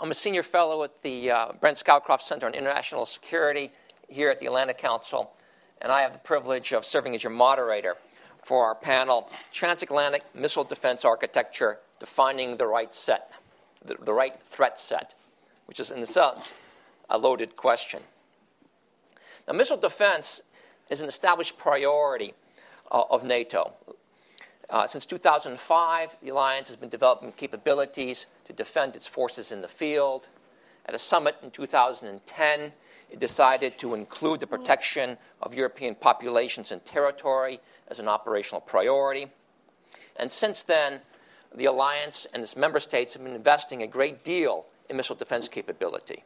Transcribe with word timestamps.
I'm 0.00 0.12
a 0.12 0.14
senior 0.14 0.44
fellow 0.44 0.84
at 0.84 1.02
the 1.02 1.28
uh, 1.32 1.52
Brent 1.60 1.76
Scowcroft 1.76 2.20
Center 2.20 2.46
on 2.46 2.54
International 2.54 3.04
Security 3.04 3.72
here 4.08 4.30
at 4.30 4.38
the 4.38 4.46
Atlantic 4.46 4.78
Council, 4.78 5.32
and 5.82 5.90
I 5.90 6.02
have 6.02 6.12
the 6.12 6.20
privilege 6.20 6.72
of 6.72 6.84
serving 6.84 7.16
as 7.16 7.24
your 7.24 7.32
moderator 7.32 7.96
for 8.40 8.64
our 8.64 8.76
panel 8.76 9.28
Transatlantic 9.52 10.22
Missile 10.36 10.62
Defense 10.62 11.04
Architecture 11.04 11.80
Defining 11.98 12.58
the 12.58 12.66
Right 12.68 12.94
Set, 12.94 13.32
the, 13.84 13.96
the 13.96 14.12
Right 14.12 14.40
Threat 14.40 14.78
Set, 14.78 15.14
which 15.66 15.80
is 15.80 15.90
in 15.90 15.98
itself 15.98 16.54
a 17.10 17.18
loaded 17.18 17.56
question. 17.56 18.00
Now, 19.48 19.54
missile 19.54 19.76
defense 19.76 20.42
is 20.90 21.00
an 21.00 21.08
established 21.08 21.58
priority 21.58 22.34
uh, 22.92 23.02
of 23.10 23.24
NATO. 23.24 23.72
Uh, 24.70 24.86
since 24.86 25.06
2005, 25.06 26.16
the 26.22 26.28
alliance 26.28 26.68
has 26.68 26.76
been 26.76 26.90
developing 26.90 27.32
capabilities 27.32 28.26
to 28.44 28.52
defend 28.52 28.94
its 28.94 29.06
forces 29.06 29.50
in 29.50 29.62
the 29.62 29.68
field. 29.68 30.28
At 30.84 30.94
a 30.94 30.98
summit 30.98 31.36
in 31.42 31.50
2010, 31.50 32.72
it 33.10 33.18
decided 33.18 33.78
to 33.78 33.94
include 33.94 34.40
the 34.40 34.46
protection 34.46 35.16
of 35.40 35.54
European 35.54 35.94
populations 35.94 36.70
and 36.70 36.84
territory 36.84 37.60
as 37.88 37.98
an 37.98 38.08
operational 38.08 38.60
priority. 38.60 39.28
And 40.16 40.30
since 40.30 40.62
then, 40.62 41.00
the 41.54 41.64
alliance 41.64 42.26
and 42.34 42.42
its 42.42 42.56
member 42.56 42.80
states 42.80 43.14
have 43.14 43.24
been 43.24 43.34
investing 43.34 43.82
a 43.82 43.86
great 43.86 44.22
deal 44.22 44.66
in 44.90 44.96
missile 44.96 45.16
defense 45.16 45.48
capability. 45.48 46.24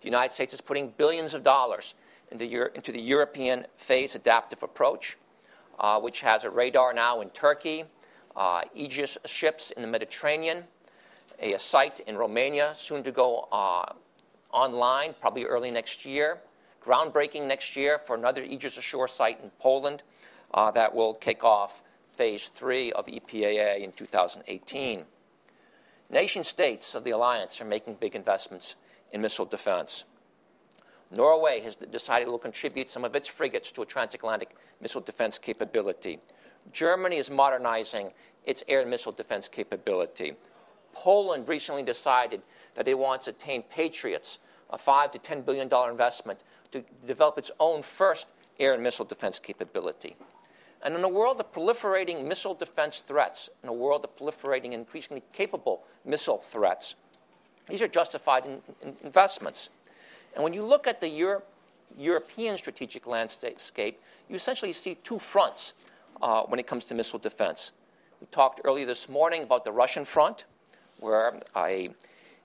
The 0.00 0.06
United 0.06 0.32
States 0.32 0.54
is 0.54 0.62
putting 0.62 0.94
billions 0.96 1.34
of 1.34 1.42
dollars 1.42 1.94
into, 2.30 2.74
into 2.74 2.92
the 2.92 3.00
European 3.00 3.66
phase 3.76 4.14
adaptive 4.14 4.62
approach, 4.62 5.18
which 6.00 6.20
has 6.20 6.44
a 6.44 6.50
radar 6.50 6.92
now 6.92 7.20
in 7.20 7.30
Turkey, 7.30 7.84
uh, 8.36 8.62
Aegis 8.74 9.18
ships 9.24 9.70
in 9.72 9.82
the 9.82 9.88
Mediterranean, 9.88 10.64
a, 11.40 11.58
site 11.58 12.00
in 12.00 12.16
Romania 12.16 12.72
soon 12.76 13.02
to 13.02 13.12
go 13.12 13.48
uh, 13.52 13.92
online, 14.52 15.14
probably 15.20 15.44
early 15.44 15.70
next 15.70 16.04
year, 16.04 16.38
groundbreaking 16.84 17.46
next 17.46 17.76
year 17.76 17.98
for 18.06 18.14
another 18.14 18.42
Aegis 18.42 18.78
Ashore 18.78 19.08
site 19.08 19.40
in 19.42 19.50
Poland 19.58 20.02
uh, 20.54 20.70
that 20.70 20.94
will 20.94 21.14
kick 21.14 21.44
off 21.44 21.82
phase 22.12 22.50
three 22.54 22.92
of 22.92 23.06
EPAA 23.06 23.80
in 23.80 23.92
2018. 23.92 25.04
Nation 26.08 26.44
states 26.44 26.94
of 26.94 27.04
the 27.04 27.10
alliance 27.10 27.60
are 27.60 27.64
making 27.64 27.94
big 27.94 28.14
investments 28.14 28.76
in 29.12 29.20
missile 29.20 29.44
defense. 29.44 30.04
Norway 31.10 31.60
has 31.60 31.76
decided 31.76 32.28
it 32.28 32.30
will 32.30 32.38
contribute 32.38 32.90
some 32.90 33.04
of 33.04 33.14
its 33.14 33.28
frigates 33.28 33.70
to 33.72 33.82
a 33.82 33.86
transatlantic 33.86 34.56
missile 34.80 35.00
defense 35.00 35.38
capability. 35.38 36.18
Germany 36.72 37.16
is 37.16 37.30
modernizing 37.30 38.10
its 38.44 38.64
air 38.68 38.80
and 38.80 38.90
missile 38.90 39.12
defense 39.12 39.48
capability. 39.48 40.34
Poland 40.92 41.46
recently 41.48 41.82
decided 41.82 42.42
that 42.74 42.88
it 42.88 42.98
wants 42.98 43.26
to 43.26 43.30
attain 43.30 43.62
Patriots, 43.62 44.38
a 44.70 44.78
five 44.78 45.10
to 45.12 45.18
ten 45.18 45.42
billion 45.42 45.68
dollar 45.68 45.90
investment 45.90 46.40
to 46.72 46.82
develop 47.06 47.38
its 47.38 47.50
own 47.60 47.82
first 47.82 48.26
air 48.58 48.74
and 48.74 48.82
missile 48.82 49.04
defense 49.04 49.38
capability. 49.38 50.16
And 50.82 50.94
in 50.94 51.04
a 51.04 51.08
world 51.08 51.40
of 51.40 51.52
proliferating 51.52 52.24
missile 52.26 52.54
defense 52.54 53.02
threats, 53.06 53.48
in 53.62 53.68
a 53.68 53.72
world 53.72 54.04
of 54.04 54.16
proliferating 54.16 54.72
increasingly 54.72 55.22
capable 55.32 55.84
missile 56.04 56.38
threats, 56.38 56.96
these 57.68 57.82
are 57.82 57.88
justified 57.88 58.46
in, 58.46 58.60
in 58.82 58.96
investments. 59.02 59.70
And 60.36 60.44
when 60.44 60.52
you 60.52 60.62
look 60.62 60.86
at 60.86 61.00
the 61.00 61.08
Europe, 61.08 61.48
European 61.96 62.58
strategic 62.58 63.06
landscape, 63.06 64.00
you 64.28 64.36
essentially 64.36 64.72
see 64.72 64.96
two 64.96 65.18
fronts 65.18 65.72
uh, 66.20 66.42
when 66.42 66.60
it 66.60 66.66
comes 66.66 66.84
to 66.84 66.94
missile 66.94 67.18
defense. 67.18 67.72
We 68.20 68.26
talked 68.30 68.60
earlier 68.64 68.84
this 68.84 69.08
morning 69.08 69.42
about 69.42 69.64
the 69.64 69.72
Russian 69.72 70.04
front, 70.04 70.44
where 71.00 71.40
a 71.56 71.88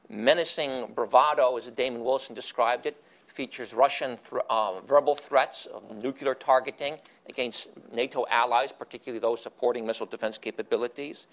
menacing 0.10 0.94
bravado, 0.96 1.58
as 1.58 1.68
Damon 1.68 2.04
Wilson 2.04 2.34
described 2.34 2.86
it, 2.86 3.02
features 3.28 3.74
Russian 3.74 4.18
th- 4.18 4.42
uh, 4.50 4.80
verbal 4.82 5.16
threats 5.16 5.66
of 5.66 5.84
nuclear 5.96 6.34
targeting 6.34 6.98
against 7.30 7.72
NATO 7.94 8.26
allies, 8.30 8.72
particularly 8.72 9.20
those 9.20 9.42
supporting 9.42 9.86
missile 9.86 10.06
defense 10.06 10.38
capabilities, 10.38 11.28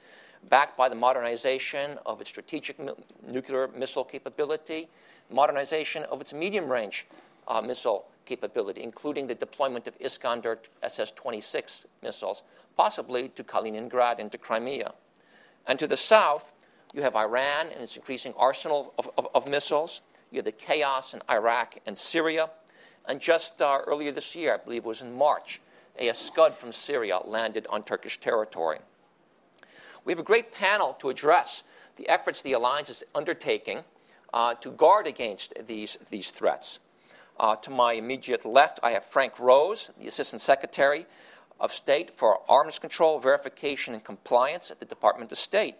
backed 0.48 0.76
by 0.76 0.88
the 0.88 0.94
modernization 0.94 1.98
of 2.06 2.20
its 2.20 2.30
strategic 2.30 2.78
mi- 2.78 2.92
nuclear 3.30 3.68
missile 3.68 4.04
capability, 4.04 4.88
modernization 5.30 6.04
of 6.04 6.20
its 6.20 6.32
medium 6.32 6.70
range 6.70 7.06
uh, 7.46 7.60
missile 7.60 8.06
capability, 8.26 8.82
including 8.82 9.26
the 9.26 9.34
deployment 9.34 9.88
of 9.88 9.94
Iskander 10.00 10.58
SS 10.82 11.12
26 11.12 11.86
missiles, 12.02 12.42
possibly 12.76 13.28
to 13.30 13.42
Kaliningrad 13.42 14.18
and 14.18 14.30
to 14.30 14.38
Crimea. 14.38 14.92
And 15.66 15.78
to 15.78 15.86
the 15.86 15.96
south, 15.96 16.52
you 16.94 17.02
have 17.02 17.16
Iran 17.16 17.68
and 17.68 17.82
its 17.82 17.96
increasing 17.96 18.34
arsenal 18.36 18.94
of, 18.98 19.10
of, 19.18 19.28
of 19.34 19.48
missiles. 19.48 20.02
You 20.30 20.38
have 20.38 20.44
the 20.44 20.52
chaos 20.52 21.14
in 21.14 21.22
Iraq 21.30 21.78
and 21.86 21.96
Syria. 21.96 22.50
And 23.06 23.20
just 23.20 23.60
uh, 23.62 23.80
earlier 23.86 24.12
this 24.12 24.36
year, 24.36 24.54
I 24.54 24.56
believe 24.58 24.84
it 24.84 24.88
was 24.88 25.02
in 25.02 25.16
March, 25.16 25.60
a 25.98 26.12
Scud 26.12 26.54
from 26.54 26.72
Syria 26.72 27.18
landed 27.24 27.66
on 27.70 27.82
Turkish 27.82 28.18
territory. 28.18 28.78
We 30.04 30.12
have 30.12 30.20
a 30.20 30.24
great 30.24 30.52
panel 30.52 30.94
to 31.00 31.10
address 31.10 31.64
the 31.96 32.08
efforts 32.08 32.42
the 32.42 32.52
alliance 32.52 32.90
is 32.90 33.02
undertaking 33.14 33.82
uh, 34.32 34.54
to 34.54 34.70
guard 34.70 35.06
against 35.06 35.54
these, 35.66 35.98
these 36.10 36.30
threats. 36.30 36.80
Uh, 37.38 37.54
to 37.56 37.70
my 37.70 37.92
immediate 37.92 38.44
left, 38.44 38.80
I 38.82 38.90
have 38.90 39.04
Frank 39.04 39.38
Rose, 39.38 39.90
the 39.98 40.08
Assistant 40.08 40.42
Secretary 40.42 41.06
of 41.60 41.72
State 41.72 42.16
for 42.16 42.40
Arms 42.48 42.78
Control, 42.78 43.18
Verification, 43.18 43.94
and 43.94 44.02
Compliance 44.04 44.70
at 44.70 44.80
the 44.80 44.84
Department 44.84 45.30
of 45.30 45.38
State. 45.38 45.76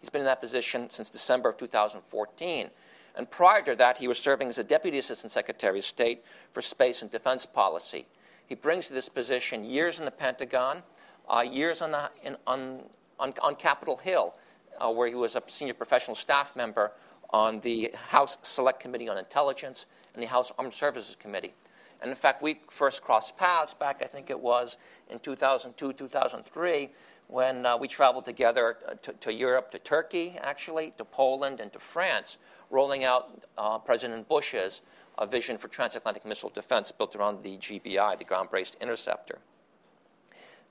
He's 0.00 0.10
been 0.10 0.20
in 0.20 0.26
that 0.26 0.40
position 0.40 0.90
since 0.90 1.10
December 1.10 1.50
of 1.50 1.56
2014. 1.56 2.70
And 3.16 3.30
prior 3.30 3.62
to 3.62 3.74
that, 3.76 3.98
he 3.98 4.06
was 4.06 4.18
serving 4.18 4.48
as 4.48 4.58
a 4.58 4.64
Deputy 4.64 4.98
Assistant 4.98 5.32
Secretary 5.32 5.78
of 5.78 5.84
State 5.84 6.24
for 6.52 6.62
Space 6.62 7.02
and 7.02 7.10
Defense 7.10 7.44
Policy. 7.46 8.06
He 8.46 8.54
brings 8.54 8.86
to 8.88 8.94
this 8.94 9.08
position 9.08 9.64
years 9.64 9.98
in 9.98 10.04
the 10.04 10.10
Pentagon, 10.10 10.82
uh, 11.28 11.40
years 11.40 11.82
on, 11.82 11.90
the, 11.90 12.10
in, 12.22 12.36
on, 12.46 12.82
on, 13.18 13.34
on, 13.42 13.56
Capitol 13.56 13.96
Hill, 13.96 14.34
uh, 14.80 14.90
where 14.90 15.08
he 15.08 15.14
was 15.14 15.34
a 15.36 15.42
senior 15.48 15.74
professional 15.74 16.14
staff 16.14 16.54
member 16.54 16.92
on 17.30 17.60
the 17.60 17.90
House 17.94 18.38
Select 18.42 18.80
Committee 18.80 19.08
on 19.08 19.18
Intelligence 19.18 19.86
and 20.14 20.22
the 20.22 20.26
House 20.26 20.52
Armed 20.58 20.72
Services 20.72 21.16
Committee. 21.18 21.54
And 22.00 22.10
in 22.10 22.16
fact, 22.16 22.42
we 22.42 22.60
first 22.70 23.02
crossed 23.02 23.36
paths 23.36 23.74
back, 23.74 24.02
I 24.02 24.06
think 24.06 24.30
it 24.30 24.38
was 24.38 24.76
in 25.10 25.18
2002, 25.18 25.92
2003, 25.94 26.90
when 27.26 27.66
uh, 27.66 27.76
we 27.76 27.88
traveled 27.88 28.24
together 28.24 28.78
uh, 28.88 28.94
to, 29.02 29.12
to, 29.14 29.32
Europe, 29.32 29.70
to 29.72 29.78
Turkey, 29.78 30.36
actually, 30.40 30.94
to 30.96 31.04
Poland, 31.04 31.60
and 31.60 31.72
to 31.72 31.78
France, 31.78 32.38
rolling 32.70 33.04
out 33.04 33.42
uh, 33.58 33.78
President 33.78 34.28
Bush's 34.28 34.80
uh, 35.18 35.26
vision 35.26 35.58
for 35.58 35.68
transatlantic 35.68 36.24
missile 36.24 36.50
defense 36.50 36.92
built 36.92 37.16
around 37.16 37.42
the 37.42 37.58
GBI, 37.58 38.18
the 38.18 38.24
ground 38.24 38.48
based 38.50 38.76
interceptor. 38.80 39.38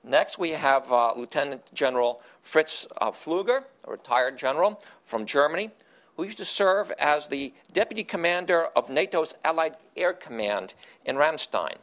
Next, 0.02 0.38
we 0.38 0.50
have 0.50 0.90
uh, 0.90 1.12
Lieutenant 1.14 1.72
General 1.74 2.22
Fritz 2.42 2.86
uh, 3.00 3.10
Ploeger, 3.10 3.64
a 3.84 3.90
retired 3.90 4.38
general 4.38 4.80
from 5.04 5.26
Germany, 5.26 5.70
who 6.18 6.24
used 6.24 6.36
to 6.36 6.44
serve 6.44 6.90
as 6.98 7.28
the 7.28 7.54
deputy 7.72 8.02
commander 8.02 8.66
of 8.74 8.90
NATO's 8.90 9.36
Allied 9.44 9.76
Air 9.96 10.12
Command 10.12 10.74
in 11.04 11.14
Ramstein. 11.14 11.76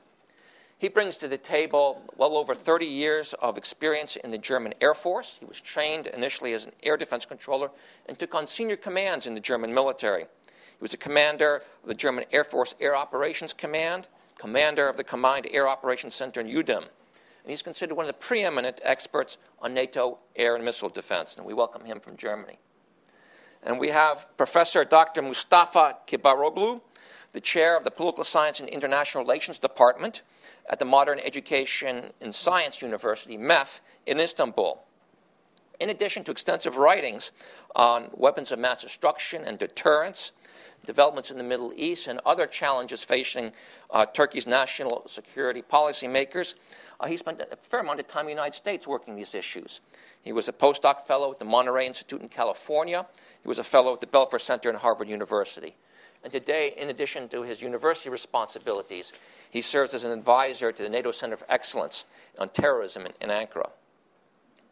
He 0.78 0.90
brings 0.90 1.18
to 1.20 1.30
the 1.30 1.38
table 1.38 2.04
well 2.18 2.36
over 2.36 2.54
30 2.54 2.86
years 2.86 3.34
of 3.36 3.58
experience 3.58 4.18
in 4.18 4.32
the 4.32 4.38
German 4.38 4.74
Air 4.82 4.94
Force. 4.94 5.38
He 5.40 5.46
was 5.46 5.62
trained 5.62 6.08
initially 6.08 6.52
as 6.52 6.66
an 6.66 6.74
air 6.84 6.98
defense 6.98 7.26
controller 7.26 7.72
and 8.08 8.20
took 8.20 8.36
on 8.36 8.46
senior 8.46 8.76
commands 8.76 9.26
in 9.26 9.36
the 9.36 9.40
German 9.40 9.74
military. 9.74 10.24
He 10.24 10.82
was 10.82 10.94
a 10.94 10.98
commander 10.98 11.64
of 11.84 11.88
the 11.88 11.96
German 11.96 12.26
Air 12.34 12.44
Force 12.44 12.76
Air 12.82 12.94
Operations 12.94 13.54
Command, 13.54 14.10
commander 14.38 14.90
of 14.90 14.98
the 14.98 15.06
Combined 15.06 15.48
Air 15.50 15.66
Operations 15.66 16.14
Center 16.14 16.42
in 16.42 16.48
Uedem. 16.48 16.80
And 16.80 17.52
he's 17.52 17.62
considered 17.62 17.96
one 17.96 18.06
of 18.06 18.14
the 18.14 18.20
preeminent 18.20 18.82
experts 18.84 19.38
on 19.60 19.74
NATO 19.74 20.18
air 20.36 20.56
and 20.56 20.66
missile 20.66 20.90
defense, 20.90 21.38
and 21.38 21.46
we 21.46 21.54
welcome 21.54 21.86
him 21.86 22.02
from 22.02 22.18
Germany. 22.18 22.58
And 23.66 23.80
we 23.80 23.90
have 23.90 24.28
Professor 24.38 24.86
Dr. 24.86 25.24
Mustafa 25.24 25.98
Kibaroglu, 26.08 26.82
the 27.34 27.42
chair 27.42 27.76
of 27.76 27.84
the 27.84 27.92
Political 27.92 28.24
Science 28.24 28.60
and 28.60 28.70
International 28.70 29.24
Relations 29.24 29.58
Department 29.58 30.22
at 30.70 30.78
the 30.78 30.86
Modern 30.86 31.20
Education 31.20 32.14
and 32.22 32.34
Science 32.34 32.82
University, 32.82 33.38
MEF, 33.38 33.82
in 34.06 34.20
Istanbul. 34.20 34.84
In 35.80 35.90
addition 35.90 36.24
to 36.26 36.32
extensive 36.32 36.78
writings 36.78 37.32
on 37.76 38.10
weapons 38.14 38.52
of 38.52 38.60
mass 38.60 38.84
destruction 38.84 39.44
and 39.44 39.58
deterrence, 39.58 40.32
developments 40.86 41.32
in 41.32 41.38
the 41.38 41.44
Middle 41.44 41.74
East, 41.76 42.08
and 42.08 42.20
other 42.26 42.48
challenges 42.48 43.04
facing 43.04 43.52
uh, 43.92 44.06
Turkey's 44.06 44.48
national 44.48 45.04
security 45.08 45.62
policymakers, 45.62 46.56
uh, 47.00 47.08
he 47.08 47.18
spent 47.18 47.42
a 47.42 47.56
fair 47.56 47.82
amount 47.82 48.00
of 48.00 48.08
time 48.08 48.22
in 48.22 48.28
the 48.28 48.32
United 48.32 48.56
States 48.56 48.88
working 48.88 49.16
these 49.16 49.36
issues. 49.36 49.82
He 50.22 50.34
was 50.34 50.48
a 50.48 50.54
postdoc 50.54 51.06
fellow 51.06 51.32
at 51.32 51.40
the 51.40 51.46
Monterey 51.46 51.86
Institute 51.86 52.22
in 52.22 52.30
California. 52.30 53.06
He 53.42 53.48
was 53.48 53.60
a 53.60 53.64
fellow 53.64 53.94
at 53.94 54.02
the 54.02 54.08
Belfer 54.08 54.40
Center 54.40 54.70
in 54.70 54.76
Harvard 54.76 55.10
University. 55.10 55.76
And 56.24 56.32
today, 56.32 56.74
in 56.76 56.90
addition 56.90 57.30
to 57.30 57.44
his 57.44 57.62
university 57.62 58.10
responsibilities, 58.10 59.14
he 59.52 59.62
serves 59.62 59.94
as 59.94 60.06
an 60.06 60.12
advisor 60.12 60.72
to 60.72 60.84
the 60.84 60.90
NATO 60.90 61.12
Center 61.12 61.38
for 61.38 61.46
Excellence 61.50 62.06
on 62.40 62.50
Terrorism 62.50 63.06
in, 63.06 63.14
in 63.22 63.30
Ankara. 63.30 63.70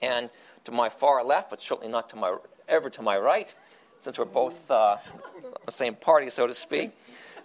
And 0.02 0.32
to 0.66 0.72
my 0.72 0.90
far 0.90 1.24
left, 1.24 1.52
but 1.52 1.62
certainly 1.62 1.92
not 1.92 2.10
to 2.10 2.16
my, 2.16 2.38
ever 2.68 2.90
to 2.90 3.02
my 3.04 3.18
right, 3.18 3.54
since 4.04 4.20
we're 4.20 4.26
both 4.26 4.70
uh, 4.70 4.98
the 5.66 5.72
same 5.72 5.96
party, 5.96 6.30
so 6.30 6.46
to 6.46 6.54
speak. 6.54 6.92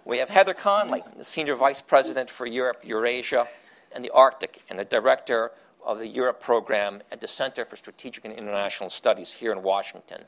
We 0.03 0.17
have 0.17 0.29
Heather 0.29 0.53
Conley, 0.53 1.03
the 1.17 1.23
Senior 1.23 1.55
Vice 1.55 1.81
President 1.81 2.29
for 2.29 2.45
Europe, 2.45 2.81
Eurasia, 2.83 3.47
and 3.93 4.03
the 4.03 4.09
Arctic, 4.09 4.61
and 4.69 4.77
the 4.77 4.83
Director 4.83 5.51
of 5.85 5.99
the 5.99 6.07
Europe 6.07 6.41
Program 6.41 7.01
at 7.13 7.21
the 7.21 7.27
Center 7.29 7.63
for 7.63 7.77
Strategic 7.77 8.25
and 8.25 8.33
International 8.33 8.89
Studies 8.89 9.31
here 9.31 9.53
in 9.53 9.63
Washington. 9.63 10.23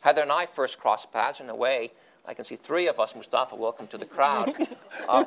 Heather 0.00 0.22
and 0.22 0.32
I 0.32 0.46
first 0.46 0.80
crossed 0.80 1.12
paths 1.12 1.38
in 1.40 1.48
a 1.48 1.54
way. 1.54 1.92
I 2.26 2.34
can 2.34 2.44
see 2.44 2.56
three 2.56 2.88
of 2.88 2.98
us, 2.98 3.14
Mustafa, 3.14 3.54
welcome 3.54 3.86
to 3.88 3.98
the 3.98 4.04
crowd, 4.04 4.56
uh, 5.08 5.24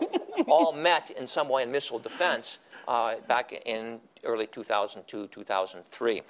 all 0.48 0.74
met 0.74 1.12
in 1.12 1.28
some 1.28 1.48
way 1.48 1.64
in 1.64 1.72
missile 1.72 2.00
defense 2.00 2.60
uh, 2.90 3.16
back 3.28 3.54
in 3.66 4.02
early 4.26 4.48
2002, 4.48 5.28
2003. 5.28 6.22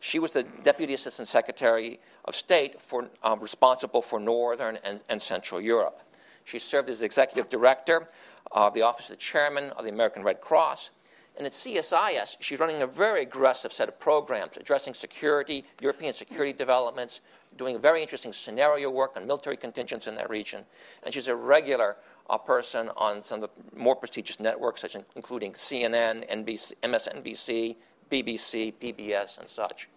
She 0.00 0.18
was 0.18 0.32
the 0.32 0.42
Deputy 0.42 0.94
Assistant 0.94 1.28
Secretary 1.28 2.00
of 2.24 2.34
State 2.34 2.80
for, 2.80 3.08
um, 3.22 3.38
responsible 3.38 4.00
for 4.00 4.18
Northern 4.18 4.78
and, 4.82 5.02
and 5.08 5.20
Central 5.20 5.60
Europe. 5.60 6.00
She 6.44 6.58
served 6.58 6.88
as 6.88 7.02
Executive 7.02 7.50
Director 7.50 8.08
of 8.50 8.72
the 8.74 8.82
Office 8.82 9.10
of 9.10 9.16
the 9.16 9.20
Chairman 9.20 9.70
of 9.70 9.84
the 9.84 9.90
American 9.90 10.22
Red 10.22 10.40
Cross. 10.40 10.90
And 11.36 11.46
at 11.46 11.52
CSIS, 11.52 12.36
she's 12.40 12.60
running 12.60 12.82
a 12.82 12.86
very 12.86 13.22
aggressive 13.22 13.72
set 13.72 13.88
of 13.88 13.98
programs 14.00 14.56
addressing 14.56 14.94
security, 14.94 15.64
European 15.80 16.12
security 16.12 16.52
developments, 16.52 17.20
doing 17.56 17.78
very 17.78 18.02
interesting 18.02 18.32
scenario 18.32 18.90
work 18.90 19.16
on 19.16 19.26
military 19.26 19.56
contingents 19.56 20.06
in 20.06 20.14
that 20.16 20.28
region. 20.30 20.64
And 21.02 21.14
she's 21.14 21.28
a 21.28 21.36
regular 21.36 21.96
uh, 22.28 22.38
person 22.38 22.90
on 22.96 23.22
some 23.22 23.42
of 23.42 23.50
the 23.50 23.78
more 23.78 23.96
prestigious 23.96 24.40
networks, 24.40 24.80
such 24.80 24.96
as, 24.96 25.02
including 25.14 25.52
CNN, 25.52 26.28
NBC, 26.30 26.72
MSNBC, 26.82 27.76
BBC, 28.10 28.74
PBS, 28.74 29.38
and 29.38 29.48
such. 29.48 29.88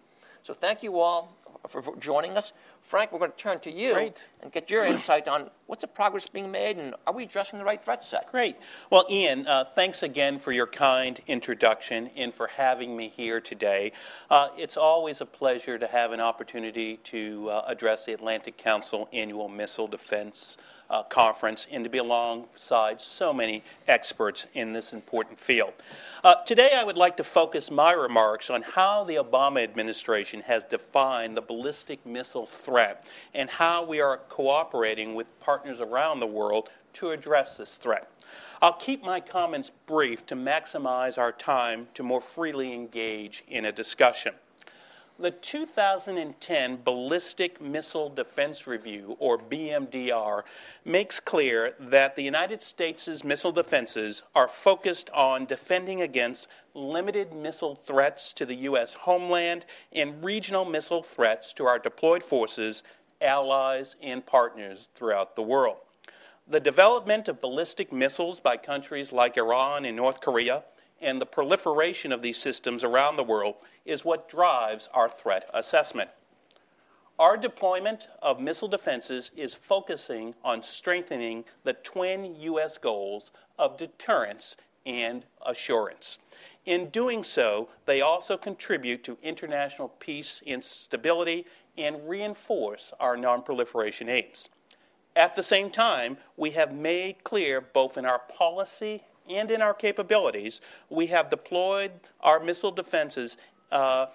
So 0.42 0.54
thank 0.54 0.82
you 0.82 1.00
all 1.00 1.36
for, 1.68 1.82
for 1.82 1.96
joining 1.96 2.36
us. 2.36 2.52
Frank, 2.82 3.12
we're 3.12 3.18
going 3.18 3.30
to 3.30 3.36
turn 3.36 3.60
to 3.60 3.70
you 3.70 3.94
Great. 3.94 4.28
and 4.42 4.52
get 4.52 4.68
your 4.68 4.84
insight 4.84 5.26
on 5.26 5.48
what's 5.66 5.80
the 5.80 5.86
progress 5.88 6.28
being 6.28 6.50
made 6.50 6.76
and 6.76 6.94
are 7.06 7.14
we 7.14 7.22
addressing 7.22 7.58
the 7.58 7.64
right 7.64 7.82
threat 7.82 8.04
set? 8.04 8.30
Great. 8.30 8.56
Well, 8.90 9.06
Ian, 9.10 9.46
uh, 9.46 9.64
thanks 9.74 10.02
again 10.02 10.38
for 10.38 10.52
your 10.52 10.66
kind 10.66 11.18
introduction 11.26 12.10
and 12.14 12.34
for 12.34 12.46
having 12.46 12.94
me 12.94 13.08
here 13.08 13.40
today. 13.40 13.92
Uh, 14.30 14.48
it's 14.58 14.76
always 14.76 15.22
a 15.22 15.26
pleasure 15.26 15.78
to 15.78 15.86
have 15.86 16.12
an 16.12 16.20
opportunity 16.20 16.98
to 17.04 17.48
uh, 17.48 17.64
address 17.66 18.04
the 18.04 18.12
Atlantic 18.12 18.58
Council 18.58 19.08
Annual 19.14 19.48
Missile 19.48 19.88
Defense 19.88 20.58
uh, 20.90 21.02
conference 21.04 21.66
and 21.70 21.84
to 21.84 21.90
be 21.90 21.98
alongside 21.98 23.00
so 23.00 23.32
many 23.32 23.62
experts 23.88 24.46
in 24.54 24.72
this 24.72 24.92
important 24.92 25.38
field. 25.38 25.72
Uh, 26.22 26.36
today, 26.44 26.72
I 26.74 26.84
would 26.84 26.96
like 26.96 27.16
to 27.18 27.24
focus 27.24 27.70
my 27.70 27.92
remarks 27.92 28.50
on 28.50 28.62
how 28.62 29.04
the 29.04 29.16
Obama 29.16 29.62
administration 29.62 30.40
has 30.42 30.64
defined 30.64 31.36
the 31.36 31.42
ballistic 31.42 32.04
missile 32.06 32.46
threat 32.46 33.04
and 33.34 33.48
how 33.50 33.84
we 33.84 34.00
are 34.00 34.18
cooperating 34.28 35.14
with 35.14 35.26
partners 35.40 35.80
around 35.80 36.20
the 36.20 36.26
world 36.26 36.68
to 36.94 37.10
address 37.10 37.56
this 37.56 37.76
threat. 37.76 38.10
I'll 38.62 38.72
keep 38.72 39.02
my 39.02 39.20
comments 39.20 39.70
brief 39.86 40.24
to 40.26 40.36
maximize 40.36 41.18
our 41.18 41.32
time 41.32 41.88
to 41.94 42.02
more 42.02 42.20
freely 42.20 42.72
engage 42.72 43.44
in 43.48 43.66
a 43.66 43.72
discussion. 43.72 44.34
The 45.16 45.30
2010 45.30 46.82
Ballistic 46.82 47.60
Missile 47.60 48.08
Defense 48.08 48.66
Review, 48.66 49.16
or 49.20 49.38
BMDR, 49.38 50.42
makes 50.84 51.20
clear 51.20 51.76
that 51.78 52.16
the 52.16 52.22
United 52.24 52.60
States' 52.60 53.22
missile 53.22 53.52
defenses 53.52 54.24
are 54.34 54.48
focused 54.48 55.10
on 55.10 55.46
defending 55.46 56.02
against 56.02 56.48
limited 56.74 57.32
missile 57.32 57.76
threats 57.76 58.32
to 58.32 58.44
the 58.44 58.56
U.S. 58.56 58.92
homeland 58.94 59.66
and 59.92 60.24
regional 60.24 60.64
missile 60.64 61.04
threats 61.04 61.52
to 61.52 61.64
our 61.64 61.78
deployed 61.78 62.24
forces, 62.24 62.82
allies, 63.20 63.94
and 64.02 64.26
partners 64.26 64.88
throughout 64.96 65.36
the 65.36 65.42
world. 65.42 65.76
The 66.48 66.58
development 66.58 67.28
of 67.28 67.40
ballistic 67.40 67.92
missiles 67.92 68.40
by 68.40 68.56
countries 68.56 69.12
like 69.12 69.36
Iran 69.36 69.84
and 69.84 69.96
North 69.96 70.20
Korea 70.20 70.64
and 71.00 71.20
the 71.20 71.26
proliferation 71.26 72.10
of 72.10 72.20
these 72.20 72.38
systems 72.38 72.82
around 72.82 73.14
the 73.14 73.22
world 73.22 73.54
is 73.84 74.04
what 74.04 74.28
drives 74.28 74.88
our 74.92 75.08
threat 75.08 75.48
assessment. 75.52 76.10
Our 77.18 77.36
deployment 77.36 78.08
of 78.22 78.40
missile 78.40 78.68
defenses 78.68 79.30
is 79.36 79.54
focusing 79.54 80.34
on 80.42 80.62
strengthening 80.62 81.44
the 81.62 81.74
twin 81.74 82.34
U.S. 82.40 82.76
goals 82.76 83.30
of 83.58 83.76
deterrence 83.76 84.56
and 84.84 85.24
assurance. 85.46 86.18
In 86.66 86.88
doing 86.90 87.22
so, 87.22 87.68
they 87.86 88.00
also 88.00 88.36
contribute 88.36 89.04
to 89.04 89.18
international 89.22 89.88
peace 90.00 90.42
and 90.46 90.64
stability 90.64 91.46
and 91.76 92.08
reinforce 92.08 92.92
our 92.98 93.16
nonproliferation 93.16 94.08
aims. 94.08 94.48
At 95.14 95.36
the 95.36 95.42
same 95.42 95.70
time, 95.70 96.16
we 96.36 96.50
have 96.50 96.72
made 96.72 97.22
clear, 97.22 97.60
both 97.60 97.96
in 97.96 98.04
our 98.04 98.18
policy 98.18 99.04
and 99.28 99.50
in 99.50 99.62
our 99.62 99.74
capabilities, 99.74 100.60
we 100.90 101.06
have 101.06 101.30
deployed 101.30 101.92
our 102.20 102.40
missile 102.40 102.72
defenses 102.72 103.36
uh, 103.74 104.06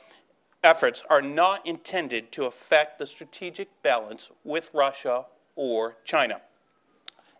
efforts 0.63 1.03
are 1.09 1.21
not 1.21 1.67
intended 1.67 2.31
to 2.31 2.45
affect 2.45 2.97
the 2.97 3.05
strategic 3.05 3.69
balance 3.83 4.29
with 4.43 4.71
Russia 4.73 5.25
or 5.55 5.97
China. 6.03 6.41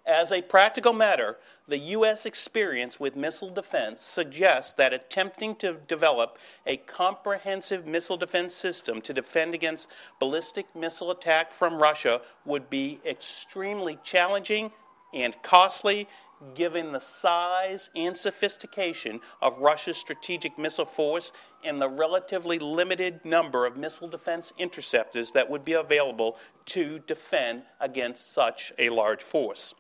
As 0.06 0.32
a 0.32 0.42
practical 0.42 0.94
matter, 0.94 1.38
the 1.68 1.78
U.S. 1.78 2.26
experience 2.26 3.00
with 3.00 3.16
missile 3.16 3.52
defense 3.52 4.02
suggests 4.02 4.74
that 4.74 4.92
attempting 4.92 5.56
to 5.58 5.74
develop 5.88 6.40
a 6.66 6.78
comprehensive 6.78 7.86
missile 7.86 8.18
defense 8.18 8.56
system 8.56 9.02
to 9.02 9.14
defend 9.14 9.54
against 9.54 9.88
ballistic 10.20 10.66
missile 10.76 11.12
attack 11.12 11.52
from 11.52 11.80
Russia 11.80 12.22
would 12.46 12.70
be 12.70 13.00
extremely 13.06 14.00
challenging 14.04 14.72
and 15.14 15.40
costly 15.44 16.08
given 16.56 16.92
the 16.92 17.00
size 17.00 17.90
and 17.96 18.18
sophistication 18.18 19.20
of 19.42 19.58
Russia's 19.58 19.98
strategic 19.98 20.58
missile 20.58 20.86
force 20.86 21.32
and 21.64 21.82
the 21.82 21.90
relatively 21.90 22.60
limited 22.60 23.24
number 23.26 23.66
of 23.66 23.78
missile 23.78 24.08
defense 24.08 24.54
interceptors 24.58 25.32
that 25.32 25.50
would 25.50 25.66
be 25.66 25.74
available 25.74 26.38
to 26.68 27.00
defend 27.00 27.64
against 27.80 28.32
such 28.32 28.72
a 28.78 28.90
large 28.90 29.22
force. 29.22 29.74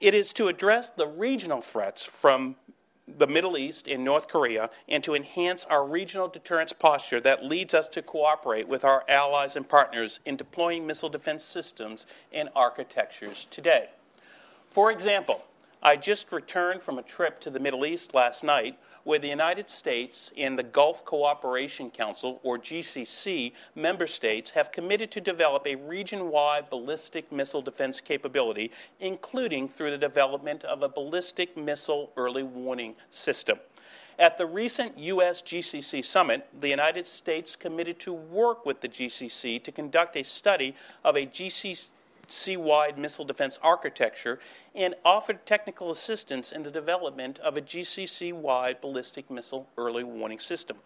It 0.00 0.14
is 0.14 0.32
to 0.34 0.48
address 0.48 0.90
the 0.90 1.06
regional 1.06 1.60
threats 1.60 2.04
from 2.04 2.56
the 3.18 3.26
Middle 3.26 3.56
East 3.56 3.88
and 3.88 4.04
North 4.04 4.28
Korea 4.28 4.70
and 4.88 5.02
to 5.04 5.14
enhance 5.14 5.64
our 5.66 5.86
regional 5.86 6.28
deterrence 6.28 6.72
posture 6.72 7.20
that 7.20 7.44
leads 7.44 7.74
us 7.74 7.88
to 7.88 8.02
cooperate 8.02 8.68
with 8.68 8.84
our 8.84 9.04
allies 9.08 9.56
and 9.56 9.68
partners 9.68 10.20
in 10.24 10.36
deploying 10.36 10.86
missile 10.86 11.08
defense 11.08 11.44
systems 11.44 12.06
and 12.32 12.48
architectures 12.54 13.48
today. 13.50 13.90
For 14.70 14.90
example, 14.90 15.44
I 15.84 15.96
just 15.96 16.30
returned 16.30 16.80
from 16.80 16.98
a 16.98 17.02
trip 17.02 17.40
to 17.40 17.50
the 17.50 17.58
Middle 17.58 17.84
East 17.84 18.14
last 18.14 18.44
night 18.44 18.78
where 19.02 19.18
the 19.18 19.26
United 19.26 19.68
States 19.68 20.30
and 20.36 20.56
the 20.56 20.62
Gulf 20.62 21.04
Cooperation 21.04 21.90
Council, 21.90 22.38
or 22.44 22.56
GCC, 22.56 23.52
member 23.74 24.06
states 24.06 24.52
have 24.52 24.70
committed 24.70 25.10
to 25.10 25.20
develop 25.20 25.66
a 25.66 25.74
region 25.74 26.30
wide 26.30 26.70
ballistic 26.70 27.32
missile 27.32 27.62
defense 27.62 28.00
capability, 28.00 28.70
including 29.00 29.66
through 29.66 29.90
the 29.90 29.98
development 29.98 30.62
of 30.62 30.84
a 30.84 30.88
ballistic 30.88 31.56
missile 31.56 32.12
early 32.16 32.44
warning 32.44 32.94
system. 33.10 33.58
At 34.20 34.38
the 34.38 34.46
recent 34.46 34.96
U.S. 34.96 35.42
GCC 35.42 36.04
summit, 36.04 36.46
the 36.60 36.68
United 36.68 37.08
States 37.08 37.56
committed 37.56 37.98
to 38.00 38.12
work 38.12 38.64
with 38.64 38.80
the 38.80 38.88
GCC 38.88 39.60
to 39.64 39.72
conduct 39.72 40.14
a 40.16 40.22
study 40.22 40.76
of 41.02 41.16
a 41.16 41.26
GCC 41.26 41.90
GCC-wide 42.32 42.96
missile 42.96 43.24
defense 43.24 43.58
architecture 43.62 44.38
and 44.74 44.94
offered 45.04 45.44
technical 45.44 45.90
assistance 45.90 46.52
in 46.52 46.62
the 46.62 46.70
development 46.70 47.38
of 47.40 47.56
a 47.56 47.60
GCC-wide 47.60 48.80
ballistic 48.80 49.30
missile 49.30 49.68
early 49.76 50.02
warning 50.02 50.38
system. 50.38 50.78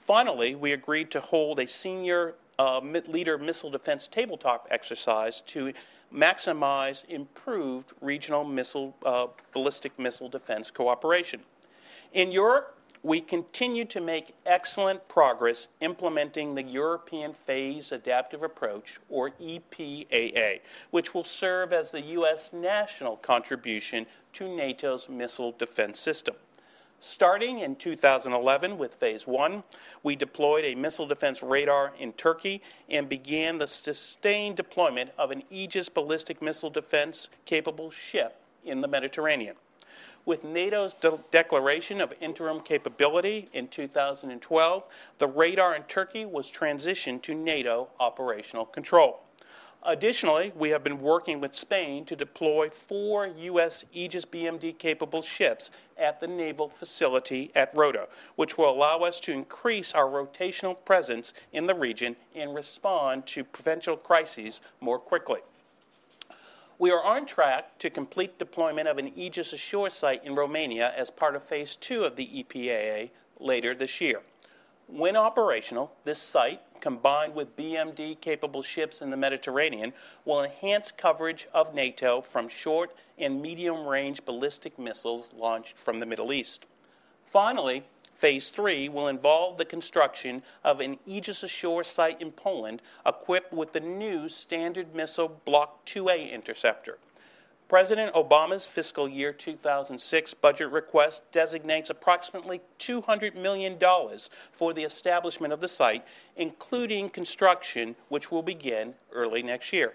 Finally, 0.00 0.54
we 0.54 0.72
agreed 0.72 1.10
to 1.10 1.20
hold 1.20 1.58
a 1.58 1.66
senior 1.66 2.34
uh, 2.58 2.80
leader 3.08 3.36
missile 3.36 3.70
defense 3.70 4.06
tabletop 4.06 4.68
exercise 4.70 5.40
to 5.42 5.72
maximize 6.14 7.04
improved 7.08 7.92
regional 8.00 8.44
missile 8.44 8.96
uh, 9.04 9.26
ballistic 9.52 9.98
missile 9.98 10.28
defense 10.28 10.70
cooperation. 10.70 11.40
In 12.12 12.30
Europe, 12.30 12.75
we 13.06 13.20
continue 13.20 13.84
to 13.84 14.00
make 14.00 14.34
excellent 14.46 15.06
progress 15.06 15.68
implementing 15.80 16.56
the 16.56 16.62
European 16.64 17.32
Phase 17.32 17.92
Adaptive 17.92 18.42
Approach, 18.42 18.98
or 19.08 19.30
EPAA, 19.40 20.58
which 20.90 21.14
will 21.14 21.22
serve 21.22 21.72
as 21.72 21.92
the 21.92 22.00
U.S. 22.00 22.50
national 22.52 23.18
contribution 23.18 24.06
to 24.32 24.48
NATO's 24.48 25.08
missile 25.08 25.52
defense 25.52 26.00
system. 26.00 26.34
Starting 26.98 27.60
in 27.60 27.76
2011 27.76 28.76
with 28.76 28.94
Phase 28.94 29.24
1, 29.24 29.62
we 30.02 30.16
deployed 30.16 30.64
a 30.64 30.74
missile 30.74 31.06
defense 31.06 31.44
radar 31.44 31.92
in 32.00 32.12
Turkey 32.14 32.60
and 32.88 33.08
began 33.08 33.56
the 33.56 33.68
sustained 33.68 34.56
deployment 34.56 35.10
of 35.16 35.30
an 35.30 35.44
Aegis 35.48 35.88
ballistic 35.88 36.42
missile 36.42 36.70
defense 36.70 37.28
capable 37.44 37.88
ship 37.88 38.40
in 38.64 38.80
the 38.80 38.88
Mediterranean. 38.88 39.54
With 40.26 40.42
NATO's 40.42 40.94
de- 40.94 41.20
declaration 41.30 42.00
of 42.00 42.12
interim 42.20 42.60
capability 42.60 43.48
in 43.52 43.68
2012, 43.68 44.84
the 45.18 45.28
radar 45.28 45.76
in 45.76 45.84
Turkey 45.84 46.24
was 46.24 46.50
transitioned 46.50 47.22
to 47.22 47.34
NATO 47.34 47.88
operational 48.00 48.66
control. 48.66 49.20
Additionally, 49.84 50.52
we 50.56 50.70
have 50.70 50.82
been 50.82 51.00
working 51.00 51.40
with 51.40 51.54
Spain 51.54 52.04
to 52.06 52.16
deploy 52.16 52.68
four 52.68 53.28
U.S. 53.28 53.84
Aegis 53.92 54.24
BMD 54.24 54.76
capable 54.76 55.22
ships 55.22 55.70
at 55.96 56.18
the 56.18 56.26
naval 56.26 56.68
facility 56.68 57.52
at 57.54 57.72
Rota, 57.72 58.08
which 58.34 58.58
will 58.58 58.68
allow 58.70 58.98
us 58.98 59.20
to 59.20 59.32
increase 59.32 59.94
our 59.94 60.06
rotational 60.08 60.76
presence 60.84 61.34
in 61.52 61.68
the 61.68 61.74
region 61.74 62.16
and 62.34 62.52
respond 62.52 63.26
to 63.26 63.44
potential 63.44 63.96
crises 63.96 64.60
more 64.80 64.98
quickly. 64.98 65.38
We 66.78 66.90
are 66.90 67.02
on 67.02 67.24
track 67.24 67.78
to 67.78 67.88
complete 67.88 68.38
deployment 68.38 68.86
of 68.86 68.98
an 68.98 69.10
Aegis 69.16 69.54
Ashore 69.54 69.88
site 69.88 70.22
in 70.26 70.34
Romania 70.34 70.92
as 70.94 71.10
part 71.10 71.34
of 71.34 71.42
Phase 71.42 71.74
2 71.76 72.04
of 72.04 72.16
the 72.16 72.26
EPAA 72.26 73.08
later 73.40 73.74
this 73.74 73.98
year. 73.98 74.20
When 74.86 75.16
operational, 75.16 75.90
this 76.04 76.18
site, 76.18 76.60
combined 76.80 77.34
with 77.34 77.56
BMD 77.56 78.20
capable 78.20 78.62
ships 78.62 79.00
in 79.00 79.08
the 79.08 79.16
Mediterranean, 79.16 79.94
will 80.26 80.44
enhance 80.44 80.92
coverage 80.92 81.48
of 81.54 81.72
NATO 81.72 82.20
from 82.20 82.46
short 82.46 82.94
and 83.16 83.40
medium 83.40 83.86
range 83.86 84.22
ballistic 84.26 84.78
missiles 84.78 85.32
launched 85.32 85.78
from 85.78 85.98
the 85.98 86.06
Middle 86.06 86.30
East. 86.30 86.66
Finally, 87.24 87.84
Phase 88.18 88.48
3 88.48 88.88
will 88.88 89.08
involve 89.08 89.58
the 89.58 89.64
construction 89.66 90.42
of 90.64 90.80
an 90.80 90.98
Aegis 91.06 91.42
Ashore 91.42 91.84
site 91.84 92.20
in 92.20 92.32
Poland 92.32 92.80
equipped 93.04 93.52
with 93.52 93.74
the 93.74 93.80
new 93.80 94.30
Standard 94.30 94.94
Missile 94.94 95.40
Block 95.44 95.84
2A 95.84 96.32
interceptor. 96.32 96.98
President 97.68 98.14
Obama's 98.14 98.64
fiscal 98.64 99.06
year 99.06 99.34
2006 99.34 100.32
budget 100.34 100.70
request 100.70 101.30
designates 101.30 101.90
approximately 101.90 102.62
$200 102.78 103.34
million 103.34 103.78
for 104.52 104.72
the 104.72 104.84
establishment 104.84 105.52
of 105.52 105.60
the 105.60 105.68
site, 105.68 106.06
including 106.36 107.10
construction, 107.10 107.94
which 108.08 108.30
will 108.30 108.42
begin 108.42 108.94
early 109.12 109.42
next 109.42 109.74
year, 109.74 109.94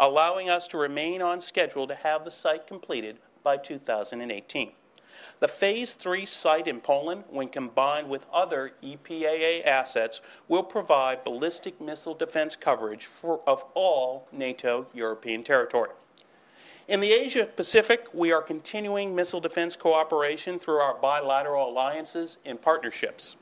allowing 0.00 0.50
us 0.50 0.66
to 0.66 0.76
remain 0.76 1.22
on 1.22 1.40
schedule 1.40 1.86
to 1.86 1.94
have 1.94 2.24
the 2.24 2.30
site 2.30 2.66
completed 2.66 3.18
by 3.44 3.56
2018. 3.56 4.72
The 5.40 5.48
Phase 5.48 5.92
3 5.94 6.26
site 6.26 6.66
in 6.66 6.80
Poland, 6.80 7.24
when 7.28 7.48
combined 7.48 8.08
with 8.08 8.26
other 8.32 8.72
EPAA 8.82 9.64
assets, 9.64 10.20
will 10.48 10.62
provide 10.62 11.24
ballistic 11.24 11.80
missile 11.80 12.14
defense 12.14 12.56
coverage 12.56 13.06
for, 13.06 13.40
of 13.46 13.64
all 13.74 14.28
NATO 14.32 14.86
European 14.92 15.42
territory. 15.42 15.90
In 16.88 17.00
the 17.00 17.12
Asia 17.12 17.46
Pacific, 17.46 18.06
we 18.12 18.32
are 18.32 18.42
continuing 18.42 19.14
missile 19.14 19.40
defense 19.40 19.76
cooperation 19.76 20.58
through 20.58 20.78
our 20.78 20.94
bilateral 20.94 21.70
alliances 21.70 22.38
and 22.44 22.60
partnerships. 22.60 23.36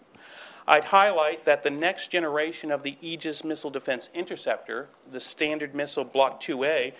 I'd 0.68 0.84
highlight 0.84 1.46
that 1.46 1.62
the 1.62 1.70
next 1.70 2.08
generation 2.08 2.70
of 2.70 2.82
the 2.82 2.98
Aegis 3.00 3.42
Missile 3.42 3.70
Defense 3.70 4.10
Interceptor, 4.12 4.90
the 5.10 5.18
Standard 5.18 5.74
Missile 5.74 6.04
Block 6.04 6.42
2A, 6.42 6.92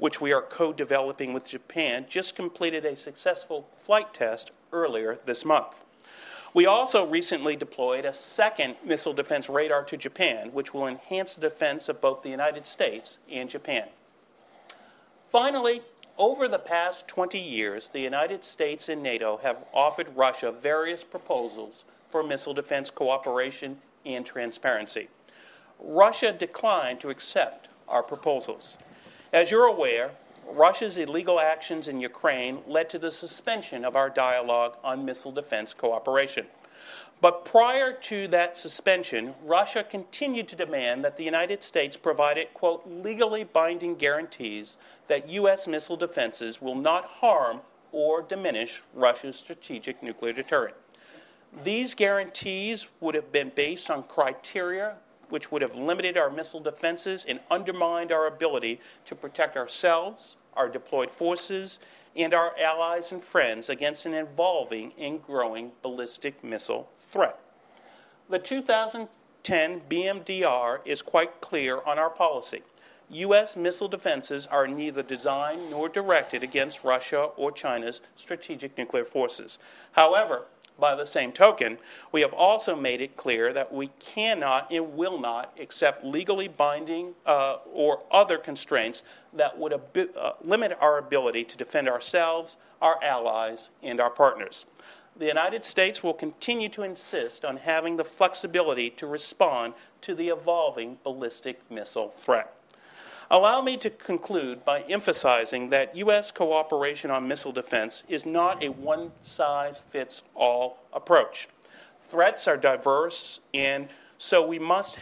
which 0.00 0.20
we 0.20 0.32
are 0.32 0.42
co 0.42 0.72
developing 0.72 1.32
with 1.32 1.46
Japan, 1.46 2.06
just 2.08 2.34
completed 2.34 2.84
a 2.84 2.96
successful 2.96 3.68
flight 3.82 4.14
test 4.14 4.50
earlier 4.72 5.18
this 5.26 5.44
month. 5.44 5.84
We 6.54 6.66
also 6.66 7.06
recently 7.06 7.56
deployed 7.56 8.04
a 8.04 8.14
second 8.14 8.76
missile 8.84 9.12
defense 9.12 9.48
radar 9.48 9.84
to 9.84 9.96
Japan, 9.96 10.50
which 10.52 10.72
will 10.72 10.86
enhance 10.86 11.34
the 11.34 11.42
defense 11.42 11.88
of 11.88 12.00
both 12.00 12.22
the 12.22 12.30
United 12.30 12.66
States 12.66 13.18
and 13.30 13.50
Japan. 13.50 13.88
Finally, 15.28 15.82
over 16.16 16.48
the 16.48 16.58
past 16.58 17.06
20 17.06 17.38
years, 17.38 17.90
the 17.90 18.00
United 18.00 18.42
States 18.42 18.88
and 18.88 19.02
NATO 19.02 19.36
have 19.42 19.64
offered 19.74 20.08
Russia 20.16 20.50
various 20.50 21.04
proposals 21.04 21.84
for 22.10 22.22
missile 22.22 22.54
defense 22.54 22.90
cooperation 22.90 23.78
and 24.06 24.24
transparency. 24.24 25.08
Russia 25.78 26.32
declined 26.32 26.98
to 27.00 27.10
accept 27.10 27.68
our 27.88 28.02
proposals. 28.02 28.78
As 29.32 29.50
you're 29.50 29.66
aware, 29.66 30.12
Russia's 30.46 30.96
illegal 30.96 31.38
actions 31.38 31.88
in 31.88 32.00
Ukraine 32.00 32.62
led 32.66 32.88
to 32.88 32.98
the 32.98 33.10
suspension 33.10 33.84
of 33.84 33.94
our 33.94 34.08
dialogue 34.08 34.78
on 34.82 35.04
missile 35.04 35.32
defense 35.32 35.74
cooperation. 35.74 36.46
But 37.20 37.44
prior 37.44 37.92
to 37.92 38.28
that 38.28 38.56
suspension, 38.56 39.34
Russia 39.44 39.84
continued 39.84 40.48
to 40.48 40.56
demand 40.56 41.04
that 41.04 41.18
the 41.18 41.24
United 41.24 41.62
States 41.62 41.94
provided, 41.94 42.54
quote, 42.54 42.84
legally 42.86 43.44
binding 43.44 43.96
guarantees 43.96 44.78
that 45.08 45.28
U.S. 45.28 45.68
missile 45.68 45.96
defenses 45.96 46.62
will 46.62 46.76
not 46.76 47.04
harm 47.04 47.60
or 47.92 48.22
diminish 48.22 48.82
Russia's 48.94 49.36
strategic 49.36 50.02
nuclear 50.02 50.32
deterrent. 50.32 50.76
These 51.64 51.94
guarantees 51.94 52.88
would 53.00 53.14
have 53.14 53.30
been 53.30 53.52
based 53.54 53.90
on 53.90 54.04
criteria 54.04 54.94
which 55.30 55.50
would 55.50 55.62
have 55.62 55.74
limited 55.74 56.16
our 56.16 56.30
missile 56.30 56.60
defenses 56.60 57.24
and 57.28 57.40
undermined 57.50 58.12
our 58.12 58.26
ability 58.26 58.80
to 59.06 59.14
protect 59.14 59.56
ourselves, 59.56 60.36
our 60.54 60.68
deployed 60.68 61.10
forces, 61.10 61.80
and 62.16 62.34
our 62.34 62.54
allies 62.58 63.12
and 63.12 63.22
friends 63.22 63.68
against 63.68 64.06
an 64.06 64.14
evolving 64.14 64.92
and 64.98 65.22
growing 65.22 65.70
ballistic 65.82 66.42
missile 66.42 66.90
threat. 67.00 67.38
The 68.28 68.38
2010 68.38 69.82
BMDR 69.88 70.80
is 70.84 71.00
quite 71.00 71.40
clear 71.40 71.80
on 71.86 71.98
our 71.98 72.10
policy. 72.10 72.62
U.S. 73.10 73.56
missile 73.56 73.88
defenses 73.88 74.46
are 74.48 74.66
neither 74.66 75.02
designed 75.02 75.70
nor 75.70 75.88
directed 75.88 76.42
against 76.42 76.84
Russia 76.84 77.30
or 77.36 77.50
China's 77.50 78.02
strategic 78.16 78.76
nuclear 78.76 79.06
forces. 79.06 79.58
However, 79.92 80.44
by 80.78 80.94
the 80.94 81.04
same 81.04 81.32
token, 81.32 81.78
we 82.12 82.20
have 82.20 82.32
also 82.32 82.76
made 82.76 83.00
it 83.00 83.16
clear 83.16 83.52
that 83.52 83.72
we 83.72 83.88
cannot 83.98 84.70
and 84.70 84.94
will 84.94 85.18
not 85.18 85.52
accept 85.60 86.04
legally 86.04 86.48
binding 86.48 87.14
uh, 87.26 87.58
or 87.72 88.02
other 88.10 88.38
constraints 88.38 89.02
that 89.32 89.58
would 89.58 89.72
ab- 89.72 90.10
uh, 90.16 90.32
limit 90.42 90.76
our 90.80 90.98
ability 90.98 91.44
to 91.44 91.56
defend 91.56 91.88
ourselves, 91.88 92.56
our 92.80 93.02
allies, 93.02 93.70
and 93.82 94.00
our 94.00 94.10
partners. 94.10 94.66
The 95.16 95.26
United 95.26 95.64
States 95.64 96.04
will 96.04 96.14
continue 96.14 96.68
to 96.68 96.84
insist 96.84 97.44
on 97.44 97.56
having 97.56 97.96
the 97.96 98.04
flexibility 98.04 98.90
to 98.90 99.06
respond 99.06 99.74
to 100.02 100.14
the 100.14 100.28
evolving 100.28 100.98
ballistic 101.02 101.60
missile 101.70 102.10
threat. 102.16 102.57
Allow 103.30 103.60
me 103.60 103.76
to 103.78 103.90
conclude 103.90 104.64
by 104.64 104.80
emphasizing 104.82 105.68
that 105.68 105.94
U.S. 105.96 106.30
cooperation 106.32 107.10
on 107.10 107.28
missile 107.28 107.52
defense 107.52 108.02
is 108.08 108.24
not 108.24 108.64
a 108.64 108.70
one 108.70 109.12
size 109.20 109.82
fits 109.90 110.22
all 110.34 110.78
approach. 110.94 111.48
Threats 112.08 112.48
are 112.48 112.56
diverse, 112.56 113.40
and 113.52 113.88
so 114.16 114.46
we 114.46 114.58
must 114.58 114.98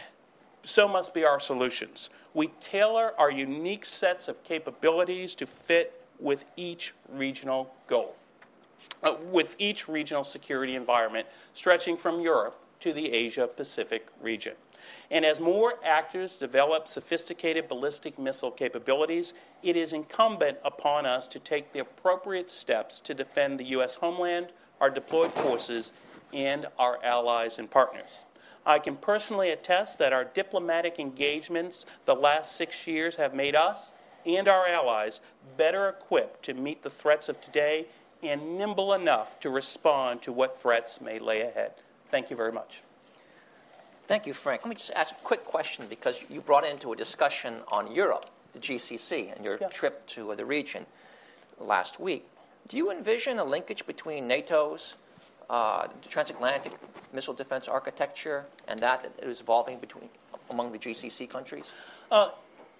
so 0.65 0.85
must 0.89 1.13
be 1.13 1.23
our 1.23 1.39
solutions. 1.39 2.09
We 2.33 2.47
tailor 2.59 3.13
our 3.17 3.31
unique 3.31 3.85
sets 3.85 4.27
of 4.27 4.43
capabilities 4.43 5.33
to 5.35 5.45
fit 5.45 6.01
with 6.19 6.43
each 6.57 6.93
regional 7.13 7.73
goal, 7.87 8.13
uh, 9.03 9.15
with 9.31 9.55
each 9.57 9.87
regional 9.87 10.25
security 10.25 10.75
environment, 10.75 11.25
stretching 11.53 11.95
from 11.95 12.19
Europe 12.19 12.59
to 12.81 12.91
the 12.91 13.13
Asia 13.13 13.47
Pacific 13.47 14.07
region. 14.21 14.55
And 15.11 15.25
as 15.25 15.39
more 15.39 15.75
actors 15.83 16.35
develop 16.35 16.87
sophisticated 16.87 17.67
ballistic 17.67 18.17
missile 18.19 18.51
capabilities, 18.51 19.33
it 19.63 19.75
is 19.75 19.93
incumbent 19.93 20.57
upon 20.63 21.05
us 21.05 21.27
to 21.29 21.39
take 21.39 21.71
the 21.73 21.79
appropriate 21.79 22.51
steps 22.51 23.01
to 23.01 23.13
defend 23.13 23.59
the 23.59 23.65
U.S. 23.65 23.95
homeland, 23.95 24.47
our 24.79 24.89
deployed 24.89 25.33
forces, 25.33 25.91
and 26.33 26.65
our 26.77 26.99
allies 27.03 27.59
and 27.59 27.69
partners. 27.69 28.23
I 28.65 28.79
can 28.79 28.97
personally 28.97 29.51
attest 29.51 29.97
that 29.99 30.11
our 30.11 30.25
diplomatic 30.25 30.99
engagements 30.99 31.85
the 32.05 32.15
last 32.15 32.55
six 32.57 32.85
years 32.85 33.15
have 33.15 33.33
made 33.33 33.55
us 33.55 33.93
and 34.25 34.47
our 34.49 34.67
allies 34.67 35.21
better 35.55 35.87
equipped 35.87 36.43
to 36.43 36.53
meet 36.53 36.83
the 36.83 36.89
threats 36.89 37.29
of 37.29 37.39
today 37.39 37.87
and 38.21 38.57
nimble 38.57 38.93
enough 38.93 39.39
to 39.39 39.49
respond 39.49 40.21
to 40.23 40.33
what 40.33 40.59
threats 40.59 40.99
may 40.99 41.17
lay 41.17 41.41
ahead. 41.41 41.71
Thank 42.11 42.29
you 42.29 42.35
very 42.35 42.51
much. 42.51 42.83
Thank 44.07 44.25
you, 44.25 44.33
Frank. 44.33 44.63
Let 44.63 44.69
me 44.69 44.75
just 44.75 44.91
ask 44.91 45.11
a 45.11 45.23
quick 45.25 45.43
question 45.43 45.85
because 45.89 46.23
you 46.29 46.39
brought 46.39 46.65
into 46.65 46.93
a 46.93 46.95
discussion 46.95 47.55
on 47.73 47.91
Europe, 47.91 48.27
the 48.53 48.59
GCC, 48.59 49.35
and 49.35 49.43
your 49.43 49.57
yeah. 49.59 49.67
trip 49.67 50.07
to 50.07 50.33
the 50.33 50.45
region 50.45 50.85
last 51.59 51.99
week. 51.99 52.25
Do 52.69 52.77
you 52.77 52.89
envision 52.89 53.37
a 53.39 53.43
linkage 53.43 53.85
between 53.85 54.25
NATO's 54.25 54.95
uh, 55.49 55.87
transatlantic 56.07 56.71
missile 57.11 57.33
defense 57.33 57.67
architecture 57.67 58.45
and 58.67 58.79
that 58.79 59.03
that 59.03 59.27
is 59.27 59.41
evolving 59.41 59.77
between 59.79 60.09
among 60.49 60.71
the 60.71 60.79
GCC 60.79 61.29
countries? 61.29 61.73
Uh, 62.09 62.29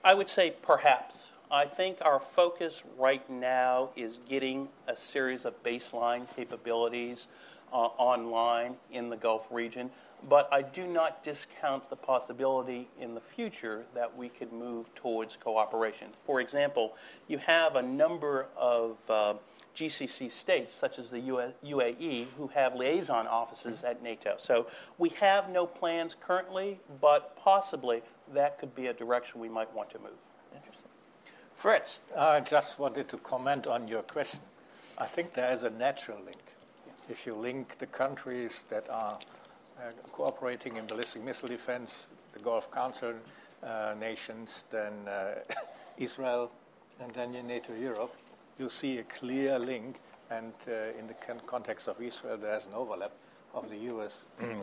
I 0.06 0.14
would 0.14 0.30
say 0.30 0.54
perhaps. 0.62 1.34
I 1.52 1.66
think 1.66 1.98
our 2.02 2.20
focus 2.20 2.84
right 2.98 3.30
now 3.30 3.90
is 3.98 4.20
getting 4.30 4.70
a 4.88 4.96
series 4.96 5.44
of 5.44 5.62
baseline 5.64 6.26
capabilities 6.36 7.28
uh, 7.74 7.76
online 7.98 8.76
in 8.92 9.10
the 9.10 9.18
Gulf 9.18 9.48
region 9.52 9.90
but 10.28 10.50
I 10.52 10.62
do 10.62 10.88
not 10.88 11.24
discount 11.24 11.90
the 11.90 11.96
possibility 11.96 12.88
in 13.00 13.14
the 13.14 13.22
future 13.22 13.86
that 13.94 14.16
we 14.16 14.30
could 14.30 14.52
move 14.52 14.94
towards 14.96 15.38
cooperation. 15.38 16.10
For 16.26 16.42
example, 16.42 16.96
you 17.28 17.38
have 17.38 17.76
a 17.76 17.82
number 17.82 18.48
of 18.58 18.98
uh, 19.10 19.36
GCC 19.76 20.32
states, 20.32 20.76
such 20.76 20.98
as 20.98 21.12
the 21.12 21.20
UAE, 21.20 22.28
who 22.36 22.48
have 22.48 22.76
liaison 22.76 23.28
offices 23.28 23.84
at 23.84 24.02
NATO. 24.02 24.36
So 24.38 24.68
we 24.98 25.10
have 25.10 25.50
no 25.50 25.68
plans 25.68 26.16
currently, 26.20 26.80
but 27.00 27.38
possibly 27.38 28.02
that 28.34 28.58
could 28.58 28.74
be 28.76 28.88
a 28.88 28.94
direction 28.94 29.40
we 29.40 29.50
might 29.50 29.72
want 29.74 29.92
to 29.92 30.00
move. 30.00 30.18
Fritz. 31.56 32.02
I 32.16 32.40
just 32.40 32.78
wanted 32.78 33.10
to 33.10 33.18
comment 33.18 33.66
on 33.66 33.88
your 33.88 34.04
question. 34.04 34.42
I 34.98 35.08
think 35.08 35.34
there 35.34 35.52
is 35.52 35.64
a 35.64 35.72
natural 35.72 36.20
link. 36.24 36.42
If 37.10 37.26
you 37.26 37.34
link 37.34 37.78
the 37.80 37.88
countries 37.88 38.64
that 38.70 38.88
are 38.90 39.18
cooperating 40.12 40.78
in 40.78 40.86
ballistic 40.86 41.24
missile 41.24 41.48
defense, 41.48 42.10
the 42.34 42.40
Gulf 42.40 42.72
Council 42.72 43.14
uh, 43.64 43.96
nations, 44.00 44.64
then 44.72 44.94
uh, 45.08 45.36
Israel, 45.98 46.52
and 47.02 47.14
then 47.14 47.32
NATO 47.48 47.74
Europe, 47.74 48.14
you 48.60 48.70
see 48.70 48.98
a 49.00 49.04
clear 49.04 49.60
link. 49.60 50.00
And 50.30 50.54
uh, 50.68 51.00
in 51.00 51.08
the 51.08 51.14
context 51.46 51.88
of 51.88 52.02
Israel, 52.02 52.38
there's 52.38 52.66
an 52.66 52.74
overlap 52.74 53.12
of 53.54 53.70
the 53.70 53.78
US 53.94 54.20
mm. 54.42 54.62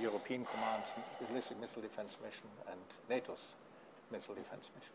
European 0.00 0.44
Command's 0.44 0.90
ballistic 1.26 1.60
missile 1.60 1.82
defense 1.82 2.16
mission 2.24 2.46
and 2.70 2.78
NATO's 3.08 3.54
missile 4.12 4.34
defense 4.34 4.70
mission. 4.76 4.92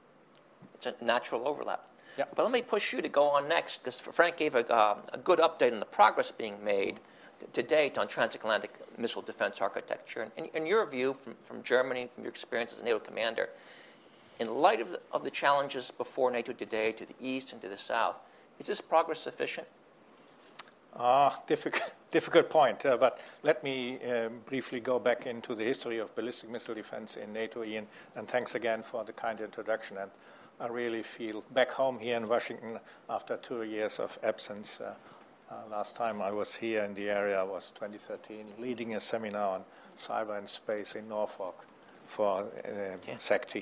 It's 0.75 0.86
a 0.86 1.03
natural 1.03 1.48
overlap. 1.48 1.88
Yeah. 2.17 2.25
But 2.34 2.44
let 2.44 2.51
me 2.51 2.62
push 2.62 2.94
you 2.94 3.01
to 3.01 3.10
go 3.10 3.24
on 3.24 3.50
next, 3.50 3.79
because 3.79 4.00
Frank 4.00 4.38
gave 4.38 4.55
a, 4.55 4.65
uh, 4.74 4.98
a, 5.12 5.17
good 5.17 5.39
update 5.39 5.74
on 5.74 5.82
the 5.82 5.86
progress 5.86 6.32
being 6.32 6.63
made 6.63 7.00
to 7.54 7.63
date 7.63 7.98
on 7.98 8.08
transatlantic 8.08 8.72
missile 8.98 9.22
defense 9.22 9.62
architecture. 9.62 10.27
And 10.38 10.48
in, 10.54 10.65
your 10.65 10.86
view, 10.86 11.15
from, 11.24 11.36
from 11.46 11.63
Germany, 11.63 12.10
from 12.13 12.24
your 12.24 12.32
experience 12.32 12.74
as 12.74 12.80
a 12.80 12.84
NATO 12.84 13.00
commander, 13.00 13.50
in 14.39 14.54
light 14.54 14.82
of 14.82 14.92
the, 14.92 15.00
of 15.12 15.24
the 15.24 15.32
challenges 15.32 15.92
before 15.92 16.32
NATO 16.32 16.54
today 16.54 16.92
to 16.94 17.06
the 17.06 17.15
east 17.22 17.54
and 17.54 17.62
to 17.62 17.70
the 17.70 17.77
south, 17.77 18.18
is 18.60 18.68
this 18.68 18.82
progress 18.82 19.20
sufficient? 19.20 19.68
Ah, 20.98 21.42
difficult, 21.48 21.92
difficult 22.12 22.50
point. 22.50 22.86
Uh, 22.86 22.98
but 22.98 23.20
let 23.44 23.63
me 23.63 24.00
um, 24.04 24.39
briefly 24.46 24.80
go 24.80 25.00
back 25.00 25.25
into 25.25 25.56
the 25.56 25.63
history 25.63 26.00
of 26.00 26.13
ballistic 26.15 26.50
missile 26.50 26.75
defense 26.75 27.18
in 27.18 27.34
NATO, 27.34 27.63
Ian. 27.63 27.88
And 28.15 28.27
thanks 28.27 28.56
again 28.56 28.82
for 28.82 29.04
the 29.04 29.13
kind 29.13 29.39
introduction. 29.42 29.98
And 29.98 30.12
I 30.60 30.68
really 30.68 31.04
feel 31.04 31.44
back 31.54 31.70
home 31.72 32.00
here 32.00 32.15
in 32.15 32.27
Washington 32.27 32.80
after 33.10 33.38
two 33.38 33.63
years 33.63 34.00
of 34.00 34.18
absence. 34.24 34.80
Uh, 34.80 34.94
uh, 35.51 35.55
last 35.69 35.95
time 35.95 36.21
I 36.21 36.31
was 36.31 36.55
here 36.55 36.83
in 36.83 36.93
the 36.93 37.09
area 37.09 37.43
was 37.45 37.71
2013, 37.75 38.45
leading 38.59 38.95
a 38.95 38.99
seminar 38.99 39.55
on 39.55 39.63
cyber 39.97 40.37
and 40.37 40.47
space 40.47 40.95
in 40.95 41.07
Norfolk 41.07 41.65
for 42.07 42.41
uh, 42.43 42.97
yeah. 43.07 43.17
SACT. 43.17 43.57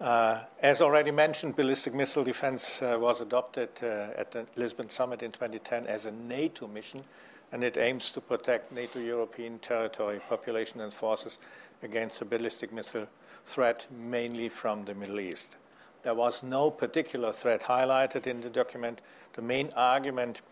Uh, 0.00 0.40
as 0.62 0.80
already 0.80 1.10
mentioned, 1.10 1.56
ballistic 1.56 1.92
missile 1.94 2.24
defense 2.24 2.82
uh, 2.82 2.96
was 3.00 3.20
adopted 3.20 3.68
uh, 3.82 4.10
at 4.16 4.30
the 4.30 4.46
Lisbon 4.56 4.88
summit 4.88 5.22
in 5.22 5.32
2010 5.32 5.86
as 5.86 6.06
a 6.06 6.10
NATO 6.12 6.68
mission, 6.68 7.02
and 7.50 7.64
it 7.64 7.76
aims 7.76 8.10
to 8.12 8.20
protect 8.20 8.70
NATO 8.72 9.00
European 9.00 9.58
territory, 9.58 10.20
population, 10.28 10.80
and 10.80 10.94
forces 10.94 11.38
against 11.82 12.20
the 12.20 12.24
ballistic 12.24 12.72
missile 12.72 13.08
threat, 13.44 13.86
mainly 13.90 14.48
from 14.48 14.84
the 14.84 14.94
Middle 14.94 15.18
East. 15.18 15.56
There 16.04 16.14
was 16.14 16.44
no 16.44 16.70
particular 16.70 17.32
threat 17.32 17.62
highlighted 17.62 18.26
in 18.26 18.40
the 18.40 18.50
document. 18.50 19.00
The 19.32 19.42
main 19.42 19.70
argument 19.74 20.42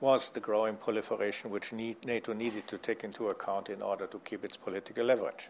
was 0.00 0.30
the 0.30 0.40
growing 0.40 0.76
proliferation 0.76 1.50
which 1.50 1.72
need, 1.72 2.04
NATO 2.04 2.32
needed 2.32 2.66
to 2.68 2.78
take 2.78 3.04
into 3.04 3.28
account 3.28 3.70
in 3.70 3.80
order 3.80 4.06
to 4.06 4.18
keep 4.20 4.44
its 4.44 4.56
political 4.56 5.04
leverage. 5.04 5.48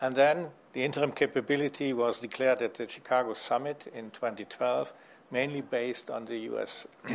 And 0.00 0.14
then 0.14 0.48
the 0.72 0.84
interim 0.84 1.12
capability 1.12 1.92
was 1.92 2.20
declared 2.20 2.62
at 2.62 2.74
the 2.74 2.88
Chicago 2.88 3.34
summit 3.34 3.90
in 3.94 4.10
2012, 4.10 4.92
mainly 5.30 5.60
based 5.60 6.10
on 6.10 6.24
the 6.24 6.38
US 6.50 6.86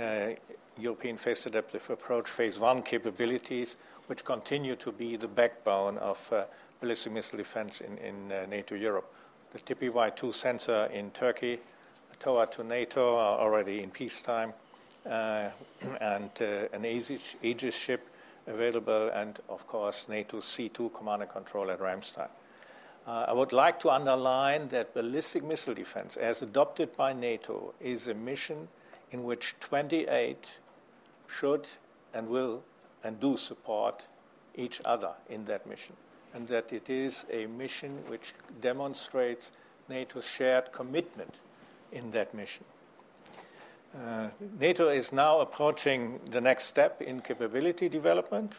uh, 0.00 0.30
European 0.78 1.16
phased 1.16 1.46
adaptive 1.46 1.88
approach 1.90 2.28
phase 2.28 2.58
one 2.58 2.82
capabilities, 2.82 3.76
which 4.06 4.24
continue 4.24 4.76
to 4.76 4.92
be 4.92 5.16
the 5.16 5.28
backbone 5.28 5.98
of 5.98 6.32
uh, 6.32 6.44
ballistic 6.80 7.12
missile 7.12 7.38
defense 7.38 7.80
in, 7.80 7.96
in 7.98 8.32
uh, 8.32 8.46
NATO 8.46 8.74
Europe. 8.74 9.12
The 9.52 9.60
TPY2 9.60 10.34
sensor 10.34 10.86
in 10.86 11.10
Turkey, 11.12 11.60
TOA 12.18 12.46
to 12.46 12.64
NATO 12.64 13.16
are 13.16 13.38
already 13.38 13.82
in 13.82 13.90
peacetime, 13.90 14.52
and 16.00 16.30
uh, 16.40 16.68
an 16.72 16.84
Aegis, 16.84 17.36
Aegis 17.42 17.74
ship 17.74 18.08
available, 18.46 19.10
and 19.14 19.38
of 19.48 19.66
course, 19.66 20.08
NATO 20.08 20.38
C2 20.38 20.92
command 20.92 21.22
and 21.22 21.30
control 21.30 21.70
at 21.70 21.80
Ramstein. 21.80 22.28
Uh, 23.06 23.26
I 23.28 23.32
would 23.32 23.52
like 23.52 23.78
to 23.80 23.90
underline 23.90 24.68
that 24.68 24.94
ballistic 24.94 25.44
missile 25.44 25.74
defense, 25.74 26.16
as 26.16 26.40
adopted 26.40 26.96
by 26.96 27.12
NATO, 27.12 27.74
is 27.80 28.08
a 28.08 28.14
mission 28.14 28.68
in 29.12 29.24
which 29.24 29.54
28 29.60 30.38
should 31.26 31.68
and 32.14 32.28
will 32.28 32.62
and 33.02 33.20
do 33.20 33.36
support 33.36 34.02
each 34.54 34.80
other 34.84 35.12
in 35.28 35.44
that 35.44 35.66
mission, 35.66 35.94
and 36.32 36.48
that 36.48 36.72
it 36.72 36.88
is 36.88 37.26
a 37.30 37.46
mission 37.46 38.02
which 38.08 38.32
demonstrates 38.62 39.52
NATO's 39.90 40.26
shared 40.26 40.72
commitment 40.72 41.34
in 41.92 42.10
that 42.12 42.32
mission. 42.32 42.64
Uh, 43.94 44.28
NATO 44.58 44.88
is 44.88 45.12
now 45.12 45.40
approaching 45.40 46.18
the 46.30 46.40
next 46.40 46.64
step 46.64 47.00
in 47.00 47.20
capability 47.20 47.88
development. 47.88 48.52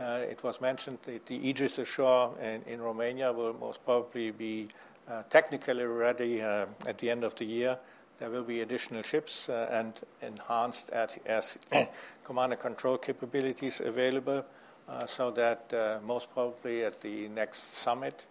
Uh, 0.00 0.18
it 0.28 0.42
was 0.42 0.60
mentioned 0.60 0.98
that 1.04 1.26
the 1.26 1.36
Aegis 1.48 1.78
Ashore 1.78 2.36
in, 2.40 2.62
in 2.62 2.82
Romania 2.82 3.32
will 3.32 3.52
most 3.52 3.84
probably 3.84 4.32
be 4.32 4.68
uh, 5.08 5.22
technically 5.30 5.84
ready 5.84 6.42
uh, 6.42 6.66
at 6.86 6.98
the 6.98 7.08
end 7.08 7.22
of 7.22 7.36
the 7.36 7.44
year. 7.44 7.78
There 8.18 8.30
will 8.30 8.42
be 8.42 8.62
additional 8.62 9.02
ships 9.02 9.48
uh, 9.48 9.68
and 9.70 9.92
enhanced 10.22 10.90
command 12.24 12.52
and 12.52 12.60
control 12.60 12.98
capabilities 12.98 13.80
available, 13.80 14.44
uh, 14.88 15.06
so 15.06 15.30
that 15.32 16.02
most 16.04 16.32
probably 16.32 16.84
at 16.84 17.00
the 17.00 17.28
next 17.28 17.74
summit, 17.74 18.24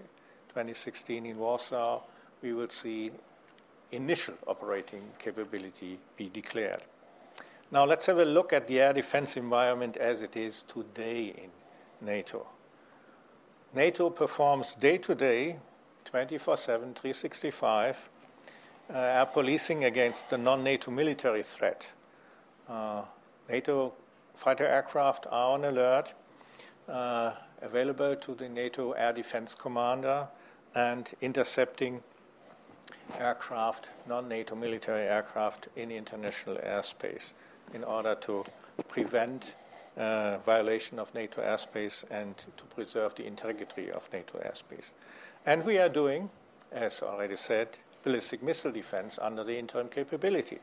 2016 0.50 1.26
in 1.26 1.38
Warsaw, 1.38 2.02
we 2.42 2.52
will 2.54 2.70
see 2.70 3.12
initial 3.94 4.36
operating 4.48 5.04
capability 5.20 6.00
be 6.18 6.30
declared. 6.30 6.82
Now 7.72 7.86
let's 7.86 8.06
have 8.06 8.20
a 8.20 8.26
look 8.26 8.54
at 8.54 8.68
the 8.68 8.80
air 8.80 8.94
defense 8.94 9.38
environment 9.38 9.98
as 9.98 10.22
it 10.22 10.36
is 10.36 10.64
today 10.68 11.34
in 11.38 11.50
NATO. 12.06 12.46
NATO 13.74 14.10
performs 14.10 14.76
day 14.76 14.98
to 15.00 15.16
day, 15.16 15.58
24 16.06 16.58
7, 16.58 16.94
365, 16.94 18.10
uh, 18.94 18.98
air 18.98 19.26
policing 19.26 19.86
against 19.86 20.30
the 20.30 20.38
non 20.38 20.64
NATO 20.64 20.92
military 20.92 21.44
threat. 21.44 21.84
Uh, 22.70 23.02
NATO 23.50 23.94
fighter 24.36 24.68
aircraft 24.68 25.26
are 25.30 25.54
on 25.54 25.66
alert, 25.66 26.14
uh, 26.88 27.32
available 27.62 28.16
to 28.16 28.36
the 28.36 28.50
NATO 28.50 28.92
Air 28.92 29.14
Defense 29.14 29.56
Commander, 29.56 30.28
and 30.76 31.12
intercepting 31.22 32.02
aircraft, 33.20 33.90
non 34.08 34.28
NATO 34.28 34.56
military 34.56 35.08
aircraft, 35.08 35.68
in 35.76 35.92
international 35.92 36.58
airspace 36.58 37.34
in 37.74 37.84
order 37.84 38.16
to 38.16 38.44
prevent 38.88 39.56
uh, 39.98 40.38
violation 40.46 41.00
of 41.00 41.14
NATO 41.14 41.42
airspace 41.42 42.04
and 42.10 42.36
to 42.58 42.64
preserve 42.76 43.16
the 43.16 43.26
integrity 43.26 43.92
of 43.92 44.08
NATO 44.12 44.40
airspace. 44.40 44.94
And 45.46 45.64
we 45.64 45.78
are 45.78 45.90
doing, 45.90 46.30
as 46.72 47.02
already 47.02 47.36
said, 47.36 47.70
ballistic 48.04 48.44
missile 48.44 48.72
defense 48.72 49.20
under 49.22 49.44
the 49.44 49.58
interim 49.58 49.88
capability. 49.90 50.60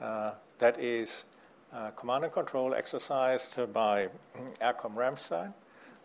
Uh, 0.00 0.32
that 0.58 0.78
is 0.78 1.24
uh, 1.72 1.90
command 1.90 2.24
and 2.24 2.32
control 2.32 2.74
exercised 2.74 3.56
by 3.72 4.08
Aircom 4.60 4.94
Ramstein 4.94 5.52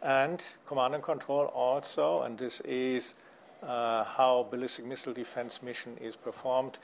and 0.02 0.42
command 0.66 0.96
and 0.96 1.04
control 1.04 1.46
also, 1.46 2.22
and 2.24 2.38
this 2.38 2.62
is 2.62 3.16
how 3.62 4.48
ballistic 4.50 4.86
missile 4.86 5.14
defense 5.14 5.62
mission 5.62 5.98
is 6.02 6.16
performed, 6.16 6.78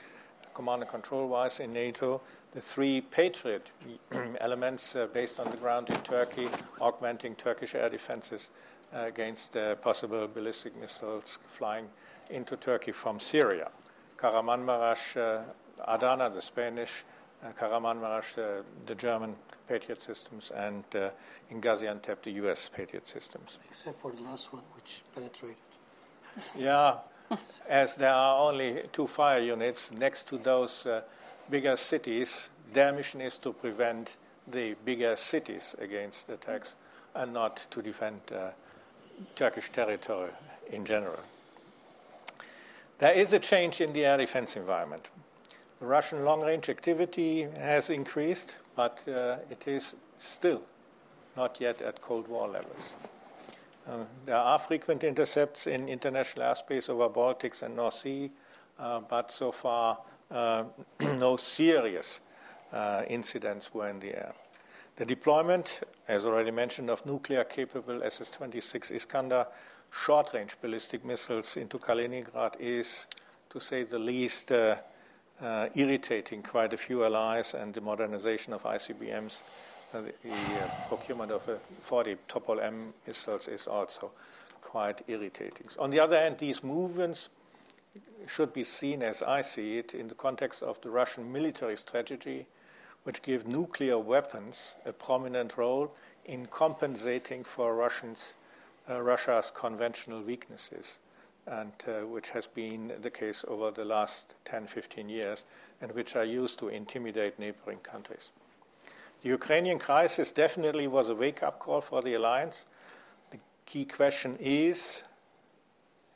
command 0.56 0.80
and 0.80 0.90
control 0.90 1.28
wise 1.28 1.60
in 1.60 1.72
NATO. 1.72 2.20
The 2.52 2.60
three 2.62 3.02
Patriot 3.02 3.70
elements 4.40 4.96
uh, 4.96 5.06
based 5.12 5.38
on 5.38 5.50
the 5.50 5.58
ground 5.58 5.90
in 5.90 5.96
Turkey, 5.96 6.48
augmenting 6.80 7.34
Turkish 7.34 7.74
air 7.74 7.90
defenses 7.90 8.50
uh, 8.94 9.00
against 9.00 9.56
uh, 9.56 9.74
possible 9.74 10.26
ballistic 10.26 10.74
missiles 10.80 11.38
flying 11.46 11.86
into 12.30 12.56
Turkey 12.56 12.92
from 12.92 13.20
Syria. 13.20 13.68
Kahramanmaraş, 14.16 15.16
uh, 15.16 15.42
Adana, 15.86 16.30
the 16.30 16.40
Spanish, 16.40 17.04
uh, 17.44 17.52
Kahramanmaraş, 17.52 18.38
uh, 18.38 18.62
the 18.86 18.94
German 18.94 19.36
Patriot 19.68 20.00
systems, 20.00 20.52
and 20.52 20.84
uh, 20.94 21.10
in 21.50 21.60
Gaziantep, 21.60 22.22
the 22.22 22.32
US 22.42 22.70
Patriot 22.74 23.06
systems. 23.06 23.58
Except 23.68 24.00
for 24.00 24.12
the 24.12 24.22
last 24.22 24.54
one, 24.54 24.62
which 24.74 25.02
penetrated. 25.14 25.65
Yeah, 26.56 26.96
as 27.68 27.96
there 27.96 28.12
are 28.12 28.48
only 28.48 28.82
two 28.92 29.06
fire 29.06 29.40
units 29.40 29.90
next 29.90 30.28
to 30.28 30.38
those 30.38 30.86
uh, 30.86 31.02
bigger 31.50 31.76
cities, 31.76 32.50
their 32.72 32.92
mission 32.92 33.20
is 33.20 33.38
to 33.38 33.52
prevent 33.52 34.16
the 34.46 34.74
bigger 34.84 35.16
cities 35.16 35.74
against 35.78 36.28
attacks 36.28 36.76
and 37.14 37.32
not 37.32 37.66
to 37.70 37.82
defend 37.82 38.20
uh, 38.32 38.50
Turkish 39.34 39.70
territory 39.70 40.30
in 40.70 40.84
general. 40.84 41.20
There 42.98 43.12
is 43.12 43.32
a 43.32 43.38
change 43.38 43.80
in 43.80 43.92
the 43.92 44.04
air 44.04 44.16
defense 44.16 44.56
environment. 44.56 45.08
The 45.80 45.86
Russian 45.86 46.24
long 46.24 46.42
range 46.42 46.70
activity 46.70 47.46
has 47.58 47.90
increased, 47.90 48.54
but 48.74 49.00
uh, 49.08 49.36
it 49.50 49.66
is 49.66 49.94
still 50.18 50.62
not 51.36 51.60
yet 51.60 51.82
at 51.82 52.00
Cold 52.00 52.28
War 52.28 52.48
levels. 52.48 52.94
Uh, 53.88 53.98
there 54.24 54.36
are 54.36 54.58
frequent 54.58 55.04
intercepts 55.04 55.68
in 55.68 55.88
international 55.88 56.44
airspace 56.44 56.90
over 56.90 57.08
Baltics 57.08 57.62
and 57.62 57.76
North 57.76 57.94
Sea, 57.94 58.30
uh, 58.80 58.98
but 59.00 59.30
so 59.30 59.52
far 59.52 59.98
uh, 60.30 60.64
no 61.00 61.36
serious 61.36 62.20
incidents 63.08 63.72
were 63.72 63.88
in 63.88 64.00
the 64.00 64.14
air. 64.14 64.34
The 64.96 65.06
deployment, 65.06 65.80
as 66.08 66.26
already 66.26 66.50
mentioned, 66.50 66.90
of 66.90 67.06
nuclear 67.06 67.44
capable 67.44 68.02
SS 68.02 68.32
26 68.32 68.90
Iskander 68.90 69.46
short 69.90 70.34
range 70.34 70.56
ballistic 70.60 71.04
missiles 71.04 71.56
into 71.56 71.78
Kaliningrad 71.78 72.56
is, 72.58 73.06
to 73.48 73.60
say 73.60 73.84
the 73.84 73.98
least, 73.98 74.52
irritating 75.74 76.42
quite 76.42 76.74
a 76.74 76.76
few 76.76 77.04
allies, 77.04 77.54
and 77.54 77.72
the 77.72 77.80
modernization 77.80 78.52
of 78.52 78.64
ICBMs, 78.64 79.40
the, 79.92 80.12
the 80.22 80.32
uh, 80.32 80.88
procurement 80.88 81.32
of 81.32 81.48
a 81.48 81.58
40 81.80 82.16
Topol 82.28 82.62
M 82.62 82.92
missiles 83.06 83.48
is 83.48 83.66
also 83.66 84.10
quite 84.60 85.02
irritating. 85.08 85.68
On 85.78 85.90
the 85.90 86.00
other 86.00 86.18
hand, 86.18 86.38
these 86.38 86.62
movements 86.62 87.28
should 88.26 88.52
be 88.52 88.64
seen, 88.64 89.02
as 89.02 89.22
I 89.22 89.40
see 89.40 89.78
it, 89.78 89.94
in 89.94 90.08
the 90.08 90.14
context 90.14 90.62
of 90.62 90.80
the 90.80 90.90
Russian 90.90 91.32
military 91.32 91.76
strategy, 91.76 92.46
which 93.04 93.22
give 93.22 93.46
nuclear 93.46 93.98
weapons 93.98 94.74
a 94.84 94.92
prominent 94.92 95.56
role 95.56 95.92
in 96.24 96.46
compensating 96.46 97.44
for 97.44 97.74
Russians, 97.74 98.34
uh, 98.90 99.00
Russia's 99.00 99.52
conventional 99.54 100.22
weaknesses 100.22 100.98
and 101.46 101.72
uh, 101.86 102.06
which 102.06 102.30
has 102.30 102.46
been 102.46 102.92
the 103.02 103.10
case 103.10 103.44
over 103.46 103.70
the 103.70 103.84
last 103.84 104.34
10, 104.46 104.66
15 104.66 105.08
years, 105.08 105.44
and 105.80 105.92
which 105.92 106.16
are 106.16 106.24
used 106.24 106.58
to 106.58 106.68
intimidate 106.68 107.38
neighboring 107.38 107.78
countries. 107.78 108.30
The 109.26 109.32
Ukrainian 109.32 109.80
crisis 109.80 110.30
definitely 110.30 110.86
was 110.86 111.08
a 111.08 111.14
wake 111.16 111.42
up 111.42 111.58
call 111.58 111.80
for 111.80 112.00
the 112.00 112.14
alliance. 112.14 112.66
The 113.32 113.38
key 113.64 113.84
question 113.84 114.36
is 114.38 115.02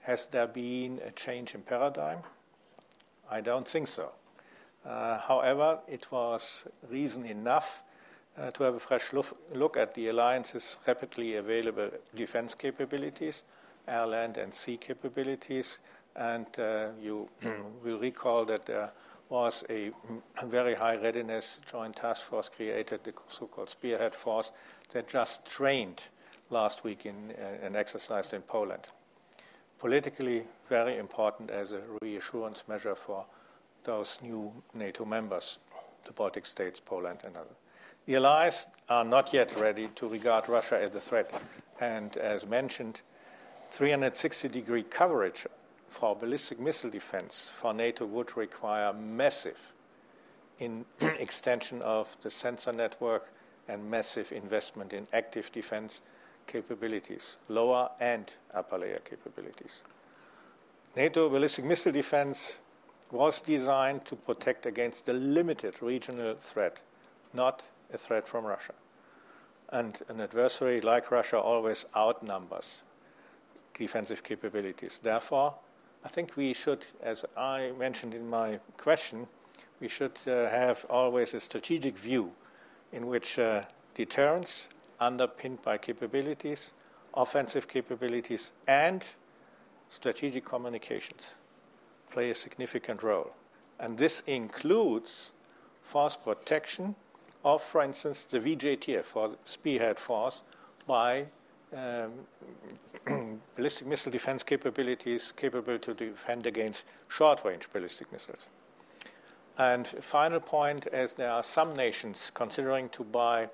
has 0.03 0.29
there 0.29 0.47
been 0.47 1.01
a 1.05 1.11
change 1.11 1.57
in 1.57 1.63
paradigm? 1.63 2.21
I 3.29 3.41
don't 3.41 3.67
think 3.67 3.89
so. 3.89 4.13
Uh, 4.87 5.19
however, 5.19 5.81
it 5.89 6.13
was 6.13 6.67
reason 6.89 7.27
enough 7.27 7.83
uh, 8.39 8.53
to 8.53 8.63
have 8.63 8.77
a 8.77 8.79
fresh 8.79 9.13
look, 9.13 9.37
look 9.55 9.77
at 9.77 9.93
the 9.95 10.07
alliance's 10.07 10.77
rapidly 10.87 11.35
available 11.35 11.91
defense 12.15 12.55
capabilities 12.55 13.43
air, 13.89 14.07
land, 14.07 14.37
and 14.37 14.55
sea 14.55 14.77
capabilities. 14.77 15.79
And 16.15 16.47
uh, 16.61 16.91
you 17.03 17.29
will 17.83 17.99
recall 17.99 18.45
that 18.45 18.67
there 18.67 18.93
was 19.31 19.65
a 19.71 19.93
very 20.45 20.75
high 20.75 20.97
readiness 20.97 21.61
joint 21.71 21.97
task 21.97 22.23
force 22.23 22.49
created, 22.49 23.05
the 23.05 23.15
so 23.29 23.47
called 23.47 23.71
Spearhead 23.71 24.15
Force, 24.15 24.51
that 24.93 25.09
just 25.09 25.47
trained 25.47 26.03
last 26.51 26.83
week 26.85 27.07
in 27.07 27.33
uh, 27.39 27.65
an 27.65 27.77
exercise 27.77 28.33
in 28.33 28.43
Poland. 28.43 28.87
Politically, 29.79 30.43
very 30.69 30.99
important 30.99 31.51
as 31.51 31.73
a 31.73 31.81
reassurance 32.03 32.65
measure 32.69 32.95
for 32.95 33.25
those 33.85 34.19
new 34.21 34.53
NATO 34.75 35.05
members, 35.05 35.59
the 36.05 36.13
Baltic 36.13 36.45
states, 36.45 36.81
Poland, 36.81 37.21
and 37.25 37.37
others. 37.37 37.57
The 38.07 38.17
allies 38.17 38.67
are 38.89 39.05
not 39.05 39.33
yet 39.33 39.57
ready 39.59 39.89
to 39.95 40.09
regard 40.09 40.49
Russia 40.49 40.79
as 40.83 40.95
a 40.95 41.01
threat, 41.01 41.33
and 41.81 42.17
as 42.17 42.47
mentioned, 42.47 43.01
360 43.71 44.49
degree 44.49 44.83
coverage 44.83 45.47
for 45.91 46.17
ballistic 46.17 46.59
missile 46.61 46.89
defense 46.89 47.51
for 47.55 47.75
NATO 47.75 48.07
would 48.07 48.37
require 48.37 48.93
massive 48.93 49.73
in 50.61 50.85
extension 51.01 51.83
of 51.83 52.17
the 52.23 52.31
sensor 52.31 52.73
network 52.73 53.33
and 53.69 53.91
massive 53.91 54.33
investment 54.33 54.93
in 54.93 55.07
active 55.13 55.51
defense 55.53 56.03
capabilities, 56.47 57.37
lower 57.49 57.91
and 58.01 58.31
upper 58.55 58.79
layer 58.79 59.01
capabilities. 59.05 59.83
NATO 60.97 61.29
ballistic 61.29 61.65
missile 61.65 61.93
defense 61.93 62.59
was 63.11 63.41
designed 63.41 64.05
to 64.07 64.17
protect 64.17 64.67
against 64.67 65.07
the 65.07 65.13
limited 65.13 65.83
regional 65.83 66.37
threat, 66.41 66.81
not 67.33 67.63
a 67.93 67.99
threat 67.99 68.29
from 68.29 68.45
Russia. 68.45 68.75
And 69.71 69.99
an 70.09 70.21
adversary 70.21 70.81
like 70.81 71.11
Russia 71.11 71.39
always 71.39 71.85
outnumbers 71.97 72.83
defensive 73.75 74.23
capabilities. 74.23 75.01
Therefore, 75.03 75.55
I 76.05 76.09
think 76.09 76.37
we 76.37 76.55
should, 76.55 76.85
as 77.03 77.25
I 77.37 77.73
mentioned 77.79 78.15
in 78.15 78.29
my 78.29 78.59
question, 78.77 79.27
we 79.81 79.89
should 79.89 80.19
uh, 80.27 80.49
have 80.49 80.87
always 80.89 81.35
a 81.35 81.41
strategic 81.41 81.97
view 81.99 82.33
in 82.93 83.07
which 83.07 83.39
uh, 83.39 83.63
deterrence, 83.95 84.69
underpinned 84.99 85.63
by 85.63 85.79
capabilities, 85.79 86.73
offensive 87.15 87.69
capabilities, 87.69 88.53
and 88.67 89.05
strategic 89.89 90.45
communications 90.45 91.35
play 92.11 92.31
a 92.31 92.35
significant 92.35 93.03
role. 93.03 93.31
And 93.79 93.97
this 93.97 94.23
includes 94.27 95.33
force 95.83 96.17
protection 96.17 96.95
of, 97.45 97.63
for 97.63 97.83
instance, 97.83 98.25
the 98.25 98.39
VJTF, 98.39 99.05
for 99.05 99.37
Spearhead 99.45 99.99
Force, 99.99 100.43
by 100.87 101.27
um, 101.75 102.13
ballistic 103.57 103.87
missile 103.87 104.13
defense 104.13 104.43
capabilities 104.43 105.33
capable 105.33 105.79
to 105.79 105.95
defend 105.95 106.47
against 106.47 106.85
short 107.09 107.45
range 107.45 107.69
ballistic 107.73 108.11
missiles. 108.13 108.49
And 109.59 109.87
final 109.87 110.41
point, 110.41 110.87
as 110.87 111.13
there 111.13 111.31
are 111.31 111.43
some 111.43 111.75
nations 111.75 112.31
considering 112.33 112.89
to 112.91 113.05
buy 113.05 113.49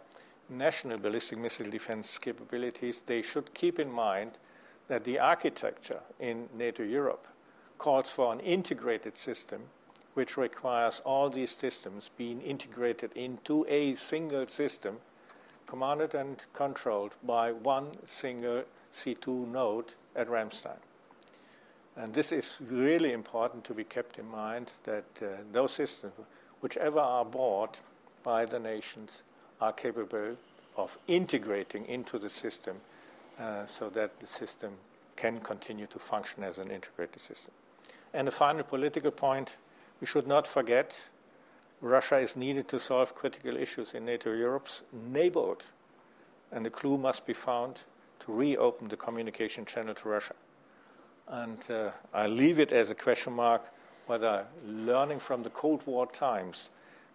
national 0.49 0.99
ballistic 0.99 1.39
missile 1.39 1.69
defense 1.71 2.19
capabilities, 2.19 3.03
they 3.03 3.23
should 3.23 3.53
keep 3.55 3.79
in 3.79 3.91
mind 3.91 4.33
that 4.89 5.05
the 5.05 5.19
architecture 5.19 6.01
in 6.21 6.49
NATO 6.57 6.83
Europe 6.83 7.27
calls 7.79 8.09
for 8.09 8.33
an 8.33 8.41
integrated 8.41 9.19
system 9.19 9.63
which 10.15 10.37
requires 10.37 11.01
all 11.05 11.29
these 11.29 11.51
systems 11.51 12.11
being 12.17 12.41
integrated 12.41 13.13
into 13.15 13.67
a 13.69 13.95
single 13.95 14.47
system 14.47 14.97
commanded 15.67 16.15
and 16.15 16.45
controlled 16.53 17.15
by 17.23 17.53
one 17.53 17.89
single 18.07 18.63
C2 18.97 19.49
node 19.49 19.93
at 20.15 20.29
Ramstein. 20.29 20.79
And 21.97 22.13
this 22.13 22.33
is 22.33 22.59
really 22.69 23.13
important 23.13 23.65
to 23.65 23.75
be 23.75 23.85
kept 23.85 24.19
in 24.19 24.29
mind 24.29 24.73
that 24.85 25.05
uh, 25.23 25.27
those 25.53 25.73
systems, 25.73 26.13
whichever 26.61 27.01
are 27.01 27.25
bought 27.25 27.81
by 28.23 28.45
the 28.45 28.59
nations, 28.59 29.23
are 29.61 29.73
capable 29.73 30.37
of 30.77 30.99
integrating 31.09 31.87
into 31.87 32.19
the 32.19 32.29
system 32.29 32.77
uh, 33.39 33.67
so 33.67 33.89
that 33.91 34.19
the 34.21 34.27
system 34.27 34.73
can 35.17 35.41
continue 35.41 35.87
to 35.87 35.99
function 35.99 36.43
as 36.43 36.59
an 36.59 36.71
integrated 36.71 37.21
system. 37.21 37.51
And 38.13 38.29
a 38.29 38.31
final 38.31 38.63
political 38.63 39.11
point 39.11 39.51
we 40.01 40.07
should 40.07 40.27
not 40.27 40.47
forget 40.47 40.93
Russia 41.81 42.19
is 42.19 42.37
needed 42.37 42.69
to 42.69 42.79
solve 42.81 43.15
critical 43.15 43.57
issues 43.57 43.95
in 43.95 44.05
NATO 44.05 44.33
Europe's 44.33 44.83
neighborhood, 44.93 45.65
and 46.51 46.65
the 46.65 46.71
clue 46.71 46.97
must 46.97 47.27
be 47.27 47.35
found 47.35 47.81
to 48.20 48.33
reopen 48.33 48.88
the 48.88 48.96
communication 48.96 49.64
channel 49.64 49.94
to 49.94 50.09
Russia. 50.09 50.35
And 51.29 51.59
uh, 51.70 51.90
I 52.14 52.26
leave 52.26 52.59
it 52.59 52.72
as 52.72 52.90
a 52.90 52.94
question 52.94 53.33
mark 53.33 53.62
whether 54.07 54.46
learning 54.64 55.18
from 55.18 55.42
the 55.42 55.50
Cold 55.50 55.85
War 55.87 56.07
times 56.07 56.70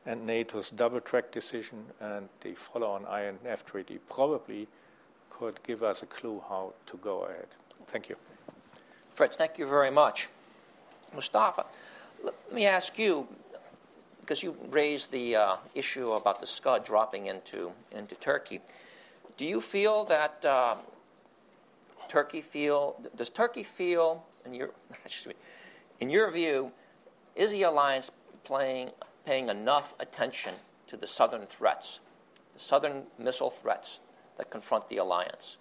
and 0.05 0.25
NATO's 0.25 0.71
double 0.71 0.99
track 0.99 1.31
decision 1.31 1.85
and 1.99 2.27
the 2.41 2.53
follow 2.53 2.91
on 2.91 3.05
INF 3.05 3.65
treaty 3.65 3.99
probably 4.09 4.67
could 5.29 5.61
give 5.63 5.83
us 5.83 6.03
a 6.03 6.05
clue 6.05 6.41
how 6.49 6.73
to 6.87 6.97
go 6.97 7.23
ahead. 7.23 7.47
Thank 7.87 8.09
you. 8.09 8.15
Fritz, 9.15 9.37
thank 9.37 9.57
you 9.57 9.67
very 9.67 9.91
much. 9.91 10.27
Mustafa, 11.13 11.65
let 12.23 12.53
me 12.53 12.65
ask 12.65 12.97
you 12.97 13.27
because 14.21 14.43
you 14.43 14.55
raised 14.69 15.11
the 15.11 15.35
uh, 15.35 15.55
issue 15.75 16.11
about 16.13 16.39
the 16.39 16.47
Scud 16.47 16.85
dropping 16.85 17.25
into, 17.25 17.71
into 17.91 18.15
Turkey. 18.15 18.61
Do 19.37 19.45
you 19.45 19.61
feel 19.61 20.05
that 20.05 20.45
uh, 20.45 20.75
Turkey 22.07 22.41
feel, 22.41 23.01
does 23.15 23.29
Turkey 23.29 23.63
feel, 23.63 24.25
in 24.45 24.53
your, 24.53 24.71
in 25.99 26.09
your 26.09 26.29
view, 26.31 26.71
is 27.35 27.51
the 27.51 27.63
alliance 27.63 28.11
playing, 28.43 28.91
paying 29.25 29.49
enough 29.49 29.93
attention 29.99 30.53
to 30.87 30.97
the 30.97 31.07
southern 31.07 31.45
threats, 31.45 31.99
the 32.53 32.59
southern 32.59 33.03
missile 33.17 33.49
threats 33.49 33.99
that 34.37 34.49
confront 34.49 34.87
the 34.89 34.97
alliance? 34.97 35.57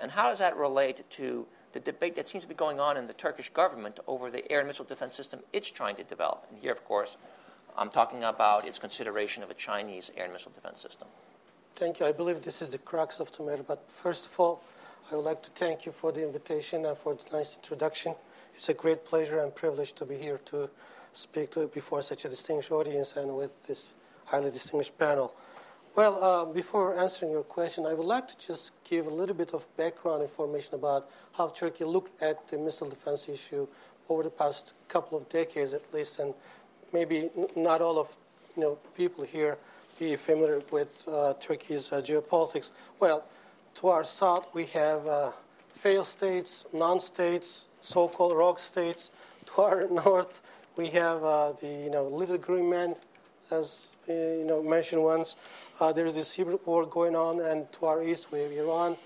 And 0.00 0.10
how 0.10 0.28
does 0.28 0.38
that 0.38 0.56
relate 0.56 1.08
to 1.10 1.46
the 1.72 1.80
debate 1.80 2.16
that 2.16 2.26
seems 2.26 2.42
to 2.42 2.48
be 2.48 2.54
going 2.54 2.80
on 2.80 2.96
in 2.96 3.06
the 3.06 3.12
Turkish 3.12 3.50
government 3.50 4.00
over 4.06 4.30
the 4.30 4.50
air 4.50 4.60
and 4.60 4.68
missile 4.68 4.84
defense 4.84 5.14
system 5.14 5.40
it's 5.52 5.70
trying 5.70 5.96
to 5.96 6.04
develop? 6.04 6.46
And 6.50 6.58
here, 6.58 6.72
of 6.72 6.84
course, 6.84 7.16
I'm 7.76 7.90
talking 7.90 8.24
about 8.24 8.66
its 8.66 8.78
consideration 8.78 9.42
of 9.42 9.50
a 9.50 9.54
Chinese 9.54 10.10
air 10.16 10.24
and 10.24 10.32
missile 10.32 10.52
defense 10.54 10.80
system. 10.80 11.08
Thank 11.76 12.00
you. 12.00 12.06
I 12.06 12.12
believe 12.12 12.42
this 12.42 12.60
is 12.60 12.68
the 12.68 12.78
crux 12.78 13.20
of 13.20 13.32
the 13.32 13.42
matter. 13.42 13.62
But 13.62 13.88
first 13.88 14.26
of 14.26 14.38
all, 14.38 14.62
I 15.10 15.16
would 15.16 15.24
like 15.24 15.42
to 15.42 15.50
thank 15.50 15.86
you 15.86 15.92
for 15.92 16.12
the 16.12 16.22
invitation 16.22 16.84
and 16.84 16.96
for 16.96 17.14
the 17.14 17.36
nice 17.36 17.56
introduction. 17.56 18.14
It's 18.54 18.68
a 18.68 18.74
great 18.74 19.04
pleasure 19.04 19.38
and 19.38 19.54
privilege 19.54 19.94
to 19.94 20.04
be 20.04 20.16
here 20.16 20.38
to 20.46 20.68
speak 21.12 21.50
to 21.52 21.66
before 21.68 22.02
such 22.02 22.24
a 22.24 22.28
distinguished 22.28 22.70
audience 22.70 23.16
and 23.16 23.34
with 23.36 23.50
this 23.66 23.88
highly 24.26 24.50
distinguished 24.50 24.96
panel. 24.98 25.34
Well, 25.96 26.22
uh, 26.22 26.44
before 26.44 26.96
answering 27.00 27.32
your 27.32 27.42
question, 27.42 27.84
I 27.84 27.94
would 27.94 28.06
like 28.06 28.28
to 28.28 28.46
just 28.46 28.70
give 28.84 29.06
a 29.06 29.10
little 29.10 29.34
bit 29.34 29.54
of 29.54 29.66
background 29.76 30.22
information 30.22 30.74
about 30.74 31.10
how 31.32 31.48
Turkey 31.48 31.84
looked 31.84 32.22
at 32.22 32.46
the 32.48 32.58
missile 32.58 32.88
defense 32.88 33.28
issue 33.28 33.66
over 34.08 34.22
the 34.22 34.30
past 34.30 34.74
couple 34.86 35.18
of 35.18 35.28
decades 35.28 35.74
at 35.74 35.82
least, 35.92 36.20
and 36.20 36.32
maybe 36.92 37.30
not 37.56 37.80
all 37.80 37.98
of 37.98 38.16
you 38.56 38.62
know 38.62 38.78
people 38.96 39.24
here 39.24 39.58
be 40.00 40.16
familiar 40.16 40.62
with 40.70 41.06
uh, 41.06 41.34
Turkey's 41.34 41.92
uh, 41.92 42.00
geopolitics. 42.00 42.70
Well, 42.98 43.22
to 43.74 43.88
our 43.88 44.02
south 44.02 44.48
we 44.54 44.64
have 44.66 45.06
uh, 45.06 45.32
failed 45.74 46.06
states, 46.06 46.64
non-states, 46.72 47.66
so-called 47.82 48.34
rogue 48.34 48.58
states. 48.58 49.10
To 49.46 49.62
our 49.62 49.88
north 50.04 50.40
we 50.76 50.88
have 50.88 51.20
the 51.60 51.82
you 51.84 51.90
know 51.90 52.04
little 52.08 52.38
green 52.38 52.70
man, 52.70 52.96
as 53.50 53.88
you 54.08 54.44
know 54.46 54.62
mentioned 54.62 55.02
once. 55.02 55.36
There's 55.94 56.14
this 56.14 56.34
hybrid 56.34 56.60
war 56.64 56.86
going 56.86 57.14
on, 57.14 57.40
and 57.40 57.70
to 57.74 57.86
our 57.86 58.02
east 58.02 58.32
we 58.32 58.40
have 58.40 58.52
Iran. 58.52 58.96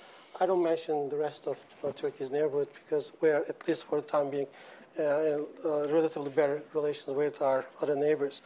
I 0.41 0.47
don't 0.47 0.63
mention 0.63 1.09
the 1.09 1.17
rest 1.17 1.49
of 1.49 1.57
Turkey's 1.97 2.31
neighborhood 2.31 2.69
because 2.75 3.13
we 3.21 3.31
are, 3.31 3.45
at 3.49 3.67
least 3.69 3.87
for 3.87 4.01
the 4.01 4.07
time 4.07 4.31
being, 4.31 4.47
uh, 4.97 5.03
uh, 5.03 5.89
relatively 5.89 6.31
better 6.31 6.63
relations 6.73 7.17
with 7.17 7.43
our 7.43 7.65
other 7.83 7.97
neighbors. 7.97 8.43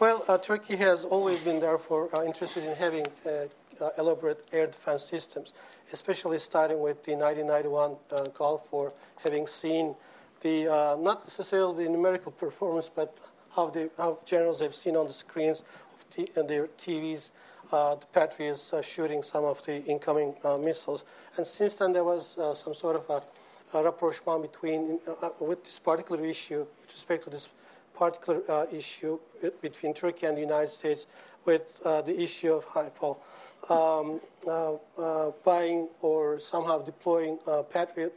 Well, 0.00 0.24
uh, 0.28 0.38
Turkey 0.38 0.76
has 0.76 1.04
always 1.04 1.40
been, 1.40 1.58
therefore, 1.58 2.08
uh, 2.14 2.22
interested 2.22 2.62
in 2.62 2.76
having 2.76 3.04
uh, 3.26 3.30
uh, 3.80 3.90
elaborate 3.98 4.46
air 4.52 4.68
defense 4.68 5.02
systems, 5.02 5.54
especially 5.92 6.38
starting 6.38 6.78
with 6.78 7.02
the 7.02 7.16
1991 7.16 8.32
Gulf 8.32 8.70
War, 8.70 8.92
having 9.24 9.48
seen 9.48 9.96
the 10.42 10.66
not 11.00 11.24
necessarily 11.24 11.82
the 11.82 11.90
numerical 11.90 12.30
performance, 12.30 12.88
but 12.88 13.18
how, 13.56 13.70
the, 13.70 13.90
how 13.96 14.20
generals 14.24 14.60
have 14.60 14.72
seen 14.72 14.94
on 14.94 15.08
the 15.08 15.12
screens 15.12 15.64
of 15.92 16.08
t- 16.10 16.30
their 16.46 16.68
TVs 16.78 17.30
uh, 17.72 17.96
the 17.96 18.06
Patriots 18.06 18.72
uh, 18.72 18.80
shooting 18.80 19.24
some 19.24 19.44
of 19.44 19.64
the 19.66 19.84
incoming 19.84 20.32
uh, 20.44 20.56
missiles. 20.56 21.04
And 21.36 21.44
since 21.44 21.74
then, 21.74 21.92
there 21.92 22.04
was 22.04 22.38
some 22.54 22.72
sort 22.72 22.94
of 22.94 23.10
a, 23.10 23.76
a 23.76 23.82
rapprochement 23.82 24.42
between, 24.42 25.00
with 25.40 25.64
this 25.64 25.80
particular 25.80 26.24
issue, 26.24 26.60
with 26.60 26.92
respect 26.92 27.24
to 27.24 27.30
this 27.30 27.48
particular 27.98 28.66
issue 28.72 29.18
between 29.60 29.92
Turkey 29.92 30.26
and 30.26 30.36
the 30.36 30.40
United 30.40 30.70
States, 30.70 31.06
with 31.44 31.78
the 31.82 32.14
issue 32.20 32.52
of 32.52 32.64
HIPOL. 32.66 33.18
Um, 33.68 34.20
uh, 34.46 34.74
uh, 34.96 35.32
buying 35.44 35.88
or 36.00 36.38
somehow 36.38 36.78
deploying 36.78 37.38
uh, 37.46 37.62
Patriot 37.62 38.14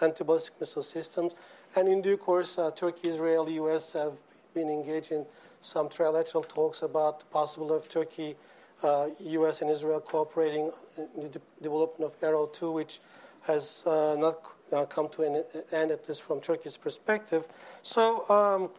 anti-ballistic 0.00 0.58
missile 0.58 0.82
systems. 0.82 1.34
And 1.76 1.86
in 1.86 2.02
due 2.02 2.16
course, 2.16 2.58
Turkey, 2.74 3.10
Israel, 3.10 3.48
U.S. 3.48 3.92
have 3.92 4.14
been 4.54 4.70
engaged 4.70 5.12
in 5.12 5.26
some 5.60 5.88
trilateral 5.88 6.46
talks 6.48 6.82
about 6.82 7.20
the 7.20 7.26
possibility 7.26 7.76
of 7.76 7.88
Turkey, 7.88 8.36
uh, 8.82 9.08
U.S. 9.20 9.60
and 9.60 9.70
Israel 9.70 10.00
cooperating 10.00 10.72
in 10.96 11.22
the 11.22 11.28
de- 11.28 11.40
development 11.62 12.12
of 12.12 12.24
Arrow 12.24 12.46
2, 12.46 12.70
which 12.70 13.00
has 13.42 13.82
uh, 13.86 14.16
not 14.18 14.42
uh, 14.72 14.84
come 14.86 15.08
to 15.10 15.22
an 15.22 15.44
end, 15.72 15.90
at 15.90 16.08
least 16.08 16.22
from 16.22 16.40
Turkey's 16.40 16.76
perspective. 16.76 17.46
So 17.82 18.28
um, 18.28 18.70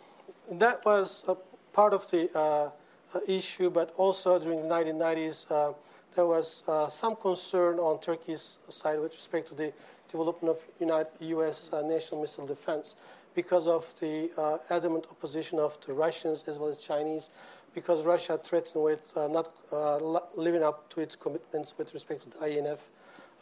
that 0.60 0.84
was 0.86 1.26
part 1.74 1.94
of 1.94 2.10
the 2.12 2.30
uh, 2.38 2.70
uh, 3.16 3.20
issue, 3.28 3.70
but 3.70 3.92
also 3.98 4.38
during 4.40 4.62
the 4.62 4.68
1990s, 4.68 5.50
uh, 5.52 5.74
there 6.16 6.26
was 6.26 6.64
some 6.90 7.16
concern 7.16 7.80
on 7.80 8.00
Turkey's 8.02 8.58
side 8.70 9.00
with 9.00 9.14
respect 9.14 9.48
to 9.50 9.56
the 9.56 9.72
development 10.12 10.58
of 10.58 10.64
United, 10.80 11.12
U.S. 11.20 11.70
national 11.72 12.22
missile 12.22 12.46
defense 12.46 12.96
because 13.36 13.68
of 13.68 13.94
the 14.00 14.30
uh, 14.38 14.58
adamant 14.70 15.06
opposition 15.10 15.60
of 15.60 15.78
the 15.86 15.94
Russians 15.94 16.44
as 16.48 16.58
well 16.58 16.70
as 16.70 16.78
Chinese, 16.78 17.30
because 17.74 18.06
Russia 18.06 18.38
threatened 18.38 18.84
with 18.84 19.16
uh, 19.16 19.28
not 19.28 19.52
uh, 19.72 19.98
living 20.36 20.64
up 20.64 20.90
to 20.90 21.02
its 21.02 21.16
commitments 21.16 21.74
with 21.78 21.94
respect 21.94 22.24
to 22.24 22.30
the 22.38 22.46
INF, 22.46 22.92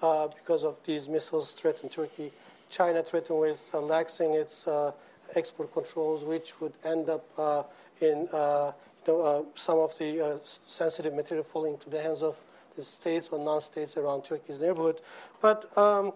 uh, 0.02 0.28
because 0.28 0.64
of 0.64 0.78
these 0.86 1.10
missiles 1.10 1.52
threatened 1.52 1.92
Turkey. 1.92 2.32
China 2.70 3.02
threatened 3.02 3.40
with 3.40 3.70
relaxing 3.74 4.34
its 4.34 4.68
uh, 4.68 4.92
export 5.36 5.74
controls, 5.74 6.24
which 6.24 6.60
would 6.60 6.74
end 6.84 7.10
up 7.10 7.76
in 8.02 8.28
you 8.32 9.14
know, 9.14 9.46
some 9.56 9.80
of 9.80 9.98
the 9.98 10.40
sensitive 10.44 11.14
material 11.14 11.44
falling 11.44 11.74
into 11.74 11.90
the 11.90 12.02
hands 12.02 12.22
of 12.22 12.38
the 12.76 12.84
states 12.84 13.30
or 13.30 13.40
non-states 13.40 13.98
around 13.98 14.24
Turkey's 14.24 14.60
neighborhood. 14.60 15.02
But 15.42 15.76
um, 15.78 16.14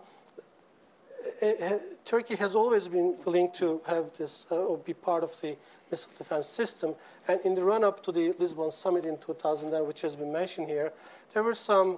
Turkey 2.05 2.35
has 2.35 2.55
always 2.55 2.87
been 2.87 3.15
willing 3.25 3.51
to 3.53 3.81
have 3.87 4.05
this 4.17 4.45
uh, 4.51 4.55
or 4.55 4.77
be 4.77 4.93
part 4.93 5.23
of 5.23 5.39
the 5.41 5.55
missile 5.89 6.11
defense 6.17 6.47
system. 6.47 6.95
And 7.27 7.39
in 7.41 7.55
the 7.55 7.63
run 7.63 7.83
up 7.83 8.03
to 8.03 8.11
the 8.11 8.33
Lisbon 8.39 8.71
summit 8.71 9.05
in 9.05 9.17
2009, 9.17 9.85
which 9.87 10.01
has 10.01 10.15
been 10.15 10.31
mentioned 10.31 10.67
here, 10.67 10.93
there 11.33 11.43
were 11.43 11.55
some 11.55 11.89
uh, 11.89 11.93
uh 11.93 11.97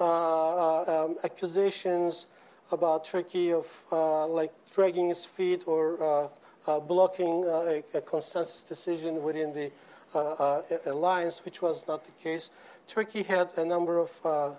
um, 0.00 1.16
accusations 1.24 2.26
about 2.72 3.04
Turkey 3.04 3.52
of 3.52 3.66
uh, 3.92 4.26
like 4.26 4.52
dragging 4.72 5.10
its 5.10 5.24
feet 5.24 5.62
or 5.66 6.02
uh, 6.02 6.28
uh, 6.66 6.80
blocking 6.80 7.44
a, 7.44 7.82
a, 7.94 8.00
consensus 8.00 8.62
decision 8.62 9.22
within 9.22 9.52
the 9.52 9.70
alliance, 10.86 11.44
which 11.44 11.60
was 11.60 11.86
not 11.86 12.04
the 12.04 12.12
case. 12.22 12.50
Turkey 12.86 13.22
had 13.22 13.50
a 13.56 13.64
number 13.64 13.98
of 13.98 14.56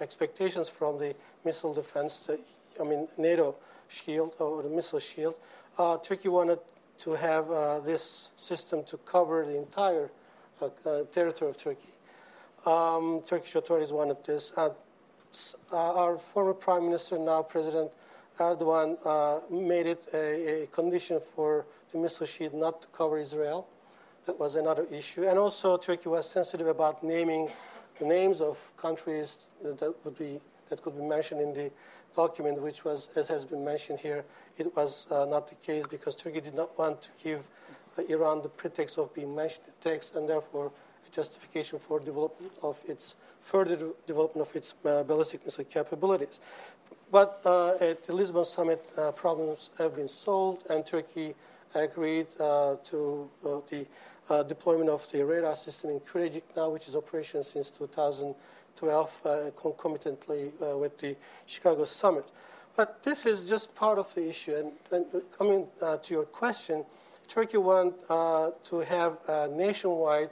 expectations 0.00 0.68
from 0.68 0.98
the 0.98 1.14
missile 1.44 1.74
defense. 1.74 2.18
The 2.18 2.38
I 2.80 2.84
mean, 2.84 3.08
NATO 3.18 3.54
shield 3.88 4.34
or 4.38 4.62
the 4.62 4.68
missile 4.68 5.00
shield, 5.00 5.36
uh, 5.78 5.98
Turkey 5.98 6.28
wanted 6.28 6.58
to 6.98 7.12
have 7.12 7.50
uh, 7.50 7.80
this 7.80 8.30
system 8.36 8.84
to 8.84 8.96
cover 8.98 9.44
the 9.44 9.56
entire 9.56 10.10
uh, 10.60 10.68
uh 10.86 11.04
territory 11.12 11.50
of 11.50 11.56
Turkey. 11.56 11.92
Um, 12.64 13.22
Turkish 13.26 13.56
authorities 13.56 13.92
wanted 13.92 14.22
this. 14.24 14.52
Uh, 14.56 14.70
our 15.72 16.16
former 16.16 16.54
prime 16.54 16.84
minister, 16.84 17.18
now 17.18 17.42
President 17.42 17.90
Erdogan, 18.38 18.96
uh, 19.04 19.40
made 19.50 19.86
it 19.86 20.04
a, 20.14 20.62
a, 20.62 20.66
condition 20.68 21.18
for 21.18 21.66
the 21.90 21.98
missile 21.98 22.26
shield 22.26 22.54
not 22.54 22.82
to 22.82 22.88
cover 22.88 23.18
Israel. 23.18 23.66
That 24.26 24.38
was 24.38 24.54
another 24.54 24.86
issue. 24.92 25.24
And 25.24 25.38
also, 25.38 25.76
Turkey 25.76 26.08
was 26.08 26.28
sensitive 26.28 26.68
about 26.68 27.02
naming 27.02 27.50
the 27.98 28.04
names 28.04 28.40
of 28.40 28.72
countries 28.76 29.38
that, 29.62 29.80
that 29.80 29.94
would 30.04 30.16
be 30.16 30.40
that 30.68 30.82
could 30.82 30.96
be 30.96 31.02
mentioned 31.02 31.40
in 31.40 31.52
the 31.52 31.70
document, 32.14 32.62
which 32.62 32.84
was, 32.84 33.08
as 33.16 33.28
has 33.28 33.44
been 33.44 33.64
mentioned 33.64 33.98
here, 33.98 34.24
it 34.56 34.74
was 34.76 35.06
uh, 35.10 35.24
not 35.24 35.48
the 35.48 35.54
case 35.56 35.86
because 35.86 36.14
Turkey 36.14 36.40
did 36.40 36.54
not 36.54 36.78
want 36.78 37.02
to 37.02 37.10
give 37.22 37.48
uh, 37.98 38.02
Iran 38.08 38.40
the 38.40 38.48
pretext 38.48 38.98
of 38.98 39.12
being 39.12 39.34
mentioned 39.34 39.64
in 39.66 39.72
the 39.80 39.90
text, 39.90 40.14
and 40.14 40.28
therefore 40.28 40.70
justification 41.10 41.78
for 41.78 42.00
development 42.00 42.52
of 42.62 42.78
its 42.86 43.14
further 43.40 43.76
development 44.06 44.48
of 44.48 44.56
its 44.56 44.74
uh, 44.84 45.02
ballistic 45.02 45.44
missile 45.44 45.64
capabilities. 45.64 46.40
But 47.10 47.42
uh, 47.44 47.74
at 47.78 48.04
the 48.04 48.14
Lisbon 48.14 48.44
summit, 48.46 48.90
uh, 48.96 49.12
problems 49.12 49.70
have 49.76 49.96
been 49.96 50.08
solved, 50.08 50.66
and 50.70 50.86
Turkey 50.86 51.34
agreed 51.74 52.26
uh, 52.40 52.76
to 52.84 53.28
the 53.68 53.86
deployment 54.48 54.88
of 54.88 55.10
the 55.12 55.22
radar 55.22 55.54
system 55.56 55.90
in 55.90 56.00
Kürecik 56.00 56.42
now, 56.56 56.70
which 56.70 56.88
is 56.88 56.96
operational 56.96 57.44
since 57.44 57.68
2012, 57.70 59.20
uh, 59.24 59.50
concomitantly 59.56 60.52
uh, 60.62 60.78
with 60.78 60.96
the 60.98 61.14
Chicago 61.44 61.84
summit. 61.84 62.24
But 62.76 63.02
this 63.02 63.26
is 63.26 63.44
just 63.44 63.74
part 63.74 63.98
of 63.98 64.14
the 64.14 64.26
issue. 64.26 64.54
And, 64.54 64.72
and 65.12 65.22
coming 65.36 65.66
uh, 65.82 65.98
to 65.98 66.14
your 66.14 66.24
question, 66.24 66.84
Turkey 67.28 67.58
wants 67.58 68.06
to 68.08 68.78
have 68.88 69.18
a 69.28 69.48
nationwide 69.48 70.30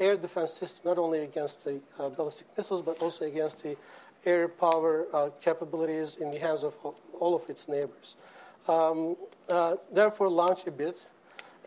air 0.00 0.16
defense 0.16 0.52
system, 0.52 0.82
not 0.84 0.98
only 0.98 1.20
against 1.20 1.64
the 1.64 1.80
ballistic 2.16 2.46
missiles, 2.56 2.82
but 2.82 2.98
also 3.00 3.24
against 3.24 3.62
the 3.62 3.76
air 4.24 4.48
power 4.48 5.06
uh, 5.12 5.30
capabilities 5.40 6.16
in 6.16 6.30
the 6.30 6.38
hands 6.38 6.64
of 6.64 6.74
all 7.20 7.34
of 7.34 7.48
its 7.50 7.68
neighbors. 7.68 8.16
Um, 8.68 9.16
uh, 9.48 9.76
therefore, 9.92 10.28
launch 10.28 10.66
a 10.66 10.70
bid. 10.70 10.94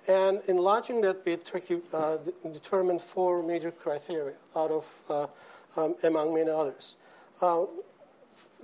And 0.08 0.42
in 0.48 0.58
launching 0.58 1.02
that 1.02 1.24
bid, 1.24 1.46
Turkey 1.46 1.82
uh, 1.94 2.18
d- 2.18 2.32
determined 2.52 3.02
four 3.02 3.44
major 3.44 3.72
criteria 3.72 4.36
out 4.56 4.72
of 4.72 5.30
um, 5.78 5.96
among 6.04 6.34
many 6.34 6.50
others. 6.50 6.96
Uh, 7.42 7.66